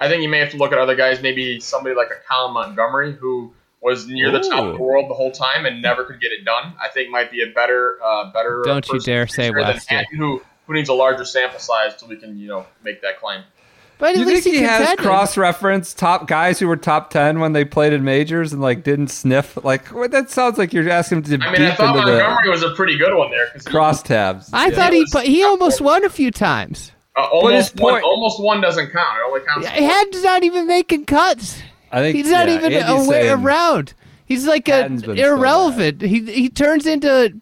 I 0.00 0.08
think 0.08 0.22
you 0.22 0.28
may 0.28 0.38
have 0.38 0.50
to 0.50 0.56
look 0.56 0.72
at 0.72 0.78
other 0.78 0.96
guys, 0.96 1.22
maybe 1.22 1.60
somebody 1.60 1.94
like 1.94 2.08
a 2.08 2.20
Colin 2.28 2.54
Montgomerie 2.54 3.12
who 3.12 3.52
was 3.80 4.06
near 4.06 4.30
the 4.30 4.40
top 4.40 4.64
of 4.64 4.74
the 4.74 4.82
world 4.82 5.10
the 5.10 5.14
whole 5.14 5.32
time 5.32 5.66
and 5.66 5.82
never 5.82 6.04
could 6.04 6.20
get 6.20 6.32
it 6.32 6.44
done. 6.44 6.74
I 6.80 6.88
think 6.88 7.10
might 7.10 7.30
be 7.30 7.42
a 7.42 7.52
better, 7.52 7.98
uh, 8.02 8.32
better. 8.32 8.62
Don't 8.64 8.86
you 8.88 9.00
dare 9.00 9.26
say 9.26 9.50
than 9.50 9.56
Westy. 9.56 9.94
Hatton, 9.94 10.16
who 10.16 10.38
who 10.38 10.42
who 10.66 10.74
needs 10.74 10.88
a 10.88 10.94
larger 10.94 11.24
sample 11.24 11.58
size 11.58 11.92
so 11.96 12.06
we 12.06 12.16
can 12.16 12.38
you 12.38 12.48
know 12.48 12.66
make 12.82 13.02
that 13.02 13.20
claim. 13.20 13.42
But 13.98 14.14
at 14.14 14.18
You 14.18 14.24
least 14.26 14.42
think 14.44 14.56
he 14.56 14.62
has 14.62 14.96
cross 14.96 15.36
reference 15.36 15.94
top 15.94 16.26
guys 16.26 16.58
who 16.58 16.66
were 16.66 16.76
top 16.76 17.10
ten 17.10 17.38
when 17.38 17.52
they 17.52 17.64
played 17.64 17.92
in 17.92 18.02
majors 18.02 18.52
and 18.52 18.60
like 18.60 18.82
didn't 18.82 19.08
sniff? 19.08 19.56
Like 19.62 19.86
what, 19.88 20.10
that 20.10 20.28
sounds 20.30 20.58
like 20.58 20.72
you're 20.72 20.88
asking 20.90 21.18
him 21.24 21.40
to 21.40 21.46
I 21.46 21.52
mean, 21.52 21.62
I 21.62 21.74
thought 21.74 21.96
into 21.96 22.10
the 22.10 22.18
Montgomerie 22.18 22.48
was 22.50 22.62
a 22.64 22.70
pretty 22.74 22.98
good 22.98 23.14
one 23.14 23.30
there 23.30 23.48
cross 23.64 24.02
tabs. 24.02 24.50
I 24.52 24.68
Yeah. 24.68 24.74
thought 24.74 24.92
he 24.92 25.00
was- 25.00 25.10
but 25.12 25.26
he 25.26 25.44
almost 25.44 25.80
won 25.80 26.04
a 26.04 26.08
few 26.10 26.30
times. 26.32 26.90
uh, 27.14 27.22
his 27.22 27.30
almost 27.32 27.76
one, 27.80 27.92
point- 27.94 28.04
almost 28.04 28.40
one 28.42 28.60
doesn't 28.60 28.90
count. 28.90 29.18
It 29.18 29.26
only 29.28 29.40
counts. 29.46 29.64
Yeah, 29.66 29.70
Hatton's 29.74 30.24
not 30.24 30.42
even 30.44 30.66
making 30.66 31.04
cuts. 31.04 31.60
I 31.92 32.00
think 32.00 32.16
He's 32.16 32.30
not 32.30 32.48
yeah, 32.48 32.54
even 32.56 32.72
Andy's 32.72 33.06
aware 33.06 33.22
saying- 33.22 33.44
around. 33.44 33.94
He's 34.24 34.46
like 34.46 34.66
a 34.68 34.72
Hatton's 34.72 35.04
so 35.04 35.12
irrelevant. 35.12 36.00
He 36.00 36.20
he 36.24 36.48
turns 36.48 36.86
into 36.86 37.34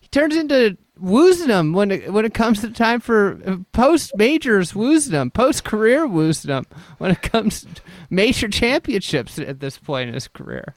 he 0.00 0.08
turns 0.08 0.36
into 0.36 0.76
Woosnam 1.02 1.74
when 1.74 1.90
it 1.90 2.12
when 2.12 2.24
it 2.24 2.34
comes 2.34 2.60
to 2.60 2.70
time 2.70 3.00
for 3.00 3.40
uh, 3.44 3.56
post 3.72 4.12
majors 4.16 4.72
Woosnam, 4.72 5.32
post 5.32 5.64
career 5.64 6.06
Woosnam 6.06 6.64
when 6.98 7.10
it 7.10 7.22
comes 7.22 7.62
to 7.62 7.82
major 8.08 8.48
championships 8.48 9.38
at 9.38 9.60
this 9.60 9.78
point 9.78 10.08
in 10.08 10.14
his 10.14 10.28
career. 10.28 10.74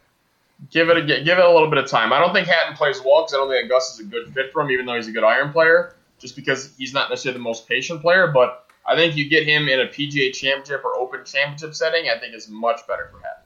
give 0.71 0.89
it 0.89 0.97
a 0.97 1.01
give 1.01 1.37
it 1.37 1.45
a 1.45 1.51
little 1.51 1.69
bit 1.69 1.77
of 1.77 1.87
time. 1.89 2.11
I 2.11 2.19
don't 2.19 2.33
think 2.33 2.47
Hatton 2.47 2.75
plays 2.75 2.99
well 3.05 3.21
because 3.21 3.33
I 3.33 3.37
don't 3.37 3.49
think 3.49 3.69
Gus 3.69 3.93
is 3.93 3.99
a 3.99 4.09
good 4.09 4.33
fit 4.33 4.51
for 4.51 4.61
him, 4.61 4.71
even 4.71 4.85
though 4.85 4.95
he's 4.95 5.07
a 5.07 5.11
good 5.11 5.23
iron 5.23 5.51
player. 5.51 5.95
Just 6.17 6.35
because 6.35 6.73
he's 6.77 6.93
not 6.93 7.09
necessarily 7.09 7.37
the 7.37 7.43
most 7.43 7.67
patient 7.67 8.01
player, 8.01 8.27
but 8.27 8.65
I 8.87 8.95
think 8.95 9.15
you 9.15 9.29
get 9.29 9.45
him 9.45 9.67
in 9.67 9.81
a 9.81 9.85
PGA 9.85 10.33
Championship 10.33 10.83
or 10.85 10.97
Open 10.97 11.25
Championship 11.25 11.75
setting, 11.75 12.09
I 12.09 12.17
think 12.19 12.33
is 12.33 12.47
much 12.49 12.81
better 12.87 13.09
for 13.11 13.19
Hatton. 13.19 13.44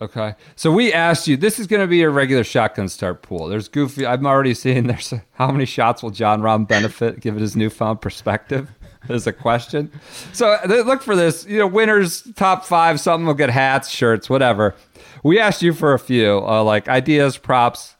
Okay. 0.00 0.34
So 0.56 0.70
we 0.70 0.92
asked 0.92 1.26
you, 1.26 1.38
this 1.38 1.58
is 1.58 1.66
going 1.66 1.80
to 1.80 1.86
be 1.86 2.02
a 2.02 2.10
regular 2.10 2.44
shotgun 2.44 2.88
start 2.88 3.22
pool. 3.22 3.48
There's 3.48 3.68
goofy. 3.68 4.06
I'm 4.06 4.26
already 4.26 4.52
seeing 4.52 4.86
there's 4.88 5.12
how 5.32 5.50
many 5.50 5.64
shots 5.64 6.02
will 6.02 6.10
Jon 6.10 6.42
Rahm 6.42 6.68
benefit 6.68 7.20
given 7.20 7.40
his 7.40 7.56
newfound 7.56 8.00
perspective? 8.00 8.70
Is 9.08 9.28
a 9.28 9.32
question. 9.32 9.92
So 10.32 10.54
uh, 10.54 10.66
look 10.66 11.00
for 11.00 11.14
this. 11.14 11.46
You 11.46 11.58
know, 11.60 11.68
winners, 11.68 12.26
top 12.34 12.64
five, 12.64 12.98
something 12.98 13.24
will 13.24 13.34
get 13.34 13.50
hats, 13.50 13.88
shirts, 13.88 14.28
whatever. 14.28 14.74
We 15.22 15.38
asked 15.38 15.62
you 15.62 15.72
for 15.72 15.94
a 15.94 15.98
few, 15.98 16.38
uh, 16.44 16.64
like 16.64 16.88
ideas, 16.88 17.38
props, 17.38 17.94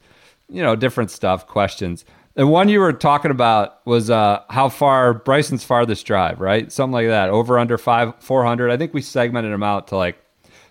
you 0.48 0.64
know, 0.64 0.74
different 0.74 1.12
stuff, 1.12 1.46
questions. 1.46 2.04
And 2.34 2.50
one 2.50 2.68
you 2.68 2.80
were 2.80 2.92
talking 2.92 3.30
about 3.30 3.86
was 3.86 4.10
uh, 4.10 4.42
how 4.50 4.68
far 4.68 5.14
Bryson's 5.14 5.62
farthest 5.62 6.04
drive, 6.04 6.40
right? 6.40 6.72
Something 6.72 6.92
like 6.92 7.06
that. 7.06 7.30
Over 7.30 7.56
under 7.56 7.78
five, 7.78 8.12
400. 8.18 8.72
I 8.72 8.76
think 8.76 8.92
we 8.92 9.00
segmented 9.00 9.52
them 9.52 9.62
out 9.62 9.86
to 9.88 9.96
like 9.96 10.18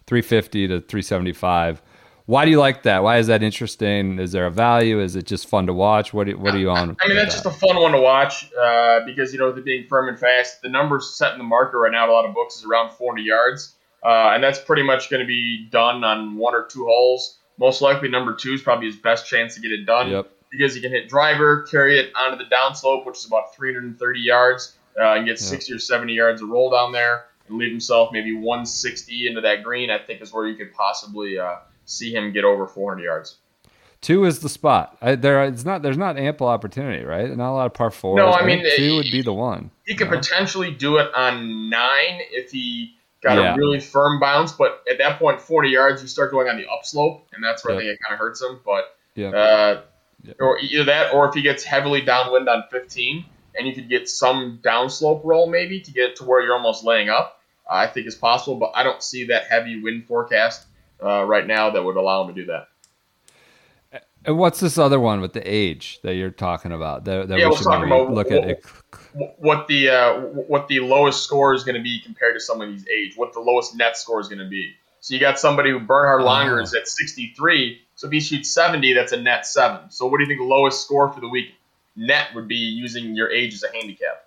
350 0.08 0.68
to 0.68 0.82
375. 0.82 1.82
Why 2.28 2.44
do 2.44 2.52
you 2.52 2.60
like 2.60 2.84
that? 2.84 3.04
Why 3.04 3.18
is 3.20 3.28
that 3.28 3.44
interesting? 3.44 4.18
Is 4.18 4.32
there 4.32 4.48
a 4.48 4.52
value? 4.52 5.00
Is 5.00 5.15
it 5.15 5.26
just 5.28 5.48
fun 5.48 5.68
to 5.68 5.74
watch? 5.74 6.12
What 6.12 6.26
do, 6.26 6.38
what 6.38 6.56
are 6.56 6.58
you 6.60 6.72
on? 6.72 6.98
I 7.04 7.08
mean, 7.08 7.18
that's 7.18 7.36
just 7.36 7.46
a 7.46 7.52
fun 7.52 7.76
one 7.76 7.91
to 7.91 8.00
watch 8.02 8.52
uh, 8.60 9.02
because 9.06 9.32
you 9.32 9.38
know 9.39 9.52
the 9.52 9.62
being 9.62 9.86
firm 9.88 10.10
and 10.10 10.18
fast. 10.18 10.62
The 10.63 10.70
numbers 10.70 11.15
set 11.15 11.34
in 11.34 11.38
the 11.38 11.44
market 11.44 11.78
right 11.78 11.91
now 11.91 12.10
a 12.10 12.12
lot 12.12 12.26
of 12.26 12.34
books 12.34 12.58
is 12.58 12.65
around 12.65 12.91
400 12.94 13.22
yards, 13.22 13.76
uh, 14.04 14.32
and 14.34 14.44
that's 14.44 14.58
pretty 14.60 14.82
much 14.82 15.12
going 15.12 15.20
to 15.20 15.28
be 15.28 15.68
done 15.70 16.04
on 16.04 16.36
one 16.36 16.56
or 16.56 16.65
two 16.65 16.86
holes. 16.86 17.38
Most 17.60 17.82
likely, 17.82 18.10
number 18.10 18.34
two 18.34 18.54
is 18.54 18.62
probably 18.62 18.88
his 18.88 18.96
best 18.98 19.28
chance 19.28 19.54
to 19.56 19.62
get 19.62 19.72
it 19.72 19.86
done 19.86 20.10
Yep. 20.10 20.28
because 20.52 20.74
he 20.74 20.82
can 20.82 20.91
hit 20.91 21.08
driver, 21.08 21.62
carry 21.63 22.00
it 22.00 22.12
onto 22.15 22.44
the 22.44 22.50
downslope, 22.50 23.06
which 23.06 23.18
is 23.20 23.26
about 23.26 23.56
330 23.56 24.20
yards, 24.20 24.76
uh, 25.00 25.13
and 25.13 25.28
get 25.28 25.39
60 25.39 25.74
or 25.74 25.80
70 25.80 26.12
yards 26.13 26.41
of 26.41 26.50
roll 26.50 26.72
down 26.72 26.91
there, 26.91 27.26
and 27.47 27.58
leave 27.58 27.71
himself 27.71 28.10
maybe 28.12 28.34
160 28.34 29.27
into 29.27 29.41
that 29.41 29.63
green. 29.63 29.89
I 29.89 29.99
think 29.99 30.21
is 30.21 30.34
where 30.34 30.47
you 30.47 30.55
could 30.55 30.73
possibly 30.73 31.38
uh, 31.38 31.55
see 31.86 32.13
him 32.13 32.31
get 32.31 32.43
over 32.43 32.67
400 32.67 33.03
yards. 33.03 33.38
Two 34.01 34.25
is 34.25 34.39
the 34.39 34.49
spot. 34.49 34.97
I, 35.01 35.15
there, 35.15 35.43
it's 35.45 35.65
not. 35.65 35.81
There's 35.81 35.97
not 35.97 36.17
ample 36.17 36.47
opportunity, 36.47 37.03
right? 37.03 37.27
Not 37.36 37.51
a 37.51 37.55
lot 37.55 37.65
of 37.65 37.73
par 37.73 37.89
fours. 37.89 38.17
No, 38.17 38.31
I 38.31 38.43
think 38.45 38.63
mean, 38.63 38.71
two 38.75 38.93
uh, 38.93 38.95
would 38.97 39.12
be 39.12 39.21
the 39.23 39.34
one. 39.34 39.71
He 39.86 39.95
could 39.95 40.10
potentially 40.10 40.71
do 40.71 40.97
it 40.97 41.12
on 41.15 41.69
nine 41.69 42.19
if 42.31 42.51
he 42.51 42.95
got 43.23 43.38
Yeah. 43.38 43.53
a 43.55 43.58
really 43.58 43.79
firm 43.79 44.19
bounce, 44.19 44.51
but 44.51 44.84
at 44.89 44.99
that 44.99 45.17
point, 45.17 45.41
40 45.41 45.69
yards, 45.69 46.01
you 46.03 46.08
start 46.08 46.29
going 46.29 46.47
on 46.47 46.58
the 46.58 46.67
upslope, 46.71 47.27
and 47.34 47.43
that's 47.43 47.65
where 47.65 47.73
Yep. 47.73 47.81
I 47.81 47.86
think 47.86 47.99
it 47.99 48.03
kind 48.08 48.13
of 48.13 48.19
hurts 48.19 48.41
him. 48.43 48.60
But 48.63 48.95
Yeah. 49.15 49.29
uh, 49.29 49.81
Yep. 50.23 50.36
or 50.39 50.60
either 50.60 50.84
that, 50.84 51.12
or 51.13 51.27
if 51.27 51.34
he 51.34 51.41
gets 51.41 51.63
heavily 51.63 52.01
downwind 52.01 52.47
on 52.47 52.63
15, 52.69 53.25
and 53.58 53.68
you 53.68 53.74
could 53.74 53.89
get 53.89 54.10
some 54.10 54.60
downslope 54.63 55.22
roll 55.24 55.48
maybe 55.48 55.80
to 55.82 55.91
get 55.91 56.15
to 56.18 56.24
where 56.26 56.41
you're 56.41 56.54
almost 56.56 56.84
laying 56.84 57.10
up, 57.10 57.39
I 57.70 57.88
think 57.88 58.08
is 58.08 58.15
possible. 58.15 58.58
But 58.58 58.72
I 58.76 58.84
don't 58.84 59.02
see 59.04 59.26
that 59.28 59.48
heavy 59.48 59.82
wind 59.82 60.06
forecast 60.08 60.65
uh, 61.04 61.24
right 61.24 61.46
now 61.46 61.70
that 61.72 61.84
would 61.84 61.96
allow 61.96 62.22
him 62.28 62.34
to 62.36 62.41
do 62.41 62.48
that. 62.48 62.68
And 64.26 64.38
what's 64.39 64.60
this 64.60 64.78
other 64.80 65.00
one 65.00 65.22
with 65.22 65.34
the 65.34 65.41
age 65.48 66.00
that 66.02 66.15
you're 66.15 66.32
talking 66.32 66.72
about? 66.72 67.06
That, 67.06 67.28
that 67.30 67.38
Yeah, 67.38 67.50
we 67.50 67.56
should 67.58 67.68
maybe 67.68 67.86
about 67.86 68.12
look 68.12 68.30
what- 68.32 68.44
at. 68.50 68.60
what 69.38 69.68
the 69.68 69.89
uh, 69.89 70.20
what 70.22 70.68
the 70.68 70.80
lowest 70.80 71.24
score 71.24 71.54
is 71.54 71.63
going 71.63 71.76
to 71.76 71.82
be 71.84 72.02
compared 72.04 72.34
to 72.36 72.39
somebody's 72.39 72.88
age, 72.89 73.13
what 73.15 73.34
the 73.34 73.39
lowest 73.39 73.76
net 73.76 73.96
score 73.98 74.20
is 74.20 74.28
going 74.28 74.39
to 74.39 74.48
be. 74.50 74.74
So 75.00 75.13
you 75.13 75.20
got 75.20 75.38
somebody 75.38 75.70
who 75.70 75.80
Bernhard 75.80 76.22
Langer 76.22 76.60
Oh. 76.60 76.63
is 76.63 76.74
at 76.74 76.88
63. 76.88 77.80
So 77.94 78.08
if 78.08 78.13
he 78.13 78.20
shoots 78.20 78.50
70, 78.50 78.94
that's 78.96 79.12
a 79.12 79.22
net 79.22 79.46
seven. 79.46 79.91
So 79.91 80.08
what 80.08 80.18
do 80.18 80.24
you 80.24 80.28
think 80.28 80.39
the 80.39 80.46
lowest 80.46 80.82
score 80.82 81.10
for 81.13 81.22
the 81.22 81.30
week 81.30 81.54
net 81.95 82.27
would 82.36 82.47
be 82.47 82.55
using 82.55 83.15
your 83.15 83.31
age 83.31 83.53
as 83.53 83.63
a 83.63 83.71
handicap? 83.73 84.21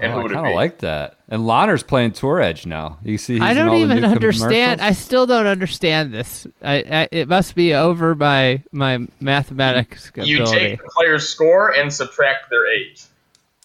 And 0.00 0.12
Oh, 0.12 0.16
who 0.16 0.22
would 0.24 0.32
it 0.32 0.34
kind 0.34 0.48
of 0.48 0.54
like 0.54 0.78
that. 0.78 1.18
And 1.28 1.42
Langer's 1.42 1.84
playing 1.84 2.12
Tour 2.12 2.40
Edge 2.40 2.66
now. 2.66 2.98
You 3.04 3.16
see, 3.16 3.34
he's 3.34 3.42
I 3.42 3.54
don't 3.54 3.76
even 3.76 4.04
understand. 4.04 4.80
I 4.80 4.90
still 4.90 5.24
don't 5.24 5.46
understand 5.46 6.12
this. 6.12 6.48
I, 6.60 6.74
I 6.78 7.08
it 7.12 7.28
must 7.28 7.54
be 7.54 7.74
over 7.74 8.16
my 8.16 8.60
my 8.72 9.06
mathematics 9.20 10.10
You 10.16 10.42
ability. 10.42 10.58
take 10.58 10.78
the 10.82 10.88
player's 10.96 11.28
score 11.28 11.70
and 11.70 11.92
subtract 11.92 12.50
their 12.50 12.66
age, 12.66 13.04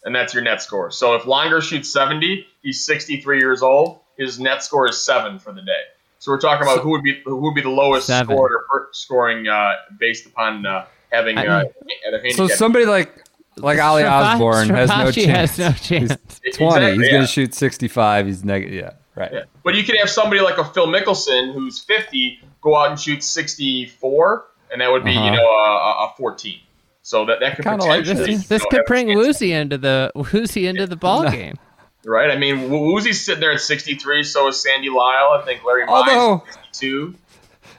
and 0.04 0.14
that's 0.14 0.36
your 0.36 0.44
net 0.44 0.62
score. 0.62 0.92
So 0.92 1.16
if 1.16 1.24
Langer 1.24 1.64
shoots 1.64 1.92
70, 1.92 2.46
he's 2.62 2.86
63 2.86 3.40
years 3.40 3.64
old. 3.64 4.00
His 4.16 4.40
net 4.40 4.62
score 4.64 4.88
is 4.88 5.02
seven 5.02 5.40
for 5.40 5.52
the 5.52 5.62
day. 5.62 5.82
So 6.20 6.32
we're 6.32 6.40
talking 6.42 6.62
about 6.68 6.82
who 6.82 6.92
would 6.92 7.02
be 7.04 7.22
who 7.26 7.38
would 7.38 7.56
be 7.56 7.62
the 7.62 7.70
lowest 7.70 8.06
Seven. 8.06 8.36
scorer 8.36 8.90
scoring 8.92 9.48
uh, 9.48 9.74
based 10.00 10.28
upon 10.28 10.64
uh, 10.66 10.86
having 11.12 11.38
I- 11.38 11.46
uh, 11.48 11.64
other 12.08 12.30
So 12.32 12.48
somebody 12.48 12.86
like 12.86 13.14
like 13.58 13.80
Ali 13.80 14.04
Strava- 14.04 14.34
Osborne 14.36 14.70
has 14.70 14.90
no 14.90 15.12
chance. 15.12 15.58
has 15.58 15.60
no 15.60 15.72
chance. 15.74 16.40
He's 16.44 16.56
20. 16.58 16.66
Exactly, 16.86 16.92
he's 16.98 17.06
yeah. 17.06 17.12
going 17.12 17.22
to 17.24 17.28
shoot 17.28 17.54
65. 17.54 18.26
He's 18.28 18.46
negative. 18.46 18.74
Yeah, 18.74 18.92
right. 19.16 19.32
Yeah. 19.34 19.40
But 19.64 19.76
you 19.76 19.84
could 19.84 19.98
have 19.98 20.10
somebody 20.10 20.40
like 20.42 20.58
a 20.58 20.64
Phil 20.66 20.88
Mickelson 20.88 21.54
who's 21.54 21.80
50 21.80 22.40
go 22.62 22.76
out 22.78 22.92
and 22.92 23.00
shoot 23.00 23.22
64, 23.24 24.46
and 24.72 24.82
that 24.82 24.92
would 24.92 25.04
be 25.04 25.16
Uh-huh. 25.16 25.26
you 25.26 25.32
know 25.32 25.44
a, 25.44 26.06
a- 26.06 26.06
a 26.06 26.14
14. 26.18 26.60
So 27.02 27.26
that 27.26 27.40
that 27.40 27.56
could 27.56 27.66
Kinda 27.66 27.84
like 27.86 28.02
potentially 28.02 28.36
This, 28.36 28.44
you 28.44 28.48
this 28.48 28.66
could 28.70 28.86
bring. 28.86 29.08
Woozy 29.18 29.52
into 29.52 29.78
the 29.78 30.12
Woozy 30.16 30.68
into 30.68 30.86
the 30.86 30.96
ball 30.96 31.24
No. 31.24 31.32
game. 31.32 31.56
right? 32.06 32.30
I 32.32 32.38
mean, 32.38 32.70
Wo- 32.70 32.94
Woozy's 32.94 33.20
sitting 33.26 33.42
there 33.42 33.52
at 33.52 33.62
63, 33.62 34.24
so 34.24 34.48
is 34.48 34.62
Sandy 34.62 34.90
Lyle. 34.90 35.38
I 35.40 35.42
think 35.44 35.64
Larry 35.66 35.84
Although- 35.88 36.44
Mize 36.46 36.50
is 36.50 36.56
62. 36.80 37.16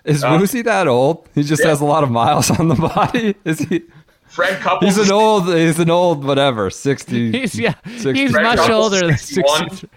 Is 0.05 0.25
Uh, 0.25 0.37
Woozy 0.41 0.63
that 0.63 0.89
old? 0.89 1.29
He 1.35 1.43
just 1.43 1.63
yeah. 1.63 1.69
has 1.71 1.81
a 1.81 1.85
lot 1.85 2.03
of 2.05 2.11
miles 2.11 2.51
on 2.51 2.69
the 2.69 2.75
body. 2.95 3.35
Is 3.45 3.59
he? 3.61 3.83
Fred 4.29 4.61
Couples. 4.61 4.97
He's 4.97 5.07
an 5.09 5.13
old. 5.13 5.47
He's 5.49 5.79
an 5.79 5.91
old 5.91 6.25
whatever. 6.25 6.71
60. 6.71 7.33
He's 7.41 7.59
yeah, 7.59 7.75
60. 7.87 8.13
he's 8.15 8.31
Fred 8.31 8.43
much 8.45 8.59
Couples, 8.59 8.93
older 8.95 9.07
than 9.09 9.19
61. 9.19 9.71
63. 9.71 9.89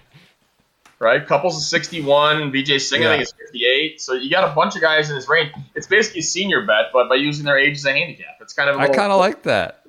right? 1.00 1.28
Couples 1.28 1.58
is 1.58 1.68
61. 1.68 2.52
Vijay 2.52 2.82
Singh, 2.82 3.06
I 3.06 3.10
think, 3.18 3.24
is 3.24 3.34
58. 3.34 4.02
So 4.02 4.14
you 4.14 4.30
got 4.32 4.50
a 4.52 4.56
bunch 4.56 4.76
of 4.76 4.82
guys 4.82 5.10
in 5.10 5.16
his 5.16 5.28
range. 5.28 5.52
It's 5.76 5.86
basically 5.88 6.22
a 6.22 6.24
senior 6.24 6.66
bet, 6.66 6.86
but 6.92 7.10
by 7.10 7.16
using 7.16 7.46
their 7.46 7.58
age 7.60 7.76
as 7.78 7.86
a 7.86 7.92
handicap. 7.94 8.38
It's 8.42 8.54
kind 8.54 8.70
of 8.70 8.78
a 8.78 8.80
I 8.80 8.82
little- 8.84 8.96
kind 8.96 9.12
of 9.12 9.20
like 9.20 9.44
that. 9.44 9.83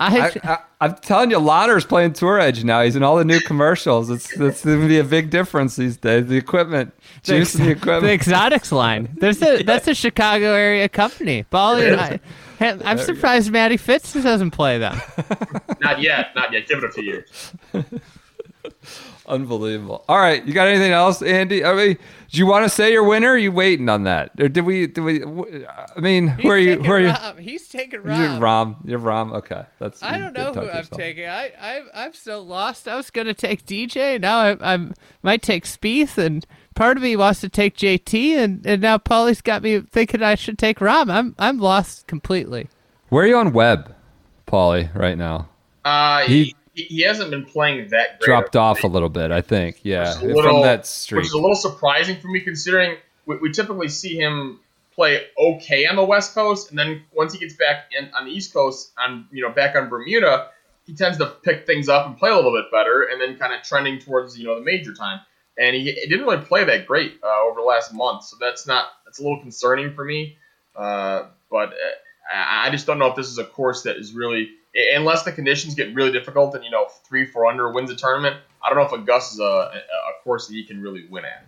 I- 0.00 0.30
I, 0.42 0.58
I, 0.80 0.86
am 0.86 0.94
telling 0.96 1.30
you, 1.30 1.38
Langer's 1.38 1.84
playing 1.84 2.12
Tour 2.12 2.38
Edge 2.38 2.64
now. 2.64 2.82
He's 2.82 2.96
in 2.96 3.02
all 3.02 3.16
the 3.16 3.24
new 3.24 3.40
commercials. 3.40 4.10
It's 4.10 4.32
it's 4.38 4.64
going 4.64 4.80
to 4.80 4.88
be 4.88 4.98
a 4.98 5.04
big 5.04 5.30
difference 5.30 5.76
these 5.76 5.96
days. 5.96 6.26
The 6.26 6.36
equipment, 6.36 6.92
juice 7.22 7.52
the 7.52 7.64
the 7.64 7.70
equipment. 7.70 8.12
exotics 8.12 8.72
line. 8.72 9.16
There's 9.18 9.42
a 9.42 9.62
that's 9.62 9.88
a 9.88 9.94
Chicago 9.94 10.52
area 10.54 10.88
company. 10.88 11.42
Bally 11.50 11.88
and 11.88 12.00
I. 12.00 12.20
I'm 12.60 12.98
surprised 12.98 13.50
Matty 13.50 13.76
Fitz 13.76 14.12
doesn't 14.12 14.50
play 14.50 14.78
them. 14.78 15.00
Not 15.80 16.00
yet. 16.00 16.34
Not 16.34 16.52
yet. 16.52 16.66
Give 16.66 16.78
it 16.78 16.84
a 16.84 16.92
few 16.92 17.04
years. 17.04 17.52
Unbelievable. 19.28 20.04
All 20.08 20.18
right, 20.18 20.44
you 20.46 20.54
got 20.54 20.68
anything 20.68 20.90
else, 20.92 21.20
Andy? 21.20 21.62
I 21.64 21.74
mean, 21.74 21.98
do 22.30 22.38
you 22.38 22.46
want 22.46 22.64
to 22.64 22.68
say 22.70 22.92
your 22.92 23.04
winner? 23.04 23.28
Are 23.32 23.36
you 23.38 23.52
waiting 23.52 23.88
on 23.90 24.04
that, 24.04 24.30
or 24.40 24.48
did 24.48 24.64
we? 24.64 24.86
Did 24.86 25.02
we? 25.02 25.18
w- 25.18 25.66
I 25.96 26.00
mean, 26.00 26.28
who 26.28 26.48
are 26.48 26.56
you? 26.56 26.82
Who 26.82 26.90
are 26.90 26.98
you? 27.00 27.12
He's 27.38 27.68
taking 27.68 28.00
Rahm. 28.00 28.18
You're 28.18 28.40
Rahm. 28.40 28.76
You're 28.84 28.98
Rahm. 28.98 29.34
Okay, 29.34 29.64
that's. 29.78 30.02
I 30.02 30.18
don't 30.18 30.32
know 30.32 30.52
who 30.54 30.60
I'm 30.60 30.66
yourself. 30.66 30.90
taking. 30.90 31.26
I, 31.28 31.52
I 31.60 31.82
I'm 31.94 32.14
so 32.14 32.40
lost. 32.40 32.88
I 32.88 32.96
was 32.96 33.10
gonna 33.10 33.34
take 33.34 33.66
DJ. 33.66 34.18
Now 34.20 34.38
I 34.38 34.74
I 34.74 34.88
might 35.22 35.42
take 35.42 35.64
Spieth, 35.66 36.16
and 36.16 36.46
part 36.74 36.96
of 36.96 37.02
me 37.02 37.14
wants 37.14 37.40
to 37.42 37.50
take 37.50 37.76
JT, 37.76 38.36
and, 38.38 38.64
and 38.66 38.80
now 38.80 38.96
Paulie's 38.96 39.42
got 39.42 39.62
me 39.62 39.80
thinking 39.80 40.22
I 40.22 40.36
should 40.36 40.58
take 40.58 40.78
Rahm. 40.78 41.12
I'm 41.12 41.34
I'm 41.38 41.58
lost 41.58 42.06
completely. 42.06 42.68
Where 43.10 43.24
are 43.24 43.28
you 43.28 43.36
on 43.36 43.52
Webb, 43.52 43.94
Paulie, 44.46 44.94
right 44.94 45.18
now? 45.18 45.48
Uh, 45.84 46.20
He- 46.22 46.54
he, 46.84 47.02
hasn't 47.02 47.30
been 47.30 47.44
playing 47.44 47.88
that 47.90 48.20
great. 48.20 48.26
Dropped 48.26 48.56
off 48.56 48.84
a 48.84 48.86
little 48.86 49.08
bit, 49.08 49.30
I 49.30 49.40
think. 49.40 49.80
Yeah, 49.82 50.00
Which 50.00 50.08
is 50.08 50.16
a 50.16 50.20
from 50.20 50.34
little- 50.34 50.62
that 50.62 51.08
Which 51.12 51.26
is 51.26 51.32
a 51.32 51.38
little 51.38 51.56
surprising 51.56 52.20
for 52.20 52.28
me 52.28 52.40
considering 52.40 52.96
we, 53.26 53.36
we 53.36 53.52
typically 53.52 53.88
see 53.88 54.16
him 54.16 54.60
play 54.94 55.26
okay 55.38 55.86
on 55.86 55.94
the 55.94 56.04
West 56.04 56.34
Coast, 56.34 56.70
and 56.70 56.78
then 56.78 57.02
once 57.14 57.32
he 57.32 57.38
gets 57.38 57.54
back 57.54 57.90
in, 57.96 58.10
on 58.14 58.24
the 58.24 58.32
East 58.32 58.52
Coast, 58.52 58.92
on 58.98 59.28
you 59.30 59.42
know 59.42 59.50
back 59.52 59.76
on 59.76 59.88
Bermuda, 59.88 60.48
he 60.86 60.94
tends 60.94 61.18
to 61.18 61.26
pick 61.26 61.66
things 61.66 61.88
up 61.88 62.06
and 62.06 62.16
play 62.16 62.30
a 62.30 62.34
little 62.34 62.52
bit 62.52 62.64
better, 62.72 63.02
and 63.02 63.20
then 63.20 63.36
kind 63.38 63.52
of 63.52 63.62
trending 63.62 64.00
towards 64.00 64.36
you 64.36 64.46
know 64.46 64.58
the 64.58 64.64
major 64.64 64.92
time. 64.92 65.20
And 65.56 65.74
he, 65.74 65.82
he 65.82 66.06
didn't 66.06 66.24
really 66.24 66.44
play 66.44 66.64
that 66.64 66.86
great 66.86 67.18
uh, 67.22 67.42
over 67.48 67.60
the 67.60 67.66
last 67.66 67.92
month, 67.92 68.24
so 68.24 68.36
that's 68.40 68.66
not 68.66 68.86
that's 69.04 69.20
a 69.20 69.22
little 69.22 69.40
concerning 69.40 69.94
for 69.94 70.04
me. 70.04 70.36
Uh, 70.74 71.26
but 71.50 71.70
uh, 71.70 71.74
I 72.68 72.70
I 72.70 72.72
just 72.72 72.86
don't 72.86 72.98
know 72.98 73.06
if 73.06 73.16
this 73.16 73.28
is 73.28 73.38
a 73.38 73.44
course 73.44 73.82
that 73.82 73.96
is 73.96 74.12
really 74.12 74.50
unless 74.94 75.22
the 75.22 75.32
conditions 75.32 75.74
get 75.74 75.94
really 75.94 76.12
difficult 76.12 76.54
and 76.54 76.62
you 76.62 76.70
know 76.70 76.86
three 77.08 77.24
four 77.24 77.46
under 77.46 77.72
wins 77.72 77.90
a 77.90 77.96
tournament. 77.96 78.36
I 78.62 78.68
don't 78.68 78.76
know 78.78 78.84
if 78.84 78.92
Augusta 78.92 79.34
is 79.34 79.40
a, 79.40 79.42
a 79.44 79.46
a 79.48 80.22
course 80.22 80.46
that 80.48 80.52
he 80.54 80.64
can 80.64 80.80
really 80.82 81.06
win 81.08 81.24
at. 81.24 81.44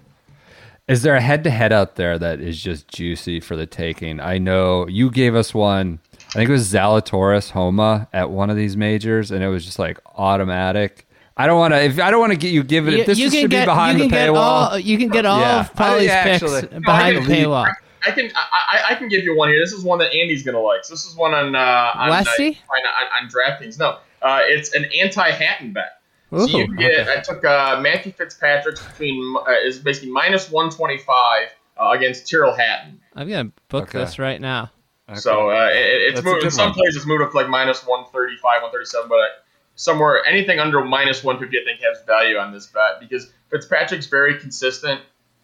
Is 0.89 1.03
there 1.03 1.15
a 1.15 1.21
head 1.21 1.45
to 1.45 1.51
head 1.51 1.73
out 1.73 1.97
there 1.97 2.19
that 2.19 2.41
is 2.41 2.61
just 2.61 2.89
juicy 2.89 3.39
for 3.39 3.55
the 3.55 3.67
taking? 3.67 4.19
I 4.19 4.39
know 4.39 4.89
you 4.89 5.11
gave 5.11 5.35
us 5.37 5.53
one. 5.55 6.01
I 6.31 6.33
think 6.33 6.49
it 6.49 6.53
was 6.53 6.73
Zalatoris 6.73 7.51
Homa 7.51 8.09
at 8.13 8.31
one 8.31 8.51
of 8.51 8.57
these 8.57 8.77
majors, 8.77 9.31
and 9.31 9.45
it 9.45 9.49
was 9.49 9.65
just 9.65 9.79
like 9.79 9.99
automatic. 10.17 11.07
I 11.37 11.47
don't 11.47 11.59
want 11.59 11.75
to. 11.75 11.83
If 11.83 12.01
I 12.01 12.11
don't 12.11 12.21
want 12.21 12.33
to 12.33 12.39
get 12.39 12.53
you 12.53 12.65
give 12.65 12.89
it. 12.89 12.95
if 12.95 13.07
this 13.07 13.21
is, 13.21 13.33
should 13.33 13.51
be 13.51 13.65
behind 13.65 14.01
the 14.01 14.09
paywall. 14.09 14.37
all 14.37 14.79
you 14.79 14.97
can 14.99 15.09
get 15.11 15.27
all 15.27 15.41
Yeah. 15.41 15.61
of 15.61 15.75
Paulie's 15.75 16.11
I- 16.11 16.23
picks 16.23 16.43
actually- 16.43 16.81
behind 16.81 17.17
No, 17.17 17.25
the 17.25 17.33
paywall. 17.35 17.73
I 18.07 18.11
can 18.13 18.31
I, 18.35 18.47
I, 18.73 18.83
I 18.91 18.95
can 18.95 19.09
give 19.09 19.25
you 19.25 19.37
one 19.37 19.49
here. 19.49 19.59
This 19.59 19.73
is 19.73 19.85
one 19.85 19.99
that 19.99 20.13
Andy's 20.13 20.43
gonna 20.43 20.61
like. 20.61 20.85
So 20.85 20.95
this 20.95 21.05
is 21.05 21.15
one 21.15 21.35
on 21.35 21.55
uh, 21.55 21.59
on, 21.95 22.09
uh, 22.09 22.11
Westy? 22.11 22.59
on, 22.69 22.81
on, 23.19 23.25
on 23.25 23.31
DraftKings. 23.31 23.79
No, 23.79 23.99
uh, 24.23 24.41
it's 24.45 24.75
an 24.75 24.87
anti-Hatton 24.99 25.73
bet. 25.73 26.01
Ooh, 26.33 26.47
so 26.47 26.59
you 26.59 26.67
can 26.67 26.77
get, 26.77 27.09
I 27.09 27.21
took 27.21 27.45
uh, 27.45 27.81
Matthew 27.81 28.13
Fitzpatrick's 28.13 28.85
between 28.87 29.37
uh, 29.37 29.53
is 29.65 29.79
basically 29.79 30.11
minus 30.11 30.51
one 30.51 30.71
twenty 30.71 30.99
five 30.99 31.49
uh, 31.77 31.91
against 31.91 32.29
Tyrrell 32.29 32.55
Hatton. 32.55 33.01
I'm 33.17 33.29
gonna 33.29 33.51
book 33.69 33.89
Okay. 33.89 33.99
this 33.99 34.19
right 34.19 34.41
now. 34.41 34.71
So 35.15 35.51
uh, 35.51 35.71
it, 35.73 36.15
it's 36.15 36.23
moved, 36.23 36.45
in 36.45 36.53
some 36.53 36.73
places 36.73 36.99
it's 36.99 37.07
moved 37.07 37.23
up 37.23 37.33
to 37.33 37.37
like 37.37 37.49
minus 37.49 37.85
one 37.85 38.05
thirty 38.13 38.37
five, 38.37 38.63
one 38.63 38.71
thirty 38.71 38.85
seven, 38.85 39.09
but 39.09 39.17
uh, 39.17 39.27
somewhere 39.75 40.25
anything 40.25 40.61
under 40.61 40.85
minus 40.85 41.25
one 41.25 41.37
fifty, 41.41 41.59
I 41.59 41.65
think 41.65 41.81
has 41.81 42.05
value 42.07 42.37
on 42.37 42.53
this 42.53 42.69
bet 42.69 43.01
because 43.01 43.33
Fitzpatrick's 43.51 44.07
very 44.07 44.39
consistent, 44.39 45.01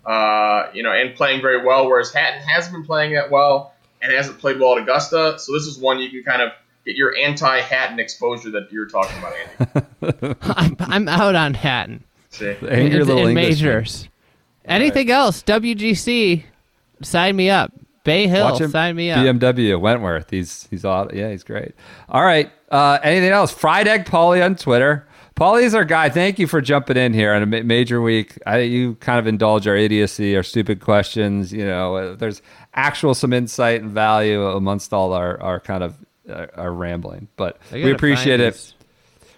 uh, 0.07 0.71
you 0.73 0.83
know, 0.83 0.93
and 0.93 1.15
playing 1.15 1.43
very 1.43 1.65
well, 1.65 1.87
whereas 1.87 2.13
Hatton 2.13 2.41
hasn't 2.43 2.73
been 2.75 2.85
playing 2.85 3.15
that 3.15 3.31
well 3.31 3.75
and 4.01 4.13
hasn't 4.13 4.39
played 4.39 4.59
well 4.61 4.77
at 4.77 4.83
Augusta. 4.83 5.37
So 5.39 5.53
this 5.53 5.67
is 5.67 5.79
one 5.79 5.99
you 5.99 6.11
can 6.11 6.23
kind 6.23 6.43
of 6.43 6.53
get 6.85 6.95
your 6.97 7.17
anti-Hatton 7.17 7.99
exposure 7.99 8.51
that 8.53 8.71
you're 8.71 8.87
talking 8.87 9.19
about, 9.19 9.35
Andy. 9.35 10.37
I'm, 10.43 10.77
I'm 10.79 11.09
out 11.09 11.35
on 11.35 11.55
Hatton 11.55 12.05
See? 12.31 12.51
Angry 12.51 12.69
in, 12.69 12.99
little 12.99 13.27
in 13.27 13.29
Englishman. 13.31 13.35
majors. 13.35 14.09
Anything 14.65 15.11
else? 15.11 15.43
WGC, 15.43 16.45
sign 17.03 17.37
me 17.37 17.51
up. 17.51 17.73
Bay 18.05 18.29
Hill, 18.29 18.45
Watch 18.45 18.61
him. 18.61 18.71
sign 18.71 18.95
me 18.95 19.11
up. 19.11 19.19
BMW 19.19 19.81
Wentworth. 19.81 20.31
He's 20.31 20.69
he's 20.71 20.85
all 20.85 21.09
yeah, 21.13 21.31
he's 21.31 21.43
great. 21.43 21.73
All 22.09 22.23
right. 22.23 22.53
Uh, 22.71 22.99
anything 23.03 23.31
else? 23.31 23.51
Fried 23.53 23.89
Egg 23.89 24.05
Paulie 24.07 24.45
on 24.45 24.55
Twitter. 24.55 25.06
Paulie's 25.37 25.75
our 25.75 25.85
guy. 25.85 26.09
Thank 26.09 26.39
you 26.39 26.47
for 26.47 26.61
jumping 26.61 26.97
in 26.97 27.13
here 27.13 27.33
on 27.35 27.43
a 27.43 27.47
major 27.47 28.01
week. 28.01 28.39
I, 28.47 28.61
you 28.61 28.95
kind 28.97 29.19
of 29.19 29.27
indulge 29.27 29.67
our 29.69 29.77
idiocy, 29.77 30.35
our 30.37 30.43
stupid 30.43 30.81
questions. 30.81 31.53
You 31.53 31.67
know, 31.67 31.95
uh, 31.97 32.15
there's 32.17 32.41
actual 32.75 33.15
some 33.15 33.33
insight 33.33 33.83
and 33.83 33.91
value 33.91 34.47
amongst 34.47 34.93
all 34.95 35.13
our 35.13 35.41
our 35.43 35.61
kind 35.61 35.85
of 35.85 35.95
uh, 36.29 36.47
our 36.57 36.73
rambling. 36.73 37.29
But 37.37 37.59
we 37.71 37.93
appreciate 37.93 38.41
it. 38.41 38.55
these- 38.55 38.75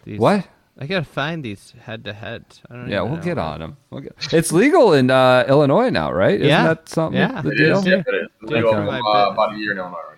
these- 0.04 0.18
What? 0.20 0.46
I 0.80 0.86
gotta 0.86 1.04
find 1.04 1.44
these 1.44 1.74
head 1.82 2.04
to 2.04 2.12
head. 2.12 2.44
Yeah, 2.70 3.02
we'll 3.02 3.16
know. 3.16 3.22
get 3.22 3.36
on 3.36 3.58
them. 3.58 3.76
We'll 3.90 4.02
get, 4.02 4.14
it's 4.32 4.52
legal 4.52 4.92
in 4.92 5.10
uh, 5.10 5.44
Illinois 5.48 5.90
now, 5.90 6.12
right? 6.12 6.36
Isn't 6.36 6.46
Yeah. 6.46 6.68
that 6.68 6.88
something? 6.88 7.18
Yeah. 7.20 7.42
the 7.42 7.50
It 7.50 7.56
deal? 7.56 7.78
is, 7.80 7.86
yeah, 7.86 7.94
it 7.94 8.14
is. 8.14 8.28
It's 8.42 8.52
legal 8.52 8.70
Okay. 8.70 8.86
from, 8.86 9.04
uh, 9.04 9.30
about 9.30 9.54
a 9.54 9.58
year 9.58 9.72
in 9.72 9.78
Illinois 9.78 9.96
right 10.08 10.16
now. 10.16 10.17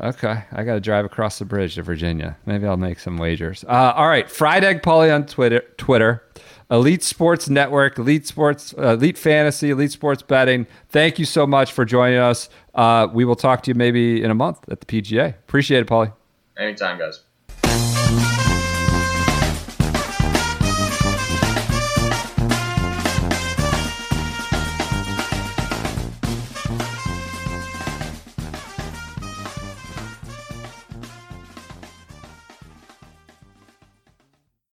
Okay, 0.00 0.44
I 0.52 0.62
got 0.62 0.74
to 0.74 0.80
drive 0.80 1.04
across 1.04 1.38
the 1.40 1.44
bridge 1.44 1.74
to 1.74 1.82
Virginia. 1.82 2.36
Maybe 2.46 2.66
I'll 2.66 2.76
make 2.76 3.00
some 3.00 3.16
wagers. 3.16 3.64
Uh, 3.64 3.92
all 3.96 4.06
right, 4.08 4.30
Fried 4.30 4.62
Egg 4.62 4.82
Paulie 4.82 5.12
on 5.12 5.26
Twitter. 5.26 5.60
Twitter, 5.76 6.22
Elite 6.70 7.02
Sports 7.02 7.48
Network, 7.48 7.98
Elite 7.98 8.26
Sports, 8.26 8.74
uh, 8.78 8.94
Elite 8.94 9.18
Fantasy, 9.18 9.70
Elite 9.70 9.90
Sports 9.90 10.22
Betting. 10.22 10.66
Thank 10.90 11.18
you 11.18 11.24
so 11.24 11.46
much 11.46 11.72
for 11.72 11.84
joining 11.84 12.18
us. 12.18 12.48
Uh, 12.74 13.08
we 13.12 13.24
will 13.24 13.36
talk 13.36 13.62
to 13.64 13.70
you 13.70 13.74
maybe 13.74 14.22
in 14.22 14.30
a 14.30 14.34
month 14.34 14.68
at 14.68 14.80
the 14.80 14.86
PGA. 14.86 15.30
Appreciate 15.30 15.80
it, 15.80 15.88
Paulie. 15.88 16.12
Anytime, 16.56 16.98
guys. 16.98 17.22